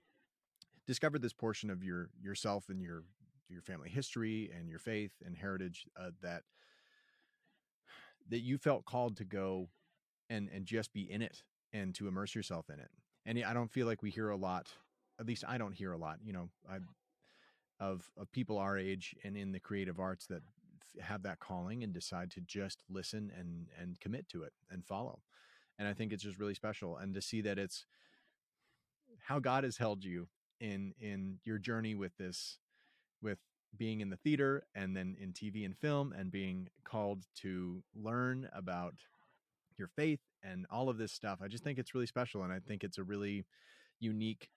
discovered 0.85 1.21
this 1.21 1.33
portion 1.33 1.69
of 1.69 1.83
your 1.83 2.09
yourself 2.21 2.65
and 2.69 2.81
your 2.81 3.03
your 3.47 3.61
family 3.61 3.89
history 3.89 4.51
and 4.55 4.69
your 4.69 4.79
faith 4.79 5.11
and 5.25 5.35
heritage 5.35 5.85
uh, 5.99 6.11
that 6.21 6.43
that 8.29 8.39
you 8.39 8.57
felt 8.57 8.85
called 8.85 9.17
to 9.17 9.25
go 9.25 9.69
and 10.29 10.49
and 10.53 10.65
just 10.65 10.93
be 10.93 11.09
in 11.11 11.21
it 11.21 11.43
and 11.73 11.95
to 11.95 12.07
immerse 12.07 12.35
yourself 12.35 12.69
in 12.69 12.79
it. 12.79 12.89
And 13.25 13.43
I 13.43 13.53
don't 13.53 13.71
feel 13.71 13.87
like 13.87 14.01
we 14.01 14.09
hear 14.09 14.29
a 14.29 14.37
lot. 14.37 14.67
At 15.19 15.25
least 15.25 15.43
I 15.47 15.57
don't 15.57 15.73
hear 15.73 15.91
a 15.91 15.97
lot. 15.97 16.17
You 16.23 16.33
know, 16.33 16.49
I 16.69 16.77
of 17.79 18.09
of 18.17 18.31
people 18.31 18.57
our 18.57 18.77
age 18.77 19.15
and 19.23 19.37
in 19.37 19.51
the 19.51 19.59
creative 19.59 19.99
arts 19.99 20.27
that 20.27 20.41
have 21.01 21.23
that 21.23 21.39
calling 21.39 21.83
and 21.83 21.93
decide 21.93 22.31
to 22.31 22.41
just 22.41 22.83
listen 22.89 23.31
and 23.37 23.67
and 23.79 23.99
commit 23.99 24.27
to 24.29 24.43
it 24.43 24.53
and 24.69 24.85
follow. 24.85 25.21
And 25.77 25.87
i 25.87 25.93
think 25.93 26.11
it's 26.11 26.23
just 26.23 26.39
really 26.39 26.53
special 26.53 26.97
and 26.97 27.13
to 27.13 27.21
see 27.21 27.41
that 27.41 27.57
it's 27.57 27.85
how 29.27 29.39
god 29.39 29.63
has 29.63 29.77
held 29.77 30.03
you 30.03 30.27
in 30.59 30.93
in 30.99 31.39
your 31.43 31.57
journey 31.57 31.95
with 31.95 32.15
this 32.17 32.57
with 33.21 33.39
being 33.77 34.01
in 34.01 34.09
the 34.09 34.17
theater 34.17 34.63
and 34.75 34.95
then 34.95 35.15
in 35.19 35.31
tv 35.31 35.65
and 35.65 35.77
film 35.77 36.13
and 36.17 36.31
being 36.31 36.67
called 36.83 37.23
to 37.35 37.83
learn 37.95 38.49
about 38.53 38.95
your 39.77 39.87
faith 39.87 40.19
and 40.43 40.65
all 40.71 40.89
of 40.89 40.97
this 40.97 41.11
stuff 41.11 41.39
i 41.41 41.47
just 41.47 41.63
think 41.63 41.79
it's 41.79 41.93
really 41.93 42.07
special 42.07 42.43
and 42.43 42.51
i 42.51 42.59
think 42.59 42.83
it's 42.83 42.97
a 42.97 43.03
really 43.03 43.45
unique 43.99 44.49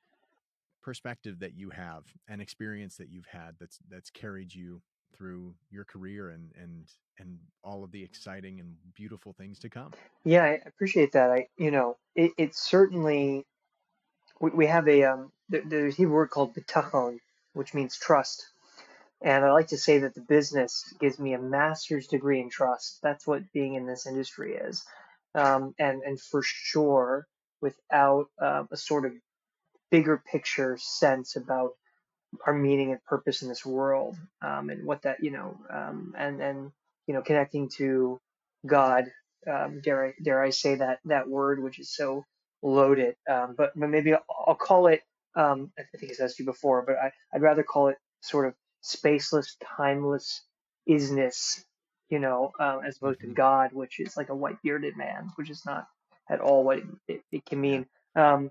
perspective 0.83 1.39
that 1.39 1.57
you 1.57 1.71
have 1.71 2.05
and 2.29 2.43
experience 2.43 2.97
that 2.97 3.09
you've 3.09 3.27
had 3.27 3.55
that's 3.61 3.79
that's 3.89 4.11
carried 4.11 4.53
you 4.53 4.83
through 5.17 5.55
your 5.71 5.85
career 5.85 6.31
and 6.31 6.53
and 6.61 6.87
and 7.19 7.39
all 7.65 7.85
of 7.85 7.93
the 7.93 8.03
exciting 8.03 8.61
and 8.61 8.77
beautiful 8.95 9.33
things 9.33 9.59
to 9.61 9.71
come. 9.71 9.93
Yeah, 10.25 10.45
I 10.45 10.61
appreciate 10.67 11.13
that. 11.13 11.31
I 11.31 11.49
you 11.59 11.71
know 11.71 11.99
it, 12.17 12.33
certainly 12.57 13.47
we, 14.41 14.51
we 14.51 14.67
have 14.67 14.89
a 14.89 15.05
um 15.05 15.33
there, 15.49 15.63
there's 15.67 15.95
a 15.95 15.99
Hebrew 15.99 16.15
word 16.15 16.31
called 16.31 16.55
bitachon, 16.55 17.19
which 17.55 17.75
means 17.75 17.99
trust. 17.99 18.47
And 19.23 19.45
I 19.45 19.53
like 19.53 19.69
to 19.69 19.79
say 19.79 20.01
that 20.01 20.15
the 20.15 20.21
business 20.23 20.95
gives 21.01 21.19
me 21.19 21.35
a 21.35 21.41
master's 21.41 22.09
degree 22.09 22.41
in 22.41 22.51
trust. 22.51 23.01
That's 23.03 23.27
what 23.27 23.53
being 23.53 23.75
in 23.75 23.87
this 23.87 24.07
industry 24.07 24.55
is. 24.57 24.85
Um, 25.35 25.75
and 25.79 26.03
and 26.03 26.21
for 26.21 26.43
sure, 26.45 27.27
without 27.63 28.27
uh, 28.41 28.65
a 28.71 28.77
sort 28.77 29.07
of 29.07 29.13
bigger 29.91 30.23
picture 30.31 30.77
sense 30.81 31.37
about 31.37 31.73
our 32.47 32.55
meaning 32.55 32.93
and 32.93 33.05
purpose 33.05 33.43
in 33.43 33.49
this 33.49 33.67
world 33.67 34.17
um, 34.43 34.71
and 34.71 34.87
what 34.87 35.03
that 35.03 35.23
you 35.25 35.31
know 35.31 35.59
um, 35.71 36.15
and 36.19 36.41
and 36.43 36.73
you 37.07 37.15
know 37.15 37.23
connecting 37.23 37.69
to 37.71 38.21
God 38.67 39.07
um, 39.51 39.81
dare 39.83 40.07
I 40.09 40.15
dare 40.23 40.43
I 40.43 40.51
say 40.51 40.77
that 40.77 41.01
that 41.07 41.29
word 41.29 41.63
which 41.63 41.79
is 41.81 41.91
so 41.95 42.25
loaded 42.63 43.17
um, 43.31 43.55
but, 43.57 43.73
but 43.77 43.89
maybe 43.89 44.15
I'll, 44.15 44.25
I'll 44.49 44.55
call 44.57 44.89
it 44.89 45.03
um, 45.37 45.73
I 45.79 45.83
think 45.99 46.13
I 46.13 46.17
said 46.17 46.31
to 46.31 46.37
you 46.41 46.47
before 46.47 46.83
but 46.87 46.97
I, 46.97 47.13
I'd 47.35 47.43
rather 47.43 47.63
call 47.65 47.89
it 47.89 47.99
sort 48.23 48.47
of 48.49 48.55
spaceless 48.85 49.57
timeless 49.77 50.43
isness, 50.89 51.65
you 52.11 52.19
know, 52.19 52.53
um, 52.61 52.81
as 52.85 52.97
opposed 52.97 53.21
to 53.21 53.27
Mhm. 53.29 53.35
God, 53.35 53.73
which 53.73 54.01
is 54.01 54.17
like 54.17 54.29
a 54.31 54.35
white 54.37 54.61
bearded 54.63 54.97
man, 54.97 55.31
which 55.37 55.51
is 55.51 55.65
not 55.67 55.89
at 56.31 56.41
all 56.41 56.65
what 56.65 56.79
it, 56.79 56.85
it, 57.09 57.23
it 57.33 57.47
can 57.47 57.61
mean. 57.61 57.87
Um, 58.17 58.51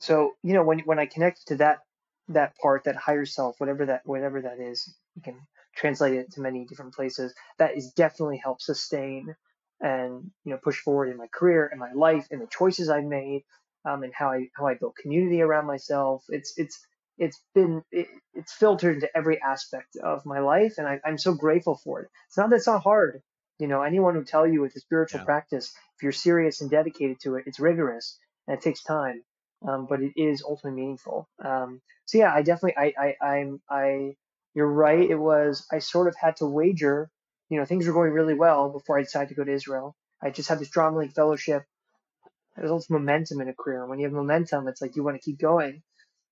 so 0.00 0.36
you 0.42 0.54
know, 0.54 0.64
when 0.64 0.80
when 0.80 0.98
I 0.98 1.06
connect 1.06 1.48
to 1.48 1.56
that 1.56 1.80
that 2.28 2.54
part, 2.60 2.84
that 2.84 2.96
higher 2.96 3.24
self, 3.26 3.56
whatever 3.58 3.86
that 3.86 4.02
whatever 4.04 4.42
that 4.42 4.58
is, 4.60 4.92
you 5.16 5.22
can 5.22 5.36
translate 5.74 6.14
it 6.14 6.32
to 6.32 6.40
many 6.40 6.64
different 6.66 6.94
places. 6.94 7.34
That 7.58 7.76
is 7.76 7.92
definitely 7.92 8.40
helped 8.42 8.62
sustain 8.62 9.34
and 9.80 10.30
you 10.44 10.52
know 10.52 10.58
push 10.62 10.78
forward 10.80 11.08
in 11.08 11.16
my 11.16 11.26
career 11.32 11.66
and 11.70 11.80
my 11.80 11.92
life 11.92 12.26
and 12.30 12.40
the 12.40 12.46
choices 12.46 12.88
I've 12.90 13.04
made 13.04 13.44
um, 13.84 14.02
and 14.02 14.12
how 14.14 14.30
I 14.30 14.48
how 14.54 14.66
I 14.66 14.74
built 14.74 14.96
community 14.96 15.40
around 15.42 15.66
myself. 15.66 16.24
It's 16.28 16.54
it's 16.56 16.78
it's 17.18 17.40
been 17.54 17.82
it, 17.90 18.08
it's 18.34 18.52
filtered 18.52 18.96
into 18.96 19.16
every 19.16 19.40
aspect 19.42 19.96
of 20.02 20.24
my 20.26 20.40
life, 20.40 20.74
and 20.78 20.86
I, 20.86 21.00
I'm 21.04 21.18
so 21.18 21.34
grateful 21.34 21.76
for 21.82 22.00
it. 22.02 22.08
It's 22.28 22.36
not 22.36 22.50
that 22.50 22.56
it's 22.56 22.66
not 22.66 22.82
hard. 22.82 23.22
You 23.58 23.66
know, 23.68 23.82
anyone 23.82 24.14
who 24.14 24.24
tell 24.24 24.46
you 24.46 24.62
with 24.62 24.74
a 24.76 24.80
spiritual 24.80 25.20
Yeah. 25.20 25.24
practice, 25.26 25.72
if 25.96 26.02
you're 26.02 26.12
serious 26.12 26.60
and 26.62 26.70
dedicated 26.70 27.20
to 27.20 27.36
it, 27.36 27.44
it's 27.46 27.60
rigorous 27.60 28.18
and 28.46 28.56
it 28.56 28.62
takes 28.62 28.82
time, 28.82 29.22
um, 29.66 29.86
but 29.86 30.00
it 30.02 30.12
is 30.16 30.42
ultimately 30.42 30.80
meaningful. 30.80 31.28
Um, 31.44 31.80
so 32.06 32.18
yeah, 32.18 32.32
I 32.34 32.42
definitely 32.42 32.76
I 32.76 33.16
I 33.20 33.26
I'm 33.26 33.60
I 33.68 34.14
you're 34.54 34.70
right. 34.72 35.08
It 35.08 35.16
was 35.16 35.66
I 35.72 35.78
sort 35.78 36.08
of 36.08 36.16
had 36.16 36.36
to 36.36 36.46
wager. 36.46 37.10
You 37.48 37.58
know, 37.58 37.64
things 37.64 37.86
were 37.86 37.92
going 37.92 38.12
really 38.12 38.34
well 38.34 38.70
before 38.70 38.98
I 38.98 39.02
decided 39.02 39.28
to 39.30 39.34
go 39.34 39.44
to 39.44 39.52
Israel. 39.52 39.96
I 40.22 40.30
just 40.30 40.48
had 40.48 40.58
this 40.58 40.70
Drama 40.70 40.98
League 40.98 41.12
fellowship. 41.12 41.64
There's 42.56 42.70
also 42.70 42.94
momentum 42.94 43.40
in 43.40 43.48
a 43.48 43.54
career. 43.54 43.86
When 43.86 43.98
you 43.98 44.06
have 44.06 44.12
momentum, 44.12 44.68
it's 44.68 44.80
like 44.82 44.96
you 44.96 45.02
want 45.04 45.16
to 45.16 45.22
keep 45.22 45.38
going. 45.38 45.82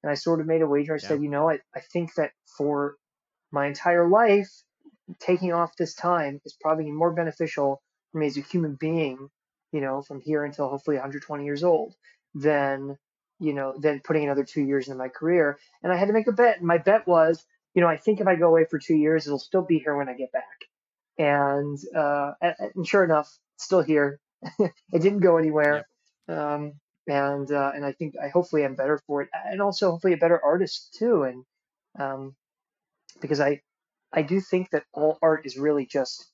And 0.02 0.10
I 0.10 0.14
sort 0.14 0.40
of 0.40 0.46
made 0.46 0.62
a 0.62 0.66
wager. 0.66 0.94
I 0.94 0.96
Yeah. 0.96 1.08
said, 1.08 1.22
you 1.22 1.28
know, 1.28 1.50
I, 1.50 1.60
I 1.74 1.80
think 1.80 2.14
that 2.14 2.32
for 2.56 2.96
my 3.50 3.66
entire 3.66 4.08
life, 4.08 4.50
taking 5.20 5.52
off 5.52 5.76
this 5.76 5.94
time 5.94 6.40
is 6.44 6.56
probably 6.60 6.90
more 6.90 7.12
beneficial 7.12 7.82
for 8.12 8.18
me 8.18 8.26
as 8.26 8.36
a 8.36 8.42
human 8.42 8.76
being, 8.78 9.28
you 9.72 9.80
know, 9.80 10.02
from 10.02 10.20
here 10.20 10.44
until 10.44 10.68
hopefully 10.68 10.96
120 10.96 11.44
years 11.44 11.64
old, 11.64 11.94
than, 12.34 12.98
you 13.40 13.52
know, 13.52 13.74
than 13.78 14.00
putting 14.00 14.24
another 14.24 14.44
two 14.44 14.62
years 14.62 14.88
in 14.88 14.96
my 14.96 15.08
career. 15.08 15.58
And 15.82 15.92
I 15.92 15.96
had 15.96 16.08
to 16.08 16.12
make 16.12 16.26
a 16.26 16.32
bet. 16.32 16.58
And 16.58 16.66
my 16.66 16.78
bet 16.78 17.06
was, 17.06 17.44
you 17.74 17.82
know, 17.82 17.88
I 17.88 17.96
think 17.96 18.20
if 18.20 18.26
I 18.26 18.34
go 18.34 18.48
away 18.48 18.64
for 18.68 18.78
two 18.78 18.96
years, 18.96 19.26
it'll 19.26 19.38
still 19.38 19.62
be 19.62 19.78
here 19.78 19.96
when 19.96 20.08
I 20.08 20.14
get 20.14 20.32
back. 20.32 20.44
And, 21.18 21.78
uh, 21.94 22.32
and, 22.40 22.54
and 22.74 22.86
sure 22.86 23.04
enough, 23.04 23.30
still 23.56 23.82
here. 23.82 24.20
it 24.58 24.72
didn't 24.92 25.20
go 25.20 25.36
anywhere. 25.36 25.86
Um, 26.28 26.74
and, 27.06 27.50
uh, 27.50 27.72
and 27.74 27.84
I 27.84 27.92
think 27.92 28.14
I 28.22 28.28
hopefully 28.28 28.64
I'm 28.64 28.74
better 28.74 29.00
for 29.06 29.22
it. 29.22 29.28
And 29.32 29.62
also 29.62 29.90
hopefully 29.92 30.12
a 30.12 30.18
better 30.18 30.40
artist 30.44 30.94
too. 30.98 31.22
And, 31.22 31.44
um, 31.98 32.34
because 33.20 33.40
I, 33.40 33.62
I 34.12 34.22
do 34.22 34.40
think 34.40 34.70
that 34.70 34.84
all 34.92 35.18
art 35.22 35.46
is 35.46 35.56
really 35.56 35.86
just 35.86 36.26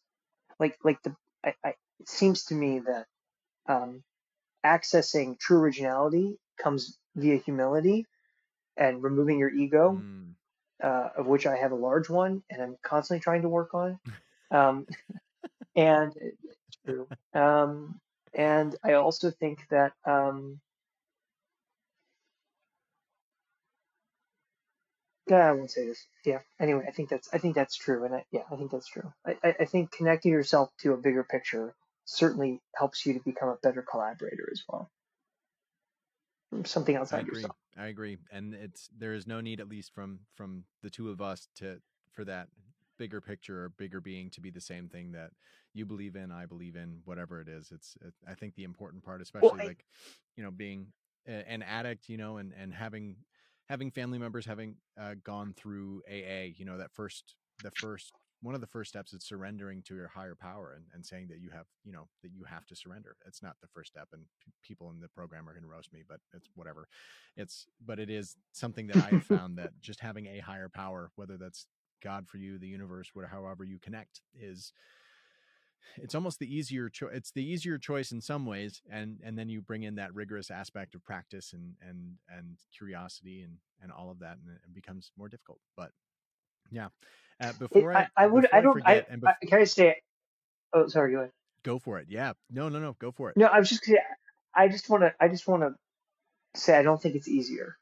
like, 0.59 0.77
like 0.85 1.03
the, 1.03 1.15
I, 1.45 1.55
I, 1.65 1.69
it 2.01 2.09
seems 2.09 2.45
to 2.47 2.55
me 2.55 2.81
that, 2.81 3.07
um, 3.69 4.03
accessing 4.65 5.39
true 5.39 5.59
originality 5.59 6.39
comes 6.59 6.99
via 7.17 7.37
humility 7.39 8.07
and 8.77 9.03
removing 9.03 9.39
your 9.39 9.51
ego 9.51 9.93
Mm. 9.93 10.35
uh, 10.83 11.11
of 11.19 11.27
which 11.27 11.47
I 11.47 11.57
have 11.57 11.73
a 11.73 11.77
large 11.77 12.11
one, 12.11 12.43
and 12.51 12.63
I'm 12.63 12.77
constantly 12.83 13.21
trying 13.21 13.43
to 13.43 13.49
work 13.49 13.75
on. 13.75 13.99
Um, 14.51 14.87
and 15.77 16.13
it's 16.17 16.79
true. 16.87 17.09
Um, 17.35 18.01
and 18.35 18.77
I 18.85 18.95
also 18.95 19.31
think 19.33 19.61
that 19.71 19.93
um, 20.07 20.61
yeah, 25.29 25.49
I 25.49 25.53
won't 25.53 25.71
say 25.71 25.87
this. 25.87 26.07
Yeah. 26.25 26.41
Anyway, 26.61 26.85
I 26.87 26.91
think 26.93 27.09
that's 27.09 27.29
I 27.33 27.39
think 27.39 27.55
that's 27.55 27.77
true, 27.77 28.05
and 28.05 28.15
I, 28.15 28.25
yeah, 28.31 28.43
I 28.53 28.57
think 28.57 28.71
that's 28.71 28.89
true. 28.89 29.13
I, 29.27 29.37
I, 29.43 29.55
I 29.61 29.65
think 29.65 29.93
connecting 29.93 30.33
yourself 30.33 30.71
to 30.81 30.93
a 30.93 30.97
bigger 30.99 31.25
picture 31.25 31.75
certainly 32.05 32.61
helps 32.77 33.07
you 33.07 33.15
to 33.15 33.21
become 33.21 33.49
a 33.49 33.57
better 33.63 33.83
collaborator 33.83 34.49
as 34.53 34.63
well. 34.69 34.91
Something 36.65 36.97
I 36.97 37.01
outside 37.01 37.21
agree. 37.21 37.43
yourself. 37.43 37.57
I 37.77 37.87
agree. 37.87 38.19
And 38.31 38.55
it's 38.55 38.89
there 38.97 39.15
is 39.15 39.27
no 39.27 39.41
need, 39.41 39.61
at 39.61 39.69
least 39.69 39.93
from 39.95 40.21
from 40.35 40.65
the 40.83 40.91
two 40.91 41.11
of 41.11 41.21
us, 41.21 41.49
to 41.57 41.81
for 42.13 42.25
that 42.25 42.49
bigger 42.99 43.21
picture 43.21 43.65
or 43.65 43.69
bigger 43.71 44.01
being 44.01 44.31
to 44.31 44.41
be 44.41 44.51
the 44.51 44.61
same 44.61 44.89
thing 44.89 45.13
that 45.13 45.31
you 45.73 45.85
believe 45.85 46.15
in, 46.15 46.31
I 46.31 46.47
believe 46.47 46.77
in, 46.77 47.01
whatever 47.05 47.41
it 47.41 47.49
is. 47.49 47.73
It's 47.73 47.97
it, 48.01 48.15
I 48.29 48.35
think 48.35 48.55
the 48.55 48.65
important 48.65 49.05
part, 49.05 49.21
especially 49.21 49.61
I- 49.61 49.65
like 49.67 49.85
you 50.37 50.45
know 50.45 50.51
being 50.51 50.89
a, 51.27 51.49
an 51.51 51.63
addict, 51.63 52.09
you 52.09 52.17
know, 52.17 52.37
and 52.39 52.53
and 52.59 52.73
having 52.73 53.17
having 53.69 53.91
family 53.91 54.19
members 54.19 54.47
having 54.47 54.77
uh, 55.01 55.15
gone 55.25 55.55
through 55.57 56.03
AA, 56.09 56.55
you 56.57 56.65
know, 56.65 56.79
that 56.79 56.93
first 56.93 57.35
the 57.63 57.71
first 57.71 58.13
one 58.45 58.55
of 58.55 58.61
the 58.61 58.67
first 58.67 58.91
steps 58.91 59.15
is 59.15 59.25
surrendering 59.25 59.83
to 59.83 59.95
your 59.95 60.09
higher 60.09 60.35
power 60.35 60.75
and, 60.77 60.85
and 60.93 61.05
saying 61.05 61.29
that 61.29 61.41
you 61.41 61.51
have 61.51 61.67
you 61.83 61.93
know 61.93 62.07
that 62.23 62.31
you 62.33 62.45
have 62.45 62.67
to 62.67 62.77
surrender. 62.77 63.17
It's 63.27 63.43
not 63.43 63.57
the 63.63 63.69
first 63.69 63.91
step 63.91 64.09
and 64.13 64.23
p- 64.45 64.53
people 64.63 64.91
in 64.91 65.01
the 65.01 65.09
program 65.09 65.49
are 65.49 65.53
going 65.53 65.63
to 65.65 65.69
roast 65.69 65.93
me 65.93 66.03
but 66.07 66.21
it's 66.35 66.49
whatever. 66.55 66.87
It's 67.37 67.67
but 67.85 67.99
it 67.99 68.11
is 68.11 68.37
something 68.53 68.87
that 68.89 68.97
i 68.99 69.09
have 69.09 69.25
found 69.39 69.59
that 69.59 69.71
just 69.81 70.01
having 70.01 70.27
a 70.27 70.39
higher 70.39 70.69
power 70.69 71.11
whether 71.17 71.37
that's 71.37 71.67
god 72.03 72.29
for 72.29 72.37
you 72.39 72.59
the 72.59 72.69
universe 72.69 73.11
whatever 73.15 73.33
however 73.35 73.65
you 73.65 73.79
connect 73.79 74.21
is 74.39 74.73
it's 75.97 76.15
almost 76.15 76.39
the 76.39 76.55
easier 76.55 76.89
choice 76.89 77.11
it's 77.15 77.31
the 77.33 77.45
easier 77.45 77.79
choice 77.79 78.13
in 78.13 78.21
some 78.21 78.47
ways 78.47 78.83
and 78.91 79.19
and 79.25 79.39
then 79.39 79.49
you 79.49 79.61
bring 79.61 79.83
in 79.83 79.95
that 79.97 80.15
rigorous 80.15 80.51
aspect 80.51 80.95
of 80.95 81.05
practice 81.05 81.53
and 81.53 81.75
and 81.87 82.17
and 82.29 82.57
curiosity 82.77 83.43
and 83.43 83.57
and 83.83 83.93
all 83.93 84.11
of 84.11 84.19
that 84.19 84.39
and 84.45 84.57
it 84.57 84.75
becomes 84.75 85.13
more 85.17 85.29
difficult 85.29 85.61
but 85.77 85.91
yeah 86.75 86.89
uh, 87.41 87.53
It, 87.73 87.85
before 87.85 87.93
I, 87.95 88.09
I 88.17 88.27
would 88.27 88.45
before 88.45 88.59
I 88.59 88.63
don't 88.63 88.73
I, 88.87 88.93
forget, 88.93 89.07
and 89.11 89.23
bef- 89.23 89.35
I 89.43 89.47
can 89.47 89.61
I 89.61 89.65
say 89.65 89.97
oh 90.75 90.89
sorry 90.89 91.13
go 91.13 91.19
ahead. 91.21 91.33
go 91.65 91.79
for 91.79 91.99
it 91.99 92.07
yeah 92.11 92.35
no 92.51 92.69
no 92.69 92.79
no 92.81 92.97
go 93.01 93.13
for 93.13 93.31
it 93.31 93.37
No, 93.37 93.47
I 93.47 93.61
was 93.61 93.71
just 93.71 93.89
I 94.55 94.69
just 94.69 94.89
want 94.91 95.03
to 95.05 95.15
I 95.21 95.29
just 95.29 95.49
want 95.49 95.63
to 95.63 95.75
say 96.61 96.77
I 96.79 96.83
don't 96.83 97.01
think 97.03 97.17
it's 97.17 97.29
easier. 97.29 97.77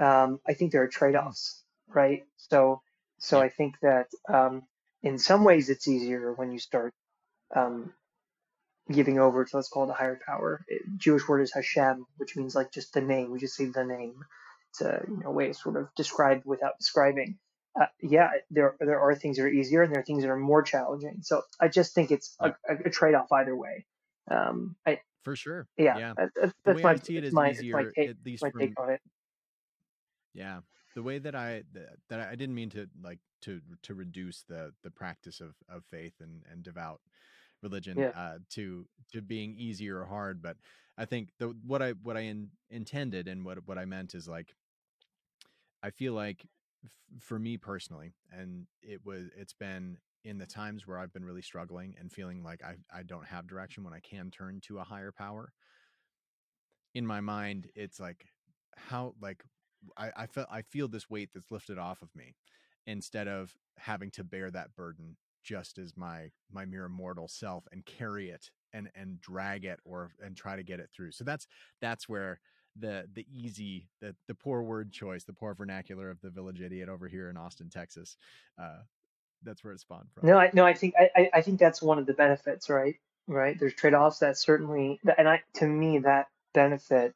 Um, 0.00 0.40
I 0.48 0.54
think 0.54 0.72
there 0.72 0.82
are 0.82 0.88
trade-offs, 0.88 1.62
right? 1.88 2.24
So 2.36 2.82
so 3.18 3.38
Yeah. 3.38 3.44
I 3.44 3.48
think 3.50 3.76
that 3.82 4.08
um, 4.28 4.62
in 5.02 5.18
some 5.18 5.44
ways 5.44 5.70
it's 5.70 5.88
easier 5.88 6.32
when 6.34 6.52
you 6.52 6.58
start 6.58 6.92
um, 7.56 7.92
giving 8.92 9.18
over 9.20 9.44
to 9.44 9.56
let's 9.56 9.68
call 9.68 9.84
it 9.84 9.90
a 9.90 9.94
higher 9.94 10.20
power. 10.26 10.64
It, 10.68 10.82
Jewish 10.98 11.28
word 11.28 11.42
is 11.42 11.52
Hashem, 11.54 12.06
which 12.18 12.36
means 12.36 12.54
like 12.54 12.72
just 12.72 12.94
the 12.94 13.02
name. 13.02 13.30
We 13.32 13.40
just 13.40 13.56
say 13.56 13.66
the 13.66 13.84
name. 13.84 14.14
It's 14.70 14.82
a 14.82 15.04
you 15.08 15.20
know, 15.24 15.30
way 15.32 15.48
to 15.48 15.54
sort 15.54 15.76
of 15.76 15.88
describe 15.96 16.42
without 16.44 16.78
describing. 16.78 17.38
Uh, 17.80 17.86
yeah, 18.00 18.30
there 18.50 18.76
there 18.80 19.00
are 19.00 19.14
things 19.14 19.36
that 19.36 19.44
are 19.44 19.48
easier 19.48 19.82
and 19.82 19.92
there 19.92 20.00
are 20.00 20.04
things 20.04 20.22
that 20.22 20.30
are 20.30 20.36
more 20.36 20.62
challenging. 20.62 21.18
So 21.22 21.42
I 21.60 21.68
just 21.68 21.94
think 21.94 22.10
it's 22.12 22.36
a, 22.40 22.50
a, 22.68 22.76
a 22.86 22.90
trade-off 22.90 23.32
either 23.32 23.56
way. 23.56 23.86
Um, 24.30 24.76
I, 24.86 25.00
for 25.24 25.34
sure 25.36 25.66
yeah, 25.78 25.98
yeah 25.98 26.12
that, 26.16 26.30
that, 26.34 26.52
the 26.64 26.72
way 26.74 26.82
my 26.82 26.90
i 26.92 26.96
see 26.96 27.16
it 27.16 27.24
it's 27.24 27.34
my 27.34 27.50
easier 27.50 27.74
my 27.74 27.84
take 27.96 28.10
at 28.10 28.16
least 28.24 28.42
my 28.42 28.50
from 28.50 28.60
take 28.60 28.78
on 28.78 28.90
it. 28.90 29.00
yeah 30.34 30.60
the 30.94 31.02
way 31.02 31.18
that 31.18 31.34
i 31.34 31.62
that, 31.72 31.96
that 32.08 32.20
i 32.20 32.34
didn't 32.34 32.54
mean 32.54 32.70
to 32.70 32.86
like 33.02 33.18
to 33.42 33.60
to 33.82 33.94
reduce 33.94 34.44
the 34.48 34.72
the 34.82 34.90
practice 34.90 35.40
of 35.40 35.54
of 35.68 35.84
faith 35.90 36.14
and 36.20 36.42
and 36.50 36.62
devout 36.62 37.00
religion 37.62 37.96
Yeah. 37.98 38.10
uh 38.16 38.38
to 38.50 38.86
to 39.12 39.22
being 39.22 39.54
easy 39.56 39.88
or 39.88 40.04
hard 40.04 40.42
but 40.42 40.56
i 40.98 41.04
think 41.04 41.30
the 41.38 41.54
what 41.66 41.82
i 41.82 41.92
what 42.02 42.16
i 42.16 42.20
in, 42.20 42.50
intended 42.70 43.28
and 43.28 43.44
what 43.44 43.66
what 43.66 43.78
i 43.78 43.84
meant 43.84 44.14
is 44.14 44.28
like 44.28 44.54
i 45.82 45.90
feel 45.90 46.12
like 46.12 46.46
f- 46.84 47.22
for 47.22 47.38
me 47.38 47.56
personally 47.56 48.12
and 48.32 48.66
it 48.82 49.00
was 49.04 49.28
it's 49.36 49.52
been 49.52 49.96
in 50.24 50.38
the 50.38 50.46
times 50.46 50.86
where 50.86 50.98
i've 50.98 51.12
been 51.12 51.24
really 51.24 51.42
struggling 51.42 51.94
and 51.98 52.12
feeling 52.12 52.42
like 52.42 52.62
i 52.62 52.74
i 52.96 53.02
don't 53.02 53.26
have 53.26 53.46
direction 53.46 53.84
when 53.84 53.94
i 53.94 54.00
can 54.00 54.30
turn 54.30 54.60
to 54.62 54.78
a 54.78 54.84
higher 54.84 55.12
power 55.12 55.52
in 56.94 57.06
my 57.06 57.20
mind 57.20 57.68
it's 57.74 57.98
like 58.00 58.26
how 58.76 59.14
like 59.20 59.44
I, 59.96 60.10
I 60.16 60.26
felt 60.26 60.48
I 60.50 60.62
feel 60.62 60.88
this 60.88 61.10
weight 61.10 61.30
that's 61.34 61.50
lifted 61.50 61.78
off 61.78 62.00
of 62.02 62.08
me 62.14 62.34
instead 62.86 63.28
of 63.28 63.52
having 63.76 64.10
to 64.12 64.24
bear 64.24 64.50
that 64.50 64.74
burden 64.76 65.16
just 65.42 65.78
as 65.78 65.92
my 65.96 66.30
my 66.50 66.64
mere 66.64 66.88
mortal 66.88 67.28
self 67.28 67.64
and 67.72 67.84
carry 67.84 68.30
it 68.30 68.50
and 68.72 68.88
and 68.94 69.20
drag 69.20 69.64
it 69.64 69.78
or 69.84 70.12
and 70.24 70.36
try 70.36 70.56
to 70.56 70.62
get 70.62 70.80
it 70.80 70.88
through. 70.94 71.12
So 71.12 71.24
that's 71.24 71.46
that's 71.80 72.08
where 72.08 72.40
the 72.78 73.08
the 73.12 73.26
easy 73.32 73.88
the 74.00 74.14
the 74.28 74.34
poor 74.34 74.62
word 74.62 74.92
choice, 74.92 75.24
the 75.24 75.32
poor 75.32 75.54
vernacular 75.54 76.10
of 76.10 76.20
the 76.20 76.30
village 76.30 76.60
idiot 76.60 76.88
over 76.88 77.08
here 77.08 77.30
in 77.30 77.36
Austin, 77.36 77.70
Texas. 77.70 78.16
Uh 78.58 78.78
that's 79.44 79.62
where 79.62 79.72
it 79.72 79.80
spawned 79.80 80.08
from. 80.14 80.26
No, 80.26 80.38
I 80.38 80.50
no, 80.52 80.64
I 80.66 80.74
think 80.74 80.94
I, 80.98 81.30
I 81.34 81.40
think 81.42 81.60
that's 81.60 81.82
one 81.82 81.98
of 81.98 82.06
the 82.06 82.14
benefits, 82.14 82.70
right? 82.70 82.96
Right. 83.26 83.58
There's 83.58 83.74
trade-offs 83.74 84.18
that 84.18 84.36
certainly, 84.36 85.00
and 85.18 85.28
I 85.28 85.42
to 85.54 85.66
me 85.66 85.98
that 86.00 86.28
benefit 86.52 87.14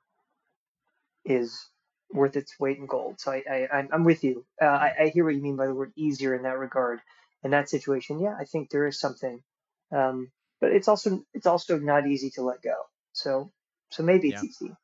is 1.25 1.69
worth 2.13 2.37
its 2.37 2.59
weight 2.59 2.79
in 2.79 2.87
gold. 2.87 3.21
So 3.21 3.33
I, 3.33 3.43
I 3.51 3.69
I'm, 3.73 3.89
I'm 3.93 4.05
with 4.05 4.25
you. 4.25 4.45
Uh, 4.61 4.67
I, 4.67 4.95
I 5.03 5.07
hear 5.09 5.25
what 5.25 5.35
you 5.35 5.43
mean 5.43 5.57
by 5.57 5.67
the 5.67 5.75
word 5.75 5.93
easier 5.97 6.35
in 6.35 6.43
that 6.43 6.59
regard. 6.59 7.01
In 7.45 7.53
that 7.53 7.69
situation, 7.69 8.19
yeah, 8.21 8.35
I 8.39 8.45
think 8.45 8.69
there 8.69 8.87
is 8.87 8.99
something, 8.99 9.43
um, 9.93 10.31
but 10.61 10.73
it's 10.73 10.89
also 10.89 11.25
it's 11.35 11.47
also 11.47 11.79
not 11.79 12.07
easy 12.07 12.31
to 12.31 12.43
let 12.43 12.63
go. 12.63 12.75
So 13.13 13.53
so 13.91 14.03
maybe 14.03 14.29
it's 14.29 14.43
easy. 14.43 14.75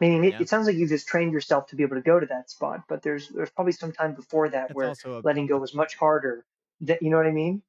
Meaning 0.00 0.24
it, 0.24 0.34
Yeah. 0.34 0.40
it 0.40 0.48
sounds 0.48 0.66
like 0.66 0.76
you 0.76 0.88
just 0.88 1.06
trained 1.08 1.32
yourself 1.32 1.66
to 1.68 1.76
be 1.76 1.82
able 1.82 1.96
to 1.96 2.02
go 2.02 2.18
to 2.18 2.26
that 2.26 2.50
spot, 2.50 2.84
but 2.88 3.02
there's 3.02 3.28
there's 3.28 3.50
probably 3.50 3.72
some 3.72 3.92
time 3.92 4.14
before 4.14 4.48
that 4.48 4.70
It's 4.70 4.74
where 4.74 4.96
a 5.04 5.22
letting 5.22 5.46
go 5.46 5.58
was 5.58 5.74
much 5.74 5.96
harder 5.96 6.46
That 6.80 7.02
you 7.02 7.10
know 7.10 7.18
what 7.18 7.26
I 7.26 7.32
mean? 7.32 7.62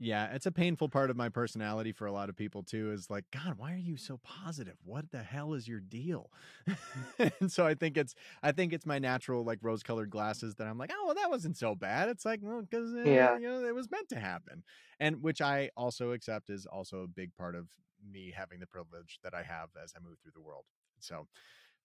Yeah, 0.00 0.32
it's 0.32 0.46
a 0.46 0.52
painful 0.52 0.90
part 0.90 1.10
of 1.10 1.16
my 1.16 1.28
personality 1.28 1.90
for 1.90 2.06
a 2.06 2.12
lot 2.12 2.28
of 2.28 2.36
people 2.36 2.62
too. 2.62 2.92
Is 2.92 3.10
like, 3.10 3.24
God, 3.32 3.58
why 3.58 3.72
are 3.72 3.76
you 3.76 3.96
so 3.96 4.18
positive? 4.18 4.76
What 4.84 5.10
the 5.10 5.24
hell 5.24 5.54
is 5.54 5.66
your 5.66 5.80
deal? 5.80 6.30
and 7.18 7.50
so 7.50 7.66
I 7.66 7.74
think 7.74 7.96
it's, 7.96 8.14
I 8.40 8.52
think 8.52 8.72
it's 8.72 8.86
my 8.86 9.00
natural 9.00 9.42
like 9.44 9.58
rose-colored 9.60 10.08
glasses 10.10 10.54
that 10.54 10.68
I'm 10.68 10.78
like, 10.78 10.92
oh, 10.94 11.06
well, 11.06 11.14
that 11.16 11.30
wasn't 11.30 11.56
so 11.56 11.74
bad. 11.74 12.08
It's 12.10 12.24
like, 12.24 12.38
well, 12.44 12.62
because 12.62 12.94
uh, 12.94 12.98
Yeah. 13.02 13.38
you 13.40 13.48
know 13.48 13.64
it 13.64 13.74
was 13.74 13.90
meant 13.90 14.08
to 14.10 14.20
happen, 14.20 14.62
and 15.00 15.20
which 15.20 15.40
I 15.40 15.70
also 15.76 16.12
accept 16.12 16.48
is 16.48 16.64
also 16.64 17.00
a 17.02 17.08
big 17.08 17.34
part 17.34 17.56
of 17.56 17.68
me 18.00 18.30
having 18.30 18.60
the 18.60 18.68
privilege 18.68 19.18
that 19.24 19.34
I 19.34 19.42
have 19.42 19.70
as 19.82 19.92
I 19.96 20.00
move 20.00 20.18
through 20.22 20.32
the 20.36 20.40
world. 20.40 20.66
So, 21.00 21.26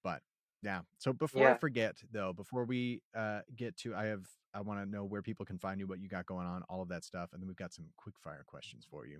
but 0.03 0.21
yeah. 0.61 0.81
So 0.97 1.13
before 1.13 1.49
I 1.49 1.53
forget 1.53 1.95
though, 2.11 2.33
before 2.33 2.65
we 2.65 3.01
uh, 3.15 3.41
get 3.55 3.75
to, 3.77 3.95
I 3.95 4.05
have, 4.05 4.25
I 4.53 4.61
want 4.61 4.79
to 4.79 4.85
know 4.89 5.03
where 5.03 5.21
people 5.21 5.45
can 5.45 5.57
find 5.59 5.79
you, 5.79 5.87
what 5.87 5.99
you 5.99 6.07
got 6.09 6.25
going 6.25 6.47
on, 6.47 6.63
all 6.69 6.81
of 6.81 6.89
that 6.89 7.03
stuff, 7.03 7.29
and 7.33 7.41
then 7.41 7.47
we've 7.47 7.55
got 7.57 7.73
some 7.73 7.85
quick 7.97 8.15
fire 8.23 8.43
questions 8.47 8.85
for 8.89 9.05
you. 9.05 9.19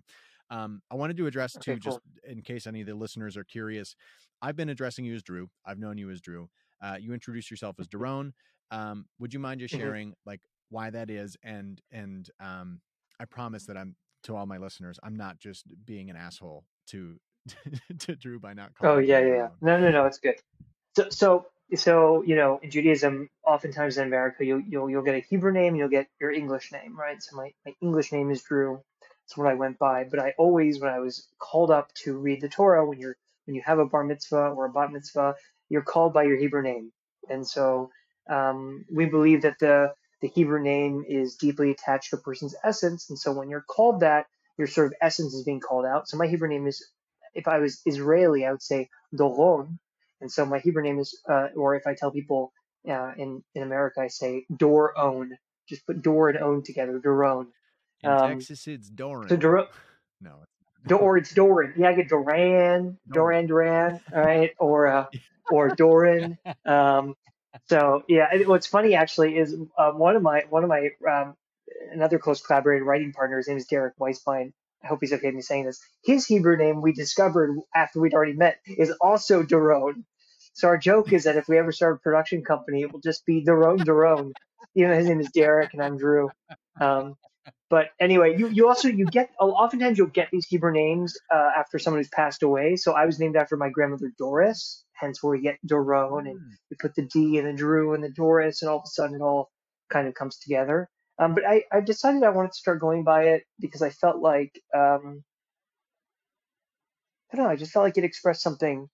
Um, 0.49 0.81
I 0.91 0.95
wanted 0.95 1.17
to 1.17 1.27
address 1.27 1.57
Okay, 1.57 1.75
too, 1.75 1.79
just 1.79 1.99
in 2.23 2.41
case 2.41 2.67
any 2.67 2.81
of 2.81 2.87
the 2.87 2.95
listeners 2.95 3.37
are 3.37 3.43
curious. 3.43 3.95
I've 4.41 4.55
been 4.55 4.69
addressing 4.69 5.05
you 5.05 5.15
as 5.15 5.23
Drew. 5.23 5.49
I've 5.65 5.79
known 5.79 5.97
you 5.97 6.09
as 6.11 6.21
Drew. 6.21 6.49
Uh, 6.81 6.97
you 6.99 7.13
introduced 7.13 7.49
yourself 7.49 7.75
as 7.79 7.87
Doron. 7.89 8.33
Um, 8.71 9.05
would 9.19 9.33
you 9.33 9.39
mind 9.39 9.59
just 9.61 9.73
Mhm. 9.73 9.75
sharing 9.75 10.13
like 10.25 10.41
why 10.69 10.89
that 10.89 11.09
is? 11.09 11.37
And 11.43 11.81
and 11.91 12.29
um, 12.39 12.81
I 13.19 13.25
promise 13.25 13.65
that 13.65 13.77
I'm 13.77 13.95
to 14.23 14.35
all 14.35 14.45
my 14.45 14.57
listeners, 14.57 14.99
I'm 15.03 15.15
not 15.15 15.39
just 15.39 15.65
being 15.85 16.09
an 16.09 16.15
asshole 16.15 16.65
to 16.87 17.19
to 17.99 18.15
Drew 18.15 18.39
by 18.39 18.53
not 18.53 18.71
Oh 18.81 18.97
yeah, 18.97 19.19
yeah, 19.19 19.35
yeah. 19.35 19.47
No, 19.61 19.79
no, 19.79 19.91
no, 19.91 20.05
it's 20.05 20.19
good. 20.19 20.35
So, 20.95 21.09
so, 21.09 21.45
so, 21.75 22.23
you 22.23 22.35
know, 22.35 22.59
in 22.61 22.71
Judaism, 22.71 23.29
oftentimes 23.45 23.97
in 23.97 24.07
America, 24.07 24.45
you'll 24.45 24.61
you'll 24.61 24.89
you'll 24.89 25.03
get 25.03 25.15
a 25.15 25.19
Hebrew 25.19 25.51
name, 25.51 25.75
you'll 25.75 25.89
get 25.89 26.07
your 26.21 26.31
English 26.31 26.71
name, 26.71 26.97
right? 26.97 27.21
So 27.21 27.35
my 27.37 27.51
my 27.65 27.73
English 27.81 28.11
name 28.11 28.31
is 28.31 28.43
Drew. 28.43 28.81
That's 29.01 29.37
what 29.37 29.47
I 29.47 29.55
went 29.55 29.79
by. 29.79 30.05
But 30.05 30.19
I 30.19 30.33
always, 30.37 30.79
when 30.79 30.91
I 30.91 30.99
was 30.99 31.27
called 31.39 31.71
up 31.71 31.93
to 32.03 32.17
read 32.17 32.41
the 32.41 32.49
Torah, 32.49 32.85
when 32.87 32.99
you're 32.99 33.17
when 33.45 33.55
you 33.55 33.61
have 33.65 33.79
a 33.79 33.85
bar 33.85 34.03
mitzvah 34.03 34.49
or 34.55 34.65
a 34.65 34.71
bat 34.71 34.91
mitzvah, 34.91 35.35
you're 35.69 35.81
called 35.83 36.13
by 36.13 36.23
your 36.23 36.37
Hebrew 36.37 36.61
name. 36.61 36.91
And 37.29 37.47
so 37.47 37.89
um, 38.29 38.85
we 38.93 39.05
believe 39.05 39.43
that 39.43 39.59
the 39.59 39.93
the 40.21 40.29
Hebrew 40.29 40.61
name 40.61 41.03
is 41.07 41.35
deeply 41.35 41.71
attached 41.71 42.11
to 42.11 42.17
a 42.17 42.21
person's 42.21 42.55
essence. 42.63 43.09
And 43.09 43.19
so 43.19 43.33
when 43.33 43.49
you're 43.49 43.65
called 43.67 44.01
that, 44.01 44.27
your 44.57 44.67
sort 44.67 44.87
of 44.87 44.93
essence 45.01 45.33
is 45.33 45.43
being 45.43 45.59
called 45.59 45.85
out. 45.85 46.07
So 46.07 46.17
my 46.17 46.27
Hebrew 46.27 46.47
name 46.47 46.67
is, 46.67 46.87
if 47.33 47.47
I 47.47 47.59
was 47.59 47.81
Israeli, 47.85 48.45
I 48.45 48.51
would 48.51 48.61
say 48.61 48.89
Doron, 49.15 49.77
and 50.21 50.31
so 50.31 50.45
my 50.45 50.59
Hebrew 50.59 50.83
name 50.83 50.99
is, 50.99 51.19
uh, 51.29 51.47
or 51.55 51.75
if 51.75 51.87
I 51.87 51.95
tell 51.95 52.11
people 52.11 52.53
uh, 52.89 53.11
in 53.17 53.43
in 53.55 53.63
America, 53.63 54.01
I 54.01 54.07
say 54.07 54.45
door 54.55 54.97
own. 54.97 55.37
Just 55.69 55.85
put 55.85 56.01
door 56.01 56.29
and 56.29 56.37
own 56.39 56.63
together, 56.63 56.99
Doron. 56.99 57.47
In 58.01 58.09
Um, 58.09 58.31
Texas, 58.33 58.67
it's 58.67 58.89
so 58.89 58.95
Doran. 58.95 59.39
Dor, 59.39 59.67
No, 60.21 60.31
Do- 60.85 60.97
or 60.97 61.17
it's 61.17 61.33
Doran. 61.33 61.73
Yeah, 61.77 61.89
I 61.89 61.93
get 61.93 62.09
Doran, 62.09 62.97
Doran. 63.09 63.47
Doran, 63.47 64.01
all 64.13 64.19
right, 64.21 64.51
or 64.59 64.87
uh, 64.87 65.05
or 65.51 65.69
Doran. 65.75 66.37
Um, 66.65 67.15
so 67.69 68.03
yeah, 68.09 68.27
what's 68.45 68.67
funny 68.67 68.95
actually 68.95 69.37
is 69.37 69.53
um, 69.77 69.97
one 69.99 70.15
of 70.17 70.21
my 70.21 70.43
one 70.49 70.63
of 70.63 70.69
my 70.69 70.89
um, 71.09 71.35
another 71.91 72.19
close 72.19 72.41
collaborator 72.41 72.83
writing 72.83 73.13
partner. 73.13 73.37
His 73.37 73.47
name 73.47 73.57
is 73.57 73.65
Derek 73.65 73.97
Weisbein. 73.97 74.51
I 74.83 74.87
hope 74.87 74.99
he's 75.01 75.13
okay 75.13 75.27
with 75.27 75.35
me 75.35 75.41
saying 75.41 75.65
this. 75.65 75.81
His 76.05 76.25
Hebrew 76.27 76.57
name 76.57 76.81
we 76.81 76.93
discovered 76.93 77.57
after 77.75 78.01
we'd 78.01 78.15
already 78.15 78.33
met 78.33 78.57
is 78.67 78.93
also 79.01 79.43
Doron. 79.43 80.05
So 80.53 80.69
our 80.69 80.77
joke 80.79 81.13
is 81.13 81.25
that 81.25 81.37
if 81.37 81.47
we 81.49 81.59
ever 81.59 81.71
start 81.73 81.97
a 81.97 81.99
production 81.99 82.43
company, 82.43 82.81
it 82.83 82.93
will 82.93 83.01
just 83.01 83.25
be 83.25 83.45
Doron 83.45 83.85
Doron. 83.85 84.33
You 84.75 84.87
know, 84.89 84.95
his 84.95 85.07
name 85.07 85.21
is 85.21 85.29
Derek 85.29 85.71
and 85.73 85.83
I'm 85.83 85.97
Drew. 85.97 86.33
Um, 86.81 87.15
but 87.69 87.87
anyway, 87.99 88.37
you, 88.37 88.49
you 88.49 88.69
also 88.69 88.89
you 88.89 89.07
get 89.07 89.31
oftentimes 89.39 89.97
you'll 89.97 90.07
get 90.07 90.29
these 90.31 90.47
Hebrew 90.47 90.71
names 90.73 91.17
uh, 91.33 91.51
after 91.57 91.79
someone 91.79 91.99
who's 92.01 92.09
passed 92.09 92.43
away. 92.43 92.77
So 92.77 92.93
I 92.93 93.05
was 93.07 93.19
named 93.19 93.37
after 93.37 93.57
my 93.57 93.69
grandmother 93.69 94.11
Doris, 94.17 94.85
hence 94.93 95.23
where 95.23 95.33
we 95.37 95.41
get 95.43 95.57
Doron, 95.67 96.29
and 96.29 96.39
Mm. 96.39 96.57
we 96.71 96.77
put 96.81 96.95
the 96.95 97.03
D 97.03 97.39
and 97.39 97.47
the 97.47 97.53
Drew 97.53 97.93
and 97.95 98.03
the 98.03 98.11
Doris, 98.11 98.63
and 98.63 98.71
all 98.71 98.79
of 98.79 98.85
a 98.85 98.89
sudden 98.89 99.17
it 99.17 99.21
all 99.23 99.51
kind 99.91 100.07
of 100.07 100.15
comes 100.15 100.39
together. 100.39 100.89
Um, 101.19 101.35
but 101.35 101.45
I, 101.47 101.63
I 101.71 101.81
decided 101.81 102.23
I 102.23 102.29
wanted 102.29 102.53
to 102.53 102.57
start 102.57 102.79
going 102.81 103.03
by 103.03 103.25
it 103.25 103.43
because 103.59 103.81
I 103.81 103.89
felt 103.91 104.17
like 104.21 104.59
um, 104.75 105.23
I 107.31 107.37
don't 107.37 107.45
know, 107.45 107.51
I 107.51 107.55
just 107.55 107.71
felt 107.73 107.85
like 107.85 107.97
it 107.97 108.03
expressed 108.05 108.41
something 108.43 108.89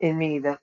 in 0.00 0.16
me 0.16 0.40
that 0.40 0.60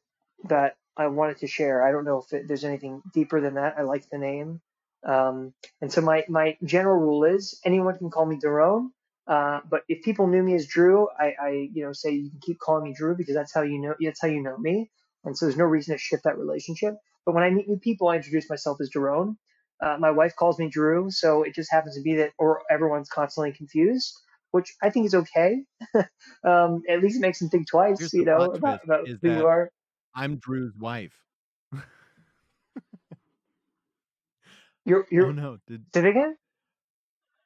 that 0.49 0.75
I 0.97 1.07
wanted 1.07 1.37
to 1.39 1.47
share. 1.47 1.83
I 1.87 1.91
don't 1.91 2.05
know 2.05 2.19
if 2.19 2.33
it, 2.33 2.47
there's 2.47 2.63
anything 2.63 3.01
deeper 3.13 3.41
than 3.41 3.55
that. 3.55 3.75
I 3.77 3.83
like 3.83 4.07
the 4.09 4.17
name, 4.17 4.61
um, 5.05 5.53
and 5.81 5.91
so 5.91 6.01
my 6.01 6.23
my 6.29 6.57
general 6.63 6.99
rule 6.99 7.23
is 7.25 7.59
anyone 7.65 7.97
can 7.97 8.09
call 8.09 8.25
me 8.25 8.37
Doron. 8.37 8.89
Uh, 9.25 9.61
but 9.69 9.83
if 9.87 10.03
people 10.03 10.27
knew 10.27 10.43
me 10.43 10.53
as 10.55 10.67
Drew, 10.67 11.07
I, 11.19 11.33
I 11.41 11.49
you 11.73 11.83
know 11.85 11.93
say 11.93 12.11
you 12.11 12.29
can 12.29 12.39
keep 12.41 12.59
calling 12.59 12.83
me 12.83 12.93
Drew 12.93 13.15
because 13.15 13.35
that's 13.35 13.53
how 13.53 13.61
you 13.61 13.79
know 13.79 13.95
that's 14.01 14.21
how 14.21 14.27
you 14.27 14.41
know 14.41 14.57
me, 14.57 14.91
and 15.23 15.37
so 15.37 15.45
there's 15.45 15.57
no 15.57 15.65
reason 15.65 15.95
to 15.95 15.99
shift 15.99 16.25
that 16.25 16.37
relationship. 16.37 16.95
But 17.25 17.35
when 17.35 17.43
I 17.43 17.49
meet 17.49 17.67
new 17.69 17.77
people, 17.79 18.09
I 18.09 18.17
introduce 18.17 18.49
myself 18.49 18.79
as 18.81 18.89
Doron. 18.91 19.37
Uh, 19.83 19.97
my 19.99 20.11
wife 20.11 20.33
calls 20.37 20.57
me 20.59 20.69
Drew, 20.69 21.11
so 21.11 21.43
it 21.43 21.53
just 21.53 21.69
happens 21.69 21.95
to 21.97 22.01
be 22.01 22.15
that, 22.15 22.31
or 22.37 22.61
everyone's 22.71 23.09
constantly 23.09 23.51
confused, 23.51 24.17
which 24.51 24.73
I 24.81 24.89
think 24.89 25.07
is 25.07 25.13
okay. 25.13 25.63
um, 26.45 26.83
at 26.87 27.01
least 27.01 27.17
it 27.17 27.21
makes 27.21 27.39
them 27.39 27.49
think 27.49 27.67
twice, 27.67 27.99
Here's 27.99 28.13
you 28.13 28.23
know, 28.23 28.53
about, 28.53 28.85
about 28.85 29.07
who 29.07 29.17
you 29.29 29.45
are. 29.45 29.69
I'm 30.15 30.37
Drew's 30.37 30.73
wife. 30.79 31.11
You're 34.85 35.01
Oh 35.01 35.05
you're 35.11 35.33
no! 35.33 35.57
Did 35.67 35.85
say 35.93 36.01
it 36.01 36.09
again? 36.09 36.35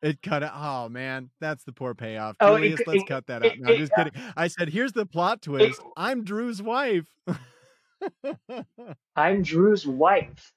it 0.02 0.22
cut 0.24 0.44
out? 0.44 0.54
Oh 0.56 0.90
man, 0.90 1.30
that's 1.40 1.64
the 1.64 1.72
poor 1.72 1.94
payoff. 1.94 2.36
Oh, 2.40 2.56
it, 2.56 2.62
Julius, 2.62 2.82
let's 2.88 3.04
it, 3.04 3.08
cut 3.08 3.28
that 3.28 3.46
out. 3.46 3.60
No, 3.60 3.72
it, 3.72 3.78
just 3.78 3.92
uh, 3.96 4.06
kidding. 4.06 4.22
I 4.36 4.48
said, 4.48 4.70
here's 4.70 4.92
the 4.94 5.06
plot 5.06 5.38
it, 5.38 5.44
twist: 5.44 5.82
I'm 5.96 6.24
Drew's 6.24 6.64
wife. 6.64 7.06
I'm 9.16 9.44
Drew's 9.44 9.86
wife. 9.86 10.52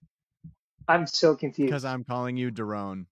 I'm 0.90 1.06
so 1.06 1.34
confused 1.36 1.68
Because. 1.68 1.84
I'm 1.84 2.04
calling 2.04 2.36
you 2.36 2.50
Doron. 2.50 3.06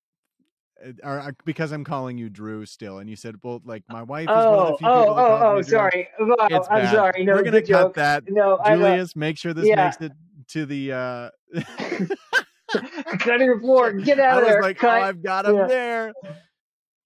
Uh, 0.84 0.92
Or 1.02 1.18
uh, 1.20 1.30
because 1.44 1.72
I'm 1.72 1.84
calling 1.84 2.18
you 2.18 2.28
Drew 2.30 2.64
still, 2.66 2.98
and 2.98 3.10
you 3.10 3.16
said, 3.16 3.36
"Well, 3.42 3.60
like 3.64 3.82
my 3.88 4.02
wife 4.04 4.28
is 4.28 4.28
one 4.28 4.36
of 4.60 4.66
the 4.68 4.72
Oh, 4.74 4.76
few 4.76 4.88
oh, 4.88 5.00
people 5.00 5.14
that 5.16 5.22
oh, 5.22 5.56
oh, 5.56 5.62
sorry. 5.62 6.08
I'm 6.20 6.82
bad. 6.82 6.92
sorry. 6.92 7.26
We're 7.26 7.42
gonna 7.42 7.60
cut 7.60 7.66
joke. 7.66 7.94
that. 7.96 8.24
No, 8.30 8.58
I. 8.64 8.76
Julius, 8.76 9.16
make 9.16 9.38
sure 9.38 9.52
this 9.54 9.66
Yeah. 9.66 9.84
makes 9.86 9.96
it 10.00 10.12
to 10.48 10.66
the. 10.66 10.92
uh 10.92 11.30
Cut 13.18 13.40
your 13.40 13.58
floor. 13.60 13.92
Get 13.94 14.20
I 14.20 14.26
out 14.26 14.38
of 14.38 14.44
was 14.44 14.52
there. 14.52 14.62
like, 14.62 14.84
oh, 14.84 14.88
I've 14.88 15.22
got 15.22 15.46
him 15.46 15.56
Yeah. 15.56 15.66
there. 15.66 16.12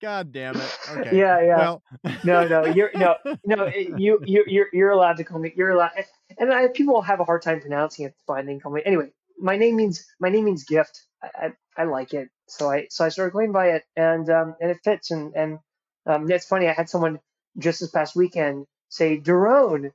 God 0.02 0.32
damn 0.32 0.56
it. 0.56 0.78
Okay. 0.90 1.16
Yeah, 1.16 1.40
yeah. 1.40 1.56
Well. 1.58 1.82
No, 2.24 2.46
no, 2.48 2.64
you're 2.66 2.90
no, 2.96 3.14
no. 3.46 3.68
You, 3.68 4.18
you, 4.24 4.44
you're, 4.48 4.66
you're 4.72 4.90
allowed 4.90 5.16
to 5.18 5.24
call 5.24 5.38
me. 5.38 5.52
You're 5.56 5.70
allowed, 5.70 5.92
and 6.38 6.52
I, 6.52 6.66
people 6.68 7.00
have 7.02 7.20
a 7.20 7.24
hard 7.24 7.42
time 7.42 7.60
pronouncing 7.60 8.06
it. 8.06 8.08
It's 8.08 8.22
fine. 8.26 8.44
They 8.46 8.52
can 8.54 8.60
call 8.60 8.72
me 8.72 8.82
anyway. 8.84 9.12
My 9.42 9.56
name 9.56 9.76
means 9.76 10.06
my 10.20 10.28
name 10.30 10.44
means 10.44 10.64
gift. 10.64 11.02
I, 11.22 11.46
I, 11.76 11.82
I 11.82 11.84
like 11.84 12.14
it, 12.14 12.28
so 12.48 12.70
I, 12.70 12.86
so 12.90 13.04
I 13.04 13.08
started 13.08 13.32
going 13.32 13.52
by 13.52 13.70
it, 13.70 13.84
and 13.96 14.28
um, 14.30 14.54
and 14.60 14.70
it 14.70 14.78
fits. 14.84 15.10
And 15.10 15.34
and 15.34 15.58
um, 16.06 16.30
it's 16.30 16.46
funny. 16.46 16.68
I 16.68 16.72
had 16.72 16.88
someone 16.88 17.20
just 17.58 17.80
this 17.80 17.90
past 17.90 18.16
weekend 18.16 18.66
say 18.88 19.18
Doron, 19.18 19.90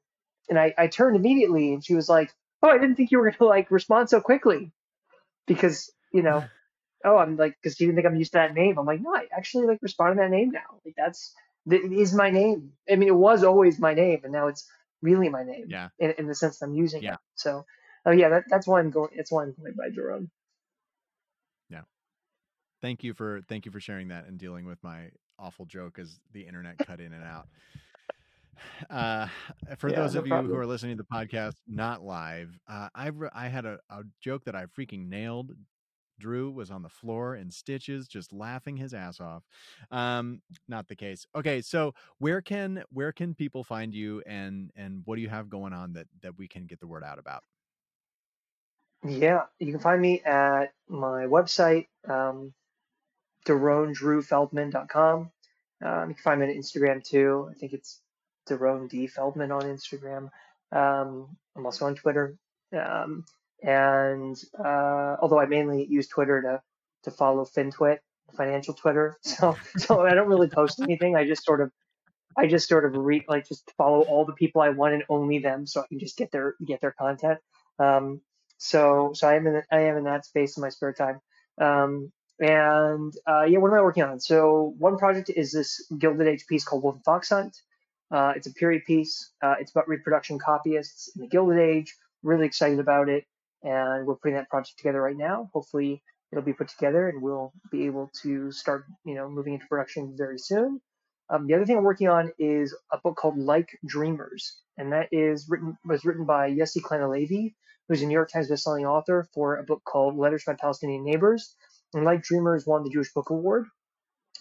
and 0.50 0.60
I, 0.60 0.74
I 0.78 0.88
turned 0.88 1.16
immediately, 1.16 1.74
and 1.74 1.84
she 1.84 1.96
was 1.96 2.10
like, 2.10 2.34
"Oh, 2.62 2.70
I 2.70 2.78
didn't 2.78 2.96
think 2.96 3.12
you 3.12 3.20
were 3.20 3.32
gonna 3.32 3.50
like 3.50 3.72
respond 3.72 4.10
so 4.10 4.22
quickly," 4.22 4.72
because 5.48 5.92
you 6.12 6.24
know 6.24 6.44
oh, 7.06 7.18
I'm 7.18 7.38
like, 7.38 7.56
because 7.62 7.78
she 7.78 7.86
didn't 7.86 7.96
think 7.96 8.08
I'm 8.08 8.16
used 8.16 8.34
to 8.34 8.40
that 8.40 8.54
name. 8.54 8.78
I'm 8.78 8.86
like, 8.86 9.02
no, 9.02 9.16
I 9.16 9.28
actually 9.36 9.68
like 9.68 9.80
respond 9.82 10.16
to 10.18 10.22
that 10.22 10.32
name 10.32 10.52
now. 10.52 10.80
Like 10.86 10.96
that's 10.98 11.34
that 11.68 11.82
is 11.82 12.14
my 12.14 12.30
name. 12.30 12.74
I 12.92 12.96
mean, 12.96 13.08
it 13.08 13.16
was 13.16 13.44
always 13.44 13.80
my 13.80 13.94
name, 13.94 14.22
and 14.24 14.34
now 14.34 14.48
it's 14.48 14.70
really 15.02 15.30
my 15.30 15.44
name 15.44 15.66
Yeah. 15.70 15.90
in, 16.00 16.12
in 16.18 16.28
the 16.28 16.36
sense 16.36 16.60
that 16.60 16.66
I'm 16.66 16.74
using 16.74 17.04
Yeah. 17.04 17.14
it. 17.14 17.20
So, 17.36 17.66
oh 18.08 18.12
yeah, 18.12 18.30
that, 18.30 18.46
that's 18.50 18.68
why 18.68 18.80
I'm 18.82 18.92
going. 18.92 19.12
That's 19.18 19.32
why 19.32 19.44
I'm 19.44 19.54
going 19.60 19.76
by 19.78 19.92
Jerome. 19.92 20.32
Yeah. 21.70 21.84
Thank 22.82 23.04
you 23.04 23.14
for 23.14 23.42
thank 23.50 23.66
you 23.66 23.72
for 23.72 23.80
sharing 23.80 24.10
that 24.10 24.28
and 24.28 24.40
dealing 24.40 24.66
with 24.66 24.84
my 24.84 25.10
awful 25.40 25.66
joke 25.66 26.00
as 26.00 26.20
the 26.34 26.48
internet 26.48 26.80
cut 26.80 27.02
in 27.02 27.14
and 27.14 27.24
out. 27.24 27.48
Uh, 28.90 29.28
for 29.78 29.92
Yeah, 29.92 29.98
those 29.98 30.16
no 30.16 30.22
of 30.22 30.28
you 30.28 30.34
who 30.34 30.56
are 30.56 30.66
listening 30.66 30.98
to 30.98 31.04
the 31.04 31.16
podcast 31.16 31.56
not 31.68 32.04
live, 32.04 32.60
uh, 32.68 32.90
I 32.96 33.10
re- 33.10 33.30
I 33.34 33.50
had 33.50 33.66
a, 33.66 33.80
a 33.92 34.04
joke 34.20 34.46
that 34.46 34.56
I 34.56 34.66
freaking 34.66 35.10
nailed. 35.10 35.54
Drew 36.20 36.52
was 36.52 36.72
on 36.72 36.82
the 36.82 36.90
floor 36.90 37.36
in 37.36 37.52
stitches, 37.52 38.08
just 38.08 38.34
laughing 38.34 38.78
his 38.78 38.96
ass 38.96 39.20
off. 39.20 39.44
Um, 39.92 40.42
not 40.68 40.88
the 40.88 40.96
case. 40.96 41.28
Okay, 41.36 41.62
so 41.62 41.94
where 42.20 42.42
can 42.42 42.84
where 42.92 43.12
can 43.12 43.36
people 43.36 43.64
find 43.64 43.94
you, 43.94 44.24
and 44.26 44.72
and 44.76 45.04
what 45.06 45.18
do 45.18 45.22
you 45.22 45.30
have 45.30 45.50
going 45.50 45.74
on 45.74 45.94
that 45.94 46.08
that 46.24 46.38
we 46.38 46.48
can 46.48 46.66
get 46.66 46.80
the 46.80 46.88
word 46.88 47.04
out 47.04 47.20
about? 47.20 47.44
Yeah, 49.06 49.44
you 49.60 49.72
can 49.72 49.80
find 49.80 50.02
me 50.02 50.22
at 50.22 50.74
my 50.90 51.26
website, 51.26 51.88
um, 52.10 52.54
DoronDrewFeldman.com. 53.46 55.32
Um, 55.86 56.10
you 56.10 56.16
can 56.16 56.24
find 56.24 56.42
me 56.42 56.48
on 56.48 56.54
Instagram 56.54 57.04
too. 57.04 57.50
I 57.52 57.54
think 57.54 57.74
it's 57.74 58.02
Doron 58.50 58.90
D 58.90 59.08
Feldman 59.08 59.52
on 59.52 59.62
Instagram. 59.64 60.30
Um, 60.72 61.38
I'm 61.56 61.66
also 61.66 61.86
on 61.86 61.96
Twitter. 61.96 62.38
Um, 62.74 63.26
and 63.64 64.36
uh, 64.58 65.18
although 65.22 65.40
I 65.40 65.46
mainly 65.46 65.86
use 65.86 66.08
Twitter 66.08 66.42
to 66.42 66.62
to 67.04 67.12
follow 67.12 67.46
FinTwit, 67.46 68.00
financial 68.36 68.74
Twitter. 68.74 69.18
So 69.24 69.56
so 69.78 70.06
I 70.06 70.14
don't 70.14 70.28
really 70.28 70.50
post 70.50 70.82
anything. 70.82 71.16
I 71.16 71.26
just 71.26 71.46
sort 71.46 71.62
of 71.62 71.72
I 72.38 72.48
just 72.48 72.68
sort 72.68 72.86
of 72.86 72.96
read 72.96 73.26
like 73.28 73.48
just 73.48 73.72
follow 73.78 74.02
all 74.02 74.26
the 74.26 74.34
people 74.34 74.62
I 74.62 74.70
want 74.70 74.94
and 74.96 75.04
only 75.10 75.40
them, 75.40 75.66
so 75.66 75.82
I 75.82 75.88
can 75.88 76.00
just 76.00 76.18
get 76.18 76.32
their 76.32 76.56
get 76.66 76.82
their 76.82 76.92
content. 76.92 77.40
Um, 77.80 78.22
so 78.58 79.12
so 79.14 79.28
I 79.28 79.36
am 79.36 79.48
in 79.48 79.62
I 79.72 79.82
am 79.82 79.98
in 79.98 80.04
that 80.06 80.26
space 80.26 80.58
in 80.58 80.62
my 80.62 80.70
spare 80.70 80.94
time. 80.94 81.22
Um, 81.60 82.12
and 82.40 83.14
uh, 83.28 83.44
yeah, 83.44 83.58
what 83.58 83.70
am 83.72 83.78
I 83.78 83.82
working 83.82 84.04
on? 84.04 84.20
So 84.20 84.76
one 84.78 84.98
project 84.98 85.32
is 85.36 85.52
this 85.52 85.86
Gilded 85.98 86.28
Age 86.28 86.46
piece 86.48 86.64
called 86.64 86.84
Wolf 86.84 86.96
and 86.96 87.04
Fox 87.04 87.30
Hunt. 87.30 87.58
Uh, 88.12 88.34
it's 88.36 88.48
a 88.48 88.54
period 88.54 88.84
piece. 88.86 89.32
Uh, 89.42 89.56
it's 89.60 89.72
about 89.72 89.88
reproduction 89.88 90.40
copyists 90.40 91.10
in 91.16 91.24
the 91.24 91.28
Gilded 91.28 91.60
Age. 91.60 91.96
Really 92.24 92.46
excited 92.46 92.80
about 92.80 93.10
it, 93.10 93.26
and 93.64 94.06
we're 94.06 94.16
putting 94.16 94.36
that 94.36 94.50
project 94.50 94.78
together 94.78 95.02
right 95.02 95.18
now. 95.18 95.50
Hopefully, 95.54 96.02
it'll 96.32 96.44
be 96.44 96.54
put 96.54 96.68
together, 96.68 97.10
and 97.10 97.22
we'll 97.22 97.52
be 97.72 97.86
able 97.86 98.10
to 98.22 98.52
start, 98.52 98.86
you 99.04 99.16
know, 99.16 99.30
moving 99.30 99.54
into 99.54 99.66
production 99.68 100.16
very 100.18 100.38
soon. 100.38 100.80
Um, 101.30 101.48
the 101.48 101.56
other 101.56 101.66
thing 101.66 101.78
I'm 101.78 101.84
working 101.84 102.08
on 102.08 102.32
is 102.40 102.76
a 102.92 102.98
book 102.98 103.18
called 103.18 103.38
Like 103.38 103.78
Dreamers, 103.86 104.58
and 104.78 104.94
that 104.94 105.10
is 105.12 105.48
written 105.50 105.78
was 105.86 106.06
written 106.06 106.26
by 106.26 106.52
Yossi 106.52 106.82
Klein 106.82 107.02
Halevi, 107.02 107.56
who's 107.88 108.02
a 108.02 108.06
New 108.06 108.14
York 108.14 108.32
Times 108.32 108.50
bestselling 108.50 108.86
author 108.90 109.28
for 109.34 109.58
a 109.58 109.64
book 109.64 109.84
called 109.84 110.18
Letters 110.18 110.44
from 110.44 110.54
My 110.54 110.58
Palestinian 110.60 111.04
Neighbors. 111.04 111.56
And 111.94 112.04
Like 112.04 112.24
Dreamers 112.24 112.66
won 112.66 112.84
the 112.84 112.90
Jewish 112.90 113.14
Book 113.14 113.30
Award. 113.30 113.66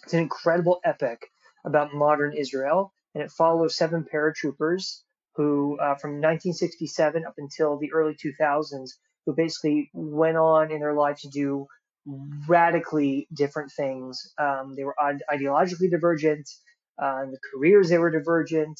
It's 0.03 0.13
an 0.13 0.19
incredible 0.19 0.79
epic 0.83 1.19
about 1.65 1.93
modern 1.93 2.33
Israel, 2.33 2.93
and 3.15 3.23
it 3.23 3.31
follows 3.31 3.75
seven 3.75 4.05
paratroopers 4.11 5.01
who, 5.35 5.77
uh, 5.79 5.95
from 5.95 6.21
1967 6.21 7.25
up 7.25 7.35
until 7.37 7.77
the 7.77 7.91
early 7.93 8.15
2000s, 8.15 8.91
who 9.25 9.33
basically 9.35 9.89
went 9.93 10.37
on 10.37 10.71
in 10.71 10.79
their 10.79 10.93
life 10.93 11.19
to 11.21 11.29
do 11.29 11.67
radically 12.47 13.27
different 13.33 13.71
things. 13.71 14.33
Um, 14.37 14.75
they 14.75 14.83
were 14.83 14.95
ideologically 15.31 15.91
divergent. 15.91 16.49
Uh, 17.01 17.25
the 17.25 17.39
careers 17.53 17.89
they 17.89 17.97
were 17.97 18.11
divergent 18.11 18.79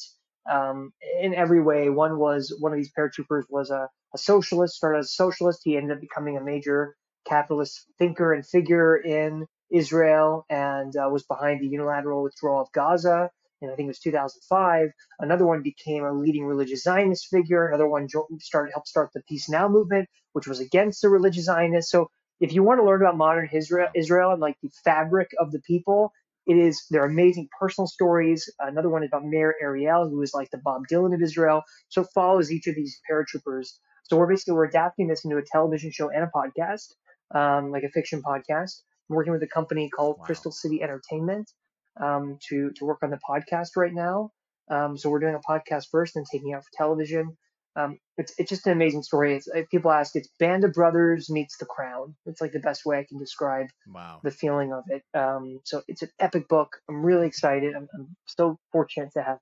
um, 0.50 0.92
in 1.20 1.34
every 1.34 1.60
way. 1.60 1.90
One 1.90 2.18
was 2.18 2.54
one 2.58 2.72
of 2.72 2.78
these 2.78 2.90
paratroopers 2.98 3.44
was 3.50 3.70
a, 3.70 3.88
a 4.14 4.18
socialist, 4.18 4.76
started 4.76 5.00
as 5.00 5.06
a 5.06 5.08
socialist. 5.08 5.60
He 5.64 5.76
ended 5.76 5.96
up 5.96 6.00
becoming 6.00 6.36
a 6.36 6.44
major 6.44 6.96
capitalist 7.26 7.86
thinker 7.98 8.32
and 8.32 8.46
figure 8.46 8.96
in 8.96 9.46
Israel 9.72 10.46
and 10.50 10.94
uh, 10.96 11.08
was 11.10 11.24
behind 11.24 11.60
the 11.60 11.68
unilateral 11.68 12.22
withdrawal 12.22 12.62
of 12.62 12.72
Gaza. 12.72 13.30
And 13.60 13.70
I 13.72 13.74
think 13.74 13.86
it 13.86 13.90
was 13.90 13.98
2005. 14.00 14.90
Another 15.20 15.46
one 15.46 15.62
became 15.62 16.04
a 16.04 16.12
leading 16.12 16.44
religious 16.44 16.82
Zionist 16.84 17.26
figure. 17.30 17.66
Another 17.68 17.88
one 17.88 18.08
started 18.40 18.72
helped 18.72 18.88
start 18.88 19.10
the 19.14 19.22
Peace 19.28 19.48
Now 19.48 19.68
movement, 19.68 20.08
which 20.32 20.46
was 20.46 20.60
against 20.60 21.02
the 21.02 21.08
religious 21.08 21.46
Zionists. 21.46 21.90
So 21.90 22.08
if 22.40 22.52
you 22.52 22.62
want 22.62 22.80
to 22.80 22.84
learn 22.86 23.02
about 23.02 23.16
modern 23.16 23.48
Israel, 23.52 23.88
Israel 23.96 24.30
and 24.32 24.40
like 24.40 24.56
the 24.62 24.70
fabric 24.84 25.30
of 25.40 25.50
the 25.52 25.60
people, 25.60 26.12
it 26.46 26.56
is 26.56 26.86
they're 26.90 27.04
amazing 27.04 27.48
personal 27.58 27.88
stories. 27.88 28.48
Another 28.60 28.88
one 28.88 29.02
is 29.02 29.10
about 29.12 29.24
Meir 29.26 29.54
Ariel, 29.60 30.08
who 30.08 30.22
is 30.22 30.32
like 30.34 30.50
the 30.50 30.58
Bob 30.58 30.82
Dylan 30.90 31.14
of 31.14 31.20
Israel. 31.20 31.62
So 31.88 32.04
follows 32.14 32.52
each 32.52 32.68
of 32.68 32.76
these 32.76 32.98
paratroopers. 33.10 33.68
So 34.08 34.16
we're 34.16 34.28
basically 34.28 34.54
we're 34.54 34.66
adapting 34.66 35.08
this 35.08 35.24
into 35.24 35.36
a 35.36 35.42
television 35.42 35.90
show 35.92 36.10
and 36.10 36.24
a 36.24 36.30
podcast 36.34 36.94
um, 37.34 37.70
like 37.70 37.82
a 37.82 37.90
fiction 37.90 38.22
podcast. 38.22 38.82
I'm 39.10 39.16
working 39.16 39.32
with 39.32 39.42
a 39.42 39.48
company 39.48 39.88
called 39.88 40.18
wow. 40.18 40.24
Crystal 40.24 40.52
City 40.52 40.82
Entertainment 40.82 41.50
um, 42.00 42.38
to 42.48 42.70
to 42.76 42.84
work 42.84 42.98
on 43.02 43.10
the 43.10 43.18
podcast 43.28 43.70
right 43.76 43.92
now. 43.92 44.30
Um, 44.70 44.98
so 44.98 45.08
we're 45.08 45.20
doing 45.20 45.34
a 45.34 45.50
podcast 45.50 45.86
first, 45.90 46.14
then 46.14 46.24
taking 46.30 46.50
it 46.50 46.54
out 46.54 46.64
for 46.64 46.70
television. 46.76 47.36
Um, 47.76 47.98
it's 48.16 48.34
it's 48.38 48.50
just 48.50 48.66
an 48.66 48.72
amazing 48.72 49.02
story. 49.02 49.36
It's 49.36 49.48
people 49.70 49.90
ask, 49.90 50.16
it's 50.16 50.28
Band 50.38 50.64
of 50.64 50.72
Brothers 50.72 51.30
meets 51.30 51.56
The 51.58 51.66
Crown. 51.66 52.16
It's 52.26 52.40
like 52.40 52.52
the 52.52 52.60
best 52.60 52.84
way 52.84 52.98
I 52.98 53.06
can 53.08 53.18
describe 53.18 53.66
wow. 53.86 54.20
the 54.24 54.30
feeling 54.30 54.72
of 54.72 54.84
it. 54.88 55.02
Um, 55.14 55.60
so 55.64 55.82
it's 55.86 56.02
an 56.02 56.10
epic 56.18 56.48
book. 56.48 56.68
I'm 56.88 57.04
really 57.04 57.26
excited. 57.26 57.74
I'm, 57.74 57.88
I'm 57.94 58.16
so 58.26 58.58
fortunate 58.72 59.12
to 59.12 59.22
have 59.22 59.38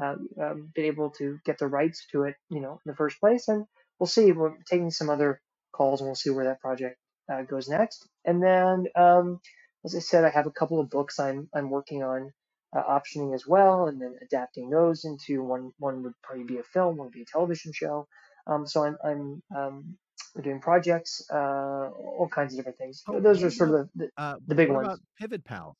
uh, 0.00 0.14
um, 0.40 0.70
been 0.74 0.84
able 0.84 1.10
to 1.18 1.38
get 1.44 1.58
the 1.58 1.66
rights 1.66 2.06
to 2.12 2.22
it, 2.24 2.36
you 2.50 2.60
know, 2.60 2.80
in 2.86 2.90
the 2.90 2.94
first 2.94 3.18
place. 3.20 3.48
And 3.48 3.66
we'll 4.02 4.08
see. 4.08 4.32
We're 4.32 4.56
taking 4.68 4.90
some 4.90 5.10
other 5.10 5.40
calls, 5.70 6.00
and 6.00 6.08
we'll 6.08 6.16
see 6.16 6.30
where 6.30 6.46
that 6.46 6.60
project 6.60 6.98
uh, 7.32 7.42
goes 7.42 7.68
next. 7.68 8.08
And 8.24 8.42
then, 8.42 8.86
um, 8.96 9.38
as 9.84 9.94
I 9.94 10.00
said, 10.00 10.24
I 10.24 10.30
have 10.30 10.46
a 10.48 10.50
couple 10.50 10.80
of 10.80 10.90
books 10.90 11.20
I'm 11.20 11.48
I'm 11.54 11.70
working 11.70 12.02
on 12.02 12.32
uh, 12.76 12.82
optioning 12.82 13.32
as 13.32 13.46
well, 13.46 13.86
and 13.86 14.02
then 14.02 14.16
adapting 14.20 14.70
those 14.70 15.04
into 15.04 15.44
one. 15.44 15.70
One 15.78 16.02
would 16.02 16.14
probably 16.20 16.44
be 16.44 16.58
a 16.58 16.64
film, 16.64 16.96
one 16.96 17.06
would 17.06 17.14
be 17.14 17.22
a 17.22 17.26
television 17.26 17.72
show. 17.72 18.08
Um, 18.48 18.66
so 18.66 18.84
I'm 18.84 18.96
I'm 19.04 19.42
um, 19.56 19.96
doing 20.42 20.60
projects, 20.60 21.24
uh, 21.32 21.90
all 22.18 22.28
kinds 22.28 22.54
of 22.54 22.58
different 22.58 22.78
things. 22.78 23.04
Oh, 23.06 23.20
those 23.20 23.44
are 23.44 23.52
sort 23.52 23.70
of 23.70 23.88
the 23.94 24.06
the, 24.06 24.10
uh, 24.20 24.36
the 24.48 24.56
big 24.56 24.68
ones. 24.68 24.98
Pivot 25.20 25.44
Pals. 25.44 25.76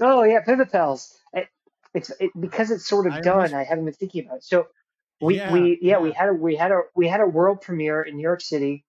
Oh 0.00 0.22
yeah, 0.22 0.40
Pivot 0.40 0.72
Pals. 0.72 1.14
It, 1.34 1.46
it's 1.92 2.10
it, 2.18 2.30
because 2.40 2.70
it's 2.70 2.88
sort 2.88 3.06
of 3.06 3.12
I 3.12 3.20
done. 3.20 3.34
Almost... 3.34 3.54
I 3.54 3.64
haven't 3.64 3.84
been 3.84 3.92
thinking 3.92 4.24
about 4.24 4.38
it. 4.38 4.44
So 4.44 4.66
we 5.20 5.36
yeah, 5.36 5.52
we 5.52 5.78
yeah, 5.80 5.92
yeah, 5.92 5.98
we 5.98 6.12
had 6.12 6.28
a 6.28 6.32
we 6.32 6.56
had 6.56 6.72
a 6.72 6.80
we 6.94 7.08
had 7.08 7.20
a 7.20 7.26
world 7.26 7.60
premiere 7.60 8.02
in 8.02 8.16
New 8.16 8.22
York 8.22 8.40
City 8.40 8.84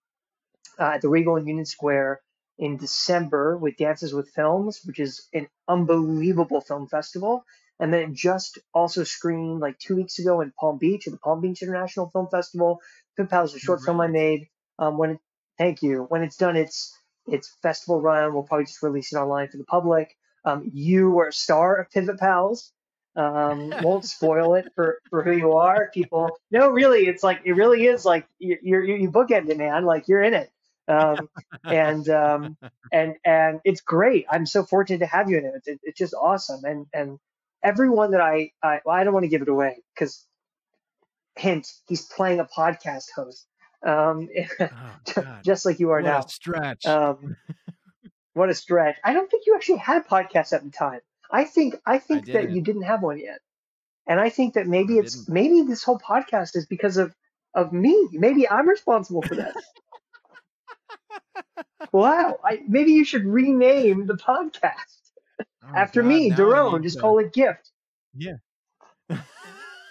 uh, 0.79 0.93
at 0.95 1.01
the 1.01 1.09
Regal 1.09 1.35
in 1.35 1.47
Union 1.47 1.65
Square 1.65 2.21
in 2.57 2.77
December 2.77 3.57
with 3.57 3.77
Dances 3.77 4.13
with 4.13 4.29
Films, 4.29 4.81
which 4.85 4.99
is 4.99 5.27
an 5.33 5.47
unbelievable 5.67 6.61
film 6.61 6.87
festival. 6.87 7.45
And 7.79 7.93
then 7.93 8.11
it 8.11 8.13
just 8.13 8.57
also 8.73 9.03
screened 9.03 9.59
like 9.59 9.77
two 9.79 9.97
weeks 9.97 10.19
ago 10.19 10.41
in 10.41 10.53
Palm 10.57 10.77
Beach 10.77 11.07
at 11.07 11.11
the 11.11 11.19
Palm 11.19 11.41
Beach 11.41 11.61
International 11.61 12.09
Film 12.09 12.27
Festival. 12.31 12.79
Pimp 13.17 13.29
Pal 13.29 13.43
is 13.43 13.53
a 13.53 13.59
short 13.59 13.79
right. 13.79 13.85
film 13.85 14.01
I 14.01 14.07
made. 14.07 14.47
Um, 14.79 14.97
when 14.97 15.11
it, 15.11 15.19
thank 15.57 15.81
you. 15.81 16.05
When 16.07 16.23
it's 16.23 16.37
done, 16.37 16.55
it's 16.55 16.97
it's 17.27 17.53
festival 17.61 18.01
run. 18.01 18.33
We'll 18.33 18.43
probably 18.43 18.65
just 18.65 18.83
release 18.83 19.11
it 19.11 19.17
online 19.17 19.49
for 19.49 19.57
the 19.57 19.65
public. 19.65 20.15
Um, 20.45 20.69
you 20.73 21.09
were 21.09 21.29
a 21.29 21.33
star 21.33 21.75
of 21.75 21.89
Pivot 21.91 22.19
Pals. 22.19 22.71
Um, 23.15 23.73
won't 23.81 24.03
spoil 24.03 24.55
it 24.55 24.67
for, 24.75 24.99
for 25.09 25.23
who 25.23 25.31
you 25.31 25.53
are. 25.53 25.89
People, 25.93 26.37
no, 26.51 26.69
really, 26.69 27.07
it's 27.07 27.23
like 27.23 27.41
it 27.45 27.53
really 27.53 27.85
is 27.85 28.03
like 28.03 28.27
you 28.39 28.57
you 28.61 28.81
you 28.81 29.09
bookend 29.09 29.49
it, 29.49 29.57
man. 29.57 29.85
Like 29.85 30.07
you're 30.07 30.21
in 30.21 30.33
it 30.33 30.51
um, 30.87 31.29
and 31.63 32.07
um, 32.09 32.57
and 32.91 33.15
and 33.25 33.59
it's 33.63 33.81
great. 33.81 34.25
I'm 34.29 34.45
so 34.45 34.63
fortunate 34.63 34.99
to 34.99 35.05
have 35.07 35.29
you 35.29 35.37
in 35.37 35.45
it. 35.45 35.53
It's, 35.65 35.79
it's 35.83 35.97
just 35.97 36.13
awesome. 36.13 36.63
And 36.63 36.85
and 36.93 37.19
everyone 37.63 38.11
that 38.11 38.21
I 38.21 38.51
I, 38.61 38.79
well, 38.85 38.95
I 38.95 39.03
don't 39.03 39.13
want 39.13 39.23
to 39.23 39.29
give 39.29 39.41
it 39.41 39.49
away 39.49 39.77
because 39.93 40.25
hint 41.35 41.67
he's 41.87 42.05
playing 42.05 42.39
a 42.39 42.45
podcast 42.45 43.05
host. 43.15 43.47
Um, 43.85 44.29
oh, 44.59 45.37
just 45.43 45.65
like 45.65 45.79
you 45.79 45.91
are 45.91 46.01
what 46.01 46.07
now. 46.07 46.19
A 46.19 46.29
stretch. 46.29 46.85
Um, 46.85 47.35
what 48.33 48.49
a 48.49 48.53
stretch. 48.53 48.97
I 49.03 49.13
don't 49.13 49.29
think 49.29 49.45
you 49.47 49.55
actually 49.55 49.79
had 49.79 50.03
a 50.03 50.05
podcast 50.05 50.53
at 50.53 50.63
the 50.63 50.71
time. 50.71 51.01
I 51.35 51.43
think 51.43 51.75
I 51.85 51.99
think 51.99 52.29
I 52.29 52.33
that 52.33 52.51
you 52.51 52.61
didn't 52.61 52.83
have 52.83 53.01
one 53.01 53.19
yet. 53.19 53.39
And 54.07 54.19
I 54.19 54.29
think 54.29 54.53
that 54.53 54.67
maybe 54.67 54.95
I 54.95 55.01
it's 55.01 55.15
didn't. 55.15 55.33
maybe 55.33 55.61
this 55.63 55.83
whole 55.83 55.99
podcast 55.99 56.55
is 56.55 56.65
because 56.65 56.95
of 56.95 57.13
of 57.53 57.73
me. 57.73 58.07
Maybe 58.13 58.47
I'm 58.47 58.69
responsible 58.69 59.21
for 59.21 59.35
that 59.35 59.53
wow. 61.91 62.39
I, 62.43 62.61
maybe 62.67 62.93
you 62.93 63.03
should 63.03 63.25
rename 63.25 64.05
the 64.05 64.15
podcast 64.15 65.11
oh, 65.41 65.75
after 65.75 66.01
God, 66.01 66.07
me, 66.07 66.31
Doron. 66.31 66.83
Just 66.83 66.95
to... 66.95 67.01
call 67.01 67.19
it 67.19 67.33
Gift. 67.33 67.69
Yeah. 68.15 68.37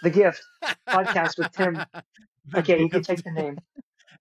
the 0.02 0.10
Gift 0.10 0.42
podcast 0.88 1.36
with 1.36 1.52
Tim. 1.52 1.84
okay, 2.54 2.80
you 2.80 2.88
can 2.88 3.02
take 3.02 3.22
the 3.22 3.32
name. 3.32 3.58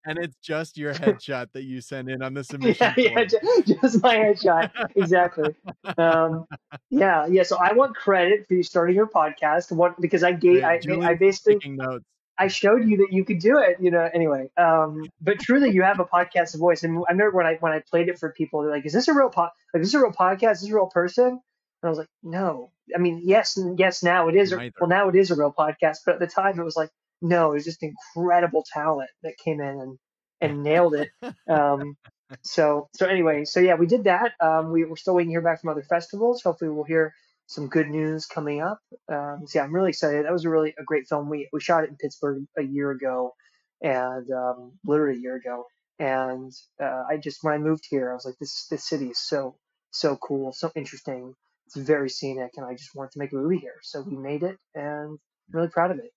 And 0.05 0.17
it's 0.17 0.35
just 0.41 0.77
your 0.77 0.93
headshot 0.93 1.51
that 1.53 1.63
you 1.63 1.81
send 1.81 2.09
in 2.09 2.21
on 2.21 2.33
the 2.33 2.43
submission. 2.43 2.93
yeah, 2.97 3.11
yeah 3.15 3.23
just, 3.25 3.81
just, 3.81 4.03
my 4.03 4.15
headshot. 4.15 4.71
exactly. 4.95 5.55
Um, 5.97 6.45
yeah, 6.89 7.25
yeah. 7.27 7.43
So 7.43 7.57
I 7.57 7.73
want 7.73 7.95
credit 7.95 8.47
for 8.47 8.53
you 8.55 8.63
starting 8.63 8.95
your 8.95 9.07
podcast. 9.07 9.71
What 9.71 9.99
because 9.99 10.23
I 10.23 10.33
gave, 10.33 10.63
I, 10.63 10.79
I 11.01 11.15
basically 11.15 11.69
notes. 11.69 12.05
I 12.37 12.47
showed 12.47 12.87
you 12.89 12.97
that 12.97 13.11
you 13.11 13.23
could 13.23 13.39
do 13.39 13.59
it, 13.59 13.77
you 13.79 13.91
know. 13.91 14.09
Anyway, 14.13 14.49
um, 14.57 15.05
but 15.21 15.39
truly, 15.39 15.69
you 15.69 15.83
have 15.83 15.99
a 15.99 16.05
podcast 16.05 16.57
voice, 16.57 16.83
and 16.83 16.97
I 17.07 17.11
remember 17.11 17.37
when 17.37 17.45
I 17.45 17.55
when 17.59 17.71
I 17.71 17.79
played 17.79 18.09
it 18.09 18.17
for 18.19 18.31
people, 18.31 18.61
they're 18.61 18.71
like, 18.71 18.85
"Is 18.85 18.93
this 18.93 19.07
a 19.07 19.13
real 19.13 19.29
pod? 19.29 19.51
Like, 19.73 19.81
is 19.81 19.91
this 19.91 19.99
a 19.99 20.03
real 20.03 20.11
podcast? 20.11 20.53
Is 20.53 20.61
this 20.61 20.71
a 20.71 20.75
real 20.75 20.87
person?" 20.87 21.27
And 21.27 21.39
I 21.83 21.89
was 21.89 21.99
like, 21.99 22.09
"No." 22.23 22.71
I 22.95 22.97
mean, 22.97 23.21
yes, 23.23 23.57
yes. 23.77 24.03
Now 24.03 24.29
it 24.29 24.35
is. 24.35 24.51
A, 24.51 24.71
well, 24.79 24.89
now 24.89 25.09
it 25.09 25.15
is 25.15 25.31
a 25.31 25.35
real 25.35 25.53
podcast, 25.57 25.99
but 26.05 26.15
at 26.15 26.19
the 26.19 26.27
time, 26.27 26.59
it 26.59 26.63
was 26.63 26.75
like, 26.75 26.89
no, 27.23 27.51
it 27.51 27.55
was 27.55 27.65
just 27.65 27.83
incredible 27.83 28.65
talent 28.71 29.09
that 29.23 29.35
came 29.43 29.61
in 29.61 29.79
and 29.79 29.97
and 30.41 30.63
nailed 30.63 30.95
it. 30.95 31.09
Um, 31.49 31.95
so 32.41 32.89
so 32.95 33.05
anyway, 33.05 33.45
so 33.45 33.59
yeah, 33.59 33.75
we 33.75 33.85
did 33.85 34.05
that. 34.05 34.33
Um, 34.41 34.71
we, 34.71 34.85
we're 34.85 34.95
still 34.95 35.15
waiting 35.15 35.29
to 35.29 35.33
hear 35.33 35.41
back 35.41 35.61
from 35.61 35.69
other 35.69 35.83
festivals. 35.83 36.41
Hopefully, 36.43 36.71
we'll 36.71 36.83
hear 36.83 37.13
some 37.47 37.67
good 37.67 37.89
news 37.89 38.25
coming 38.25 38.61
up. 38.61 38.79
Um, 39.11 39.43
so 39.45 39.59
yeah, 39.59 39.65
I'm 39.65 39.73
really 39.75 39.89
excited. 39.89 40.25
That 40.25 40.33
was 40.33 40.45
a 40.45 40.49
really 40.49 40.73
a 40.79 40.83
great 40.83 41.07
film. 41.07 41.29
We 41.29 41.47
we 41.53 41.61
shot 41.61 41.83
it 41.83 41.91
in 41.91 41.97
Pittsburgh 41.97 42.43
a 42.57 42.63
year 42.63 42.91
ago, 42.91 43.33
and 43.81 44.29
um, 44.31 44.73
literally 44.85 45.17
a 45.17 45.21
year 45.21 45.35
ago. 45.35 45.65
And 45.99 46.51
uh, 46.81 47.03
I 47.09 47.17
just 47.17 47.39
when 47.43 47.53
I 47.53 47.57
moved 47.59 47.85
here, 47.89 48.11
I 48.11 48.15
was 48.15 48.25
like, 48.25 48.35
this 48.39 48.67
this 48.69 48.87
city 48.87 49.09
is 49.09 49.19
so 49.19 49.55
so 49.91 50.17
cool, 50.17 50.51
so 50.53 50.71
interesting. 50.75 51.35
It's 51.67 51.77
very 51.77 52.09
scenic, 52.09 52.51
and 52.57 52.65
I 52.65 52.73
just 52.73 52.95
wanted 52.95 53.11
to 53.11 53.19
make 53.19 53.31
a 53.31 53.35
movie 53.35 53.59
here. 53.59 53.79
So 53.83 54.01
we 54.01 54.17
made 54.17 54.43
it, 54.43 54.57
and 54.75 54.85
I'm 54.85 55.19
really 55.51 55.69
proud 55.69 55.91
of 55.91 55.99
it. 55.99 56.11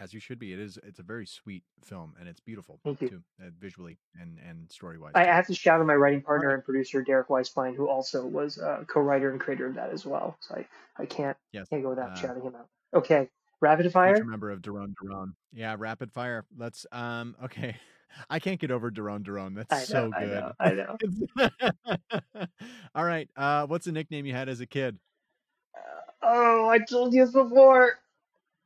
As 0.00 0.14
you 0.14 0.20
should 0.20 0.38
be. 0.38 0.52
It 0.54 0.58
is. 0.58 0.78
It's 0.82 0.98
a 0.98 1.02
very 1.02 1.26
sweet 1.26 1.62
film, 1.84 2.14
and 2.18 2.26
it's 2.26 2.40
beautiful 2.40 2.80
Thank 2.82 3.02
you. 3.02 3.08
too, 3.10 3.22
uh, 3.40 3.50
visually 3.60 3.98
and 4.18 4.38
and 4.48 4.70
story 4.72 4.98
wise. 4.98 5.12
I 5.14 5.24
have 5.26 5.46
to 5.48 5.54
shout 5.54 5.78
out 5.78 5.86
my 5.86 5.94
writing 5.94 6.22
partner 6.22 6.54
and 6.54 6.64
producer 6.64 7.02
Derek 7.02 7.28
Weisbein, 7.28 7.76
who 7.76 7.86
also 7.88 8.24
was 8.26 8.56
a 8.56 8.84
co-writer 8.88 9.30
and 9.30 9.38
creator 9.38 9.66
of 9.66 9.74
that 9.74 9.90
as 9.90 10.06
well. 10.06 10.38
So 10.40 10.54
I, 10.56 10.66
I 11.02 11.04
can't 11.06 11.36
Yes. 11.52 11.68
can't 11.68 11.82
go 11.82 11.90
without 11.90 12.12
Uh, 12.16 12.20
shouting 12.22 12.42
him 12.42 12.54
out. 12.56 12.66
Okay, 12.94 13.28
rapid 13.60 13.92
fire. 13.92 14.24
member 14.24 14.50
of 14.50 14.62
Doron 14.62 14.94
Doron. 15.02 15.34
Yeah, 15.52 15.76
rapid 15.78 16.10
fire. 16.12 16.46
Let's 16.56 16.86
um 16.92 17.36
okay. 17.44 17.76
I 18.30 18.38
can't 18.40 18.58
get 18.58 18.70
over 18.70 18.90
Doron 18.90 19.22
Doron. 19.22 19.54
That's 19.54 19.90
I 19.90 19.92
know, 19.92 20.10
so 20.10 20.12
I 20.16 20.24
good. 20.24 20.44
know, 20.74 20.98
I 21.36 21.50
know. 22.38 22.46
All 22.94 23.04
right. 23.04 23.28
Uh 23.36 23.66
what's 23.66 23.86
a 23.86 23.92
nickname 23.92 24.24
you 24.24 24.32
had 24.32 24.48
as 24.48 24.60
a 24.60 24.66
kid? 24.66 24.98
Oh, 26.22 26.68
I 26.68 26.78
told 26.78 27.12
you 27.14 27.24
this 27.24 27.32
before. 27.32 27.98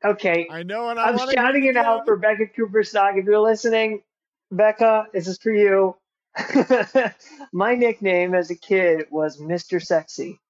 Okay, 0.05 0.47
I 0.51 0.63
know 0.63 0.89
and 0.91 0.99
I 0.99 1.09
I'm 1.09 1.17
wanna 1.17 1.33
shouting 1.33 1.65
it 1.65 1.77
out 1.77 2.05
for 2.05 2.17
Becca 2.17 2.49
Cooper 2.49 2.83
Stock. 2.83 3.15
If 3.17 3.25
you're 3.25 3.39
listening, 3.41 4.03
Becca, 4.51 5.07
this 5.13 5.27
is 5.27 5.39
for 5.39 5.53
you. 5.53 5.97
my 7.53 7.75
nickname 7.75 8.35
as 8.35 8.51
a 8.51 8.57
kid 8.57 9.07
was 9.11 9.39
Mr. 9.39 9.83
Sexy. 9.83 10.41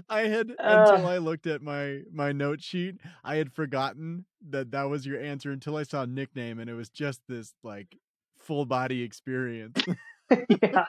I 0.09 0.20
had 0.22 0.51
Uh. 0.59 0.91
until 0.91 1.07
I 1.07 1.18
looked 1.18 1.47
at 1.47 1.62
my 1.62 2.01
my 2.12 2.32
note 2.32 2.62
sheet, 2.62 2.97
I 3.24 3.37
had 3.37 3.53
forgotten 3.53 4.24
that 4.49 4.70
that 4.72 4.84
was 4.84 5.07
your 5.07 5.20
answer 5.20 5.51
until 5.51 5.76
I 5.76 5.82
saw 5.82 6.05
nickname 6.05 6.59
and 6.59 6.70
it 6.70 6.74
was 6.74 6.89
just 6.89 7.20
this 7.28 7.55
like 7.62 7.97
full 8.39 8.66
body 8.66 9.03
experience. 9.03 9.82
yeah, 10.62 10.87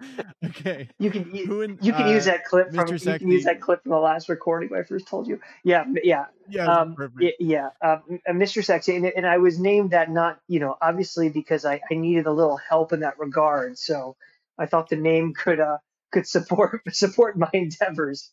okay. 0.44 0.88
you 0.98 1.10
can 1.10 1.34
you, 1.34 1.62
in, 1.62 1.78
you 1.82 1.92
can 1.92 2.08
use 2.08 2.26
uh, 2.26 2.32
that 2.32 2.44
clip 2.44 2.72
from 2.72 2.88
Mr. 2.88 3.12
you 3.12 3.18
can 3.18 3.30
use 3.30 3.44
that 3.44 3.60
clip 3.60 3.82
from 3.82 3.90
the 3.90 3.98
last 3.98 4.28
recording 4.28 4.70
I 4.74 4.82
first 4.82 5.08
told 5.08 5.26
you. 5.26 5.40
Yeah, 5.64 5.84
yeah. 6.02 6.26
Yeah, 6.50 6.64
Um, 6.64 6.96
yeah, 7.38 7.68
um, 7.82 8.20
uh, 8.26 8.32
Mr. 8.32 8.64
Sexy, 8.64 8.96
and, 8.96 9.04
and 9.04 9.26
I 9.26 9.36
was 9.36 9.58
named 9.58 9.90
that 9.90 10.10
not, 10.10 10.40
you 10.48 10.60
know, 10.60 10.76
obviously 10.80 11.28
because 11.28 11.66
I, 11.66 11.82
I 11.90 11.94
needed 11.94 12.26
a 12.26 12.32
little 12.32 12.56
help 12.56 12.94
in 12.94 13.00
that 13.00 13.18
regard. 13.18 13.76
So 13.76 14.16
I 14.56 14.64
thought 14.64 14.88
the 14.88 14.96
name 14.96 15.34
could 15.34 15.60
uh 15.60 15.78
could 16.10 16.26
support 16.26 16.82
support 16.94 17.36
my 17.36 17.50
endeavors. 17.52 18.30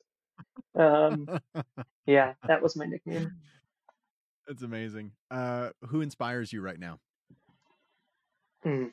Um, 0.75 1.27
yeah, 2.05 2.33
that 2.47 2.61
was 2.61 2.75
my 2.75 2.85
nickname. 2.85 3.33
That's 4.47 4.61
amazing. 4.61 5.11
Uh, 5.31 5.69
who 5.87 6.01
inspires 6.01 6.53
you 6.53 6.61
right 6.61 6.79
now? 6.79 6.99
Hmm. 8.63 8.85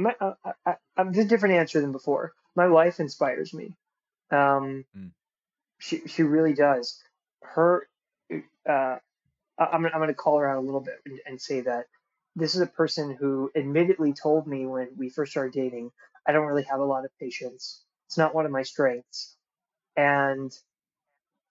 I'm, 0.00 0.14
I, 0.20 0.32
I, 0.44 0.52
I, 0.66 0.76
I'm 0.96 1.08
a 1.08 1.24
different 1.24 1.56
answer 1.56 1.80
than 1.80 1.92
before. 1.92 2.32
My 2.56 2.68
wife 2.68 3.00
inspires 3.00 3.52
me. 3.54 3.76
Um, 4.30 4.84
Mm. 4.96 5.12
she 5.78 6.02
she 6.06 6.22
really 6.22 6.54
does. 6.54 7.02
Her, 7.42 7.88
uh, 8.68 8.96
I'm 9.58 9.86
I'm 9.86 9.92
going 9.92 10.08
to 10.08 10.14
call 10.14 10.38
her 10.38 10.48
out 10.48 10.58
a 10.58 10.66
little 10.66 10.80
bit 10.80 11.00
and, 11.06 11.20
and 11.26 11.40
say 11.40 11.62
that 11.62 11.86
this 12.36 12.54
is 12.54 12.60
a 12.60 12.66
person 12.66 13.16
who 13.18 13.50
admittedly 13.54 14.12
told 14.12 14.46
me 14.46 14.66
when 14.66 14.88
we 14.96 15.08
first 15.10 15.32
started 15.32 15.52
dating, 15.52 15.90
I 16.26 16.32
don't 16.32 16.46
really 16.46 16.64
have 16.64 16.80
a 16.80 16.84
lot 16.84 17.04
of 17.04 17.10
patience. 17.18 17.82
It's 18.08 18.18
not 18.18 18.34
one 18.34 18.46
of 18.46 18.52
my 18.52 18.62
strengths, 18.62 19.36
and 19.96 20.52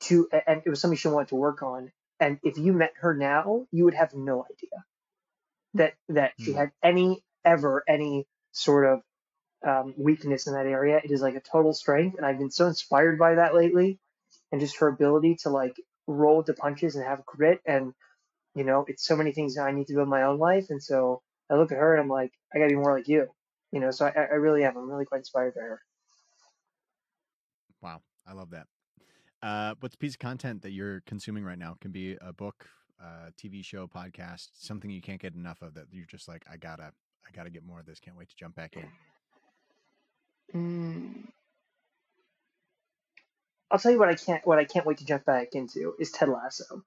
to 0.01 0.27
and 0.47 0.61
it 0.65 0.69
was 0.69 0.81
something 0.81 0.97
she 0.97 1.07
wanted 1.07 1.29
to 1.29 1.35
work 1.35 1.63
on. 1.63 1.91
And 2.19 2.39
if 2.43 2.57
you 2.57 2.73
met 2.73 2.93
her 3.01 3.13
now, 3.13 3.67
you 3.71 3.85
would 3.85 3.93
have 3.93 4.13
no 4.13 4.45
idea 4.45 4.85
that 5.75 5.93
that 6.09 6.33
she 6.37 6.51
Hmm. 6.51 6.57
had 6.57 6.71
any 6.83 7.23
ever 7.45 7.83
any 7.87 8.27
sort 8.51 8.85
of 8.85 9.01
um, 9.65 9.93
weakness 9.97 10.47
in 10.47 10.53
that 10.53 10.65
area. 10.65 11.01
It 11.03 11.11
is 11.11 11.21
like 11.21 11.35
a 11.35 11.41
total 11.41 11.73
strength, 11.73 12.17
and 12.17 12.25
I've 12.25 12.39
been 12.39 12.51
so 12.51 12.67
inspired 12.67 13.19
by 13.19 13.35
that 13.35 13.53
lately, 13.53 13.99
and 14.51 14.61
just 14.61 14.79
her 14.79 14.87
ability 14.87 15.37
to 15.43 15.49
like 15.49 15.75
roll 16.07 16.37
with 16.37 16.47
the 16.47 16.53
punches 16.53 16.95
and 16.95 17.05
have 17.05 17.25
grit. 17.25 17.59
And 17.65 17.93
you 18.55 18.63
know, 18.63 18.85
it's 18.87 19.05
so 19.05 19.15
many 19.15 19.31
things 19.31 19.57
I 19.57 19.71
need 19.71 19.87
to 19.87 19.93
build 19.93 20.09
my 20.09 20.23
own 20.23 20.39
life, 20.39 20.67
and 20.69 20.81
so 20.81 21.21
I 21.49 21.55
look 21.55 21.71
at 21.71 21.77
her 21.77 21.93
and 21.93 22.01
I'm 22.01 22.09
like, 22.09 22.31
I 22.53 22.59
gotta 22.59 22.69
be 22.69 22.75
more 22.75 22.95
like 22.95 23.07
you. 23.07 23.27
You 23.71 23.79
know, 23.79 23.91
so 23.91 24.05
I, 24.05 24.09
I 24.09 24.35
really 24.35 24.63
am. 24.63 24.77
I'm 24.77 24.89
really 24.89 25.05
quite 25.05 25.19
inspired 25.19 25.53
by 25.55 25.61
her. 25.61 25.81
Wow, 27.81 28.01
I 28.27 28.33
love 28.33 28.49
that. 28.51 28.67
Uh, 29.41 29.75
what's 29.79 29.95
a 29.95 29.97
piece 29.97 30.13
of 30.13 30.19
content 30.19 30.61
that 30.63 30.71
you're 30.71 31.01
consuming 31.05 31.43
right 31.43 31.57
now? 31.57 31.77
Can 31.79 31.91
be 31.91 32.17
a 32.21 32.33
book, 32.33 32.67
uh, 33.01 33.29
TV 33.41 33.63
show, 33.63 33.87
podcast, 33.87 34.49
something 34.55 34.89
you 34.89 35.01
can't 35.01 35.21
get 35.21 35.33
enough 35.33 35.61
of 35.61 35.75
that 35.75 35.85
you're 35.91 36.05
just 36.05 36.27
like, 36.27 36.43
I 36.51 36.57
gotta, 36.57 36.91
I 37.31 37.35
gotta 37.35 37.49
get 37.49 37.65
more 37.65 37.79
of 37.79 37.85
this. 37.85 37.99
Can't 37.99 38.17
wait 38.17 38.29
to 38.29 38.35
jump 38.35 38.55
back 38.55 38.75
in. 38.75 38.85
Mm. 40.55 41.27
I'll 43.71 43.77
tell 43.79 43.91
you 43.91 43.99
what 43.99 44.09
I 44.09 44.15
can't 44.15 44.45
what 44.47 44.57
I 44.57 44.65
can't 44.65 44.85
wait 44.85 44.97
to 44.97 45.05
jump 45.05 45.25
back 45.25 45.53
into 45.53 45.93
is 45.99 46.11
Ted 46.11 46.29
Lasso. 46.29 46.83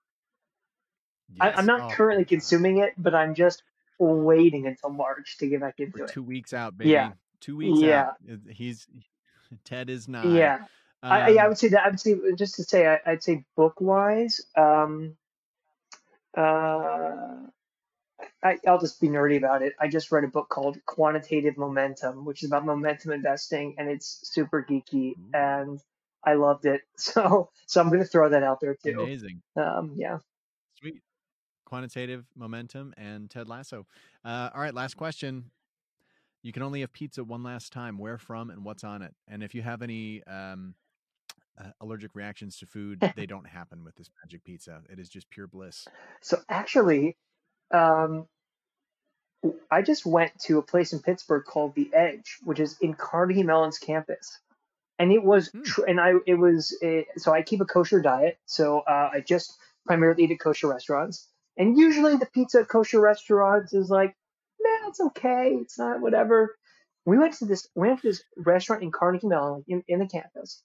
I, 1.40 1.49
Yes. 1.49 1.59
I'm 1.59 1.66
not 1.66 1.80
Oh, 1.82 1.95
currently 1.95 2.24
consuming 2.24 2.78
it, 2.78 2.93
but 2.99 3.14
I'm 3.14 3.34
just 3.34 3.62
waiting 3.99 4.66
until 4.66 4.90
March 4.90 5.38
to 5.38 5.47
get 5.47 5.61
back 5.61 5.78
into 5.78 6.05
it. 6.05 6.11
two 6.11 6.22
weeks 6.22 6.53
out, 6.53 6.76
baby. 6.76 6.90
Yeah. 6.90 7.12
Two 7.40 7.57
weeks 7.57 7.80
Yeah. 7.80 8.01
out. 8.03 8.16
Uh, 8.30 8.36
He's 8.51 8.86
Ted 9.64 9.88
is 9.88 10.09
not. 10.09 10.26
Yeah, 10.26 10.59
I, 11.03 11.30
yeah, 11.30 11.43
I 11.43 11.45
Um, 11.45 11.49
would 11.51 11.59
say 11.59 11.68
that. 11.68 11.86
I 11.86 11.88
would 11.88 12.01
say 12.01 12.16
just 12.36 12.57
to 12.57 12.64
say, 12.64 12.86
I, 12.86 13.01
I'd 13.12 13.22
say 13.22 13.45
book 13.57 13.80
wise, 13.80 14.40
um, 14.57 15.16
uh, 16.36 17.36
I, 18.43 18.59
I'll 18.66 18.81
just 18.81 19.01
be 19.01 19.09
nerdy 19.09 19.37
about 19.37 19.62
it. 19.62 19.75
I 19.81 19.89
just 19.89 20.11
read 20.12 20.25
a 20.25 20.29
book 20.29 20.49
called 20.49 20.79
Quantitative 20.87 21.57
Momentum, 21.57 22.25
which 22.25 22.43
is 22.43 22.51
about 22.51 22.64
momentum 22.64 23.12
investing, 23.12 23.75
and 23.79 23.89
it's 23.89 24.20
super 24.23 24.64
geeky, 24.68 25.14
and 25.33 25.81
I 26.25 26.35
loved 26.35 26.66
it. 26.66 26.83
So, 26.97 27.51
so 27.66 27.81
I'm 27.81 27.89
going 27.89 28.01
to 28.01 28.07
throw 28.07 28.29
that 28.29 28.43
out 28.45 28.61
there 28.61 28.77
too. 28.77 29.01
amazing. 29.01 29.43
Um, 29.57 29.95
yeah. 29.97 30.18
Sweet. 30.79 31.03
Quantitative 31.64 32.25
momentum 32.37 32.95
and 32.97 33.29
Ted 33.29 33.49
Lasso. 33.49 33.87
Uh, 34.25 34.51
all 34.55 34.61
right, 34.61 34.75
last 34.75 34.97
question. 34.97 35.51
You 36.43 36.53
can 36.53 36.62
only 36.62 36.81
have 36.81 36.93
pizza 36.93 37.25
one 37.25 37.43
last 37.43 37.73
time. 37.73 37.99
Where 37.99 38.18
from 38.18 38.51
and 38.51 38.64
what's 38.64 38.85
on 38.85 39.03
it? 39.03 39.14
And 39.27 39.43
if 39.43 39.55
you 39.55 39.62
have 39.62 39.83
any 39.83 40.23
um, 40.25 40.75
uh, 41.59 41.70
allergic 41.81 42.14
reactions 42.14 42.59
to 42.59 42.66
food, 42.66 43.01
they 43.16 43.27
don't 43.27 43.47
happen 43.47 43.85
with 43.85 43.97
this 43.97 44.11
magic 44.23 44.45
pizza. 44.45 44.83
It 44.91 44.99
is 44.99 45.09
just 45.09 45.31
pure 45.31 45.47
bliss. 45.47 45.87
So 46.20 46.39
actually, 46.49 47.16
um, 47.73 48.27
I 49.70 49.83
just 49.83 50.07
went 50.07 50.39
to 50.43 50.59
a 50.59 50.62
place 50.62 50.93
in 50.93 51.01
Pittsburgh 51.01 51.45
called 51.45 51.75
The 51.75 51.91
Edge, 51.93 52.39
which 52.45 52.61
is 52.61 52.77
in 52.81 52.95
Carnegie 52.95 53.43
Mellon's 53.43 53.79
campus, 53.79 54.39
and 54.99 55.12
it 55.12 55.23
was 55.23 55.51
Hmm. 55.51 55.62
tr- 55.62 55.85
and 55.87 56.01
I 56.01 56.14
it 56.27 56.35
was 56.35 56.77
a, 56.83 57.07
so 57.16 57.33
I 57.33 57.43
keep 57.43 57.61
a 57.61 57.64
kosher 57.64 58.01
diet, 58.01 58.39
so 58.47 58.81
uh, 58.81 59.11
I 59.14 59.20
just 59.20 59.57
primarily 59.87 60.25
eat 60.25 60.31
at 60.31 60.41
kosher 60.41 60.68
restaurants, 60.68 61.29
and 61.57 61.77
usually 61.79 62.16
the 62.16 62.27
pizza 62.27 62.61
at 62.61 62.68
kosher 62.68 63.01
restaurants 63.01 63.75
is 63.75 63.91
like, 63.91 64.14
man, 64.62 64.89
it's 64.89 65.01
okay, 65.01 65.57
it's 65.61 65.79
not 65.79 66.01
whatever. 66.01 66.57
We 67.05 67.18
went 67.18 67.35
to 67.35 67.47
this 67.47 67.68
we 67.75 67.89
went 67.89 68.01
to 68.03 68.09
this 68.09 68.23
restaurant 68.37 68.83
in 68.85 68.93
Carnegie 68.93 69.27
Mellon 69.27 69.64
in, 69.66 69.83
in 69.89 69.99
the 69.99 70.07
campus. 70.07 70.62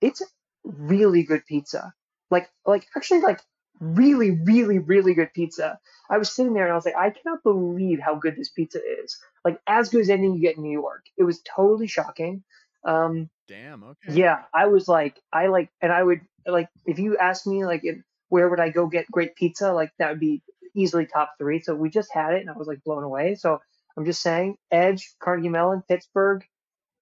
It's 0.00 0.22
really 0.64 1.22
good 1.24 1.44
pizza, 1.46 1.92
like 2.30 2.50
like 2.66 2.86
actually 2.96 3.20
like 3.20 3.40
really 3.80 4.30
really 4.30 4.78
really 4.78 5.14
good 5.14 5.32
pizza. 5.34 5.78
I 6.08 6.18
was 6.18 6.32
sitting 6.32 6.54
there 6.54 6.64
and 6.64 6.72
I 6.72 6.76
was 6.76 6.86
like, 6.86 6.96
I 6.96 7.10
cannot 7.10 7.42
believe 7.42 8.00
how 8.00 8.14
good 8.14 8.36
this 8.36 8.50
pizza 8.50 8.80
is. 9.02 9.18
Like 9.44 9.60
as 9.66 9.88
good 9.88 10.02
as 10.02 10.10
anything 10.10 10.34
you 10.34 10.40
get 10.40 10.56
in 10.56 10.62
New 10.62 10.72
York. 10.72 11.04
It 11.16 11.24
was 11.24 11.40
totally 11.42 11.86
shocking. 11.86 12.42
Um, 12.84 13.28
Damn. 13.48 13.82
Okay. 13.82 14.14
yeah, 14.14 14.42
I 14.54 14.66
was 14.66 14.88
like, 14.88 15.20
I 15.32 15.48
like, 15.48 15.70
and 15.80 15.92
I 15.92 16.02
would 16.02 16.20
like, 16.46 16.68
if 16.84 16.98
you 16.98 17.16
ask 17.16 17.46
me 17.46 17.64
like, 17.64 17.80
if, 17.84 17.98
where 18.28 18.48
would 18.48 18.60
I 18.60 18.70
go 18.70 18.86
get 18.86 19.10
great 19.10 19.36
pizza? 19.36 19.72
Like 19.72 19.92
that 19.98 20.10
would 20.10 20.20
be 20.20 20.42
easily 20.74 21.06
top 21.06 21.32
three. 21.38 21.60
So 21.60 21.74
we 21.74 21.90
just 21.90 22.12
had 22.12 22.34
it, 22.34 22.40
and 22.40 22.50
I 22.50 22.54
was 22.54 22.68
like 22.68 22.84
blown 22.84 23.02
away. 23.02 23.34
So 23.34 23.60
I'm 23.96 24.04
just 24.04 24.22
saying, 24.22 24.56
Edge, 24.70 25.14
Carnegie 25.20 25.48
Mellon, 25.48 25.82
Pittsburgh, 25.88 26.44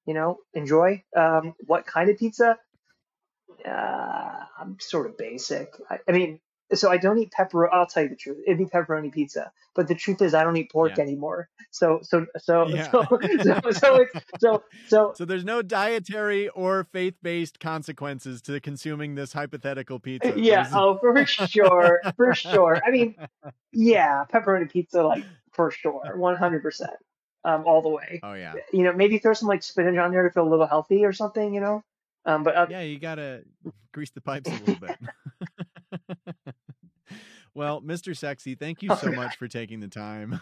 you 0.07 0.15
know, 0.15 0.39
enjoy. 0.55 1.03
Um, 1.17 1.55
what 1.61 1.87
kind 1.87 2.11
of 2.11 2.19
pizza? 2.19 2.57
Uh, 3.67 4.45
I'm 4.59 4.77
sort 4.81 5.07
of 5.07 5.19
basic. 5.19 5.69
I, 5.91 5.99
I 6.09 6.13
mean, 6.13 6.41
so 6.73 6.91
I 6.91 6.97
don't 6.97 7.19
eat 7.19 7.33
pepperoni. 7.39 7.69
I'll 7.73 7.87
tell 7.87 8.03
you 8.05 8.09
the 8.09 8.17
truth. 8.17 8.39
It'd 8.47 8.59
be 8.59 8.65
pepperoni 8.65 9.13
pizza. 9.13 9.53
But 9.75 9.89
the 9.89 9.95
truth 9.95 10.23
is, 10.23 10.35
I 10.35 10.45
don't 10.45 10.57
eat 10.57 10.71
pork 10.71 10.93
Yeah. 10.97 11.03
anymore. 11.03 11.49
So, 11.73 11.99
so, 12.03 12.27
so, 12.39 12.69
Yeah. 12.75 12.91
so, 12.91 13.07
so, 13.43 13.71
so, 13.73 13.97
it's, 13.97 14.13
so, 14.39 14.63
so, 14.87 15.13
So 15.17 15.25
there's 15.25 15.45
no 15.45 15.63
dietary 15.63 16.49
or 16.49 16.85
faith-based 16.85 17.61
consequences 17.61 18.41
to 18.43 18.61
consuming 18.61 19.15
this 19.15 19.33
hypothetical 19.33 19.99
pizza. 19.99 20.33
Yeah, 20.37 20.67
oh, 20.73 20.99
for 20.99 21.25
sure, 21.27 22.01
for 22.17 22.35
sure. 22.35 22.81
I 22.87 22.91
mean, 22.91 23.15
yeah, 23.73 24.25
pepperoni 24.33 24.71
pizza, 24.71 25.03
like 25.03 25.25
for 25.53 25.71
sure, 25.71 26.15
one 26.17 26.37
hundred 26.37 26.63
percent, 26.63 26.93
um, 27.45 27.65
all 27.67 27.83
the 27.83 27.89
way. 27.89 28.21
oh 28.23 28.35
yeah. 28.35 28.55
You 28.73 28.85
know, 28.85 28.93
maybe 28.93 29.19
throw 29.19 29.35
some 29.35 29.49
like 29.49 29.63
spinach 29.63 29.97
on 29.99 30.13
there 30.13 30.23
to 30.23 30.31
feel 30.31 30.47
a 30.47 30.51
little 30.51 30.67
healthy 30.67 31.05
or 31.05 31.13
something. 31.13 31.53
You 31.55 31.61
know, 31.61 31.85
um, 32.27 32.43
but 32.45 32.57
uh, 32.57 32.67
Yeah, 32.71 32.81
you 32.83 32.99
gotta 32.99 33.43
grease 33.93 34.11
the 34.11 34.21
pipes 34.21 34.49
a 34.49 34.55
little 34.55 34.77
bit. 34.77 34.99
Well, 37.55 37.81
Mr. 37.83 38.17
Sexy, 38.17 38.57
thank 38.57 38.83
you 38.83 38.95
so 39.01 39.13
much 39.13 39.37
for 39.37 39.47
taking 39.47 39.79
the 39.79 39.89
time. 39.89 40.41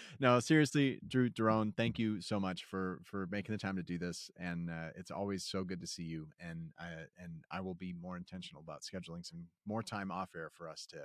no, 0.20 0.38
seriously, 0.38 1.00
Drew 1.06 1.28
Doron, 1.28 1.74
thank 1.76 1.98
you 1.98 2.20
so 2.20 2.38
much 2.38 2.64
for 2.64 3.00
for 3.04 3.26
making 3.30 3.52
the 3.52 3.58
time 3.58 3.76
to 3.76 3.82
do 3.82 3.98
this, 3.98 4.30
and 4.38 4.70
uh, 4.70 4.90
it's 4.94 5.10
always 5.10 5.44
so 5.44 5.64
good 5.64 5.80
to 5.80 5.86
see 5.88 6.04
you. 6.04 6.28
And 6.40 6.70
I, 6.78 6.86
and 7.18 7.42
I 7.50 7.60
will 7.60 7.74
be 7.74 7.94
more 8.00 8.16
intentional 8.16 8.62
about 8.62 8.82
scheduling 8.82 9.26
some 9.26 9.46
more 9.66 9.82
time 9.82 10.12
off 10.12 10.30
air 10.36 10.50
for 10.54 10.68
us 10.68 10.86
to 10.90 10.98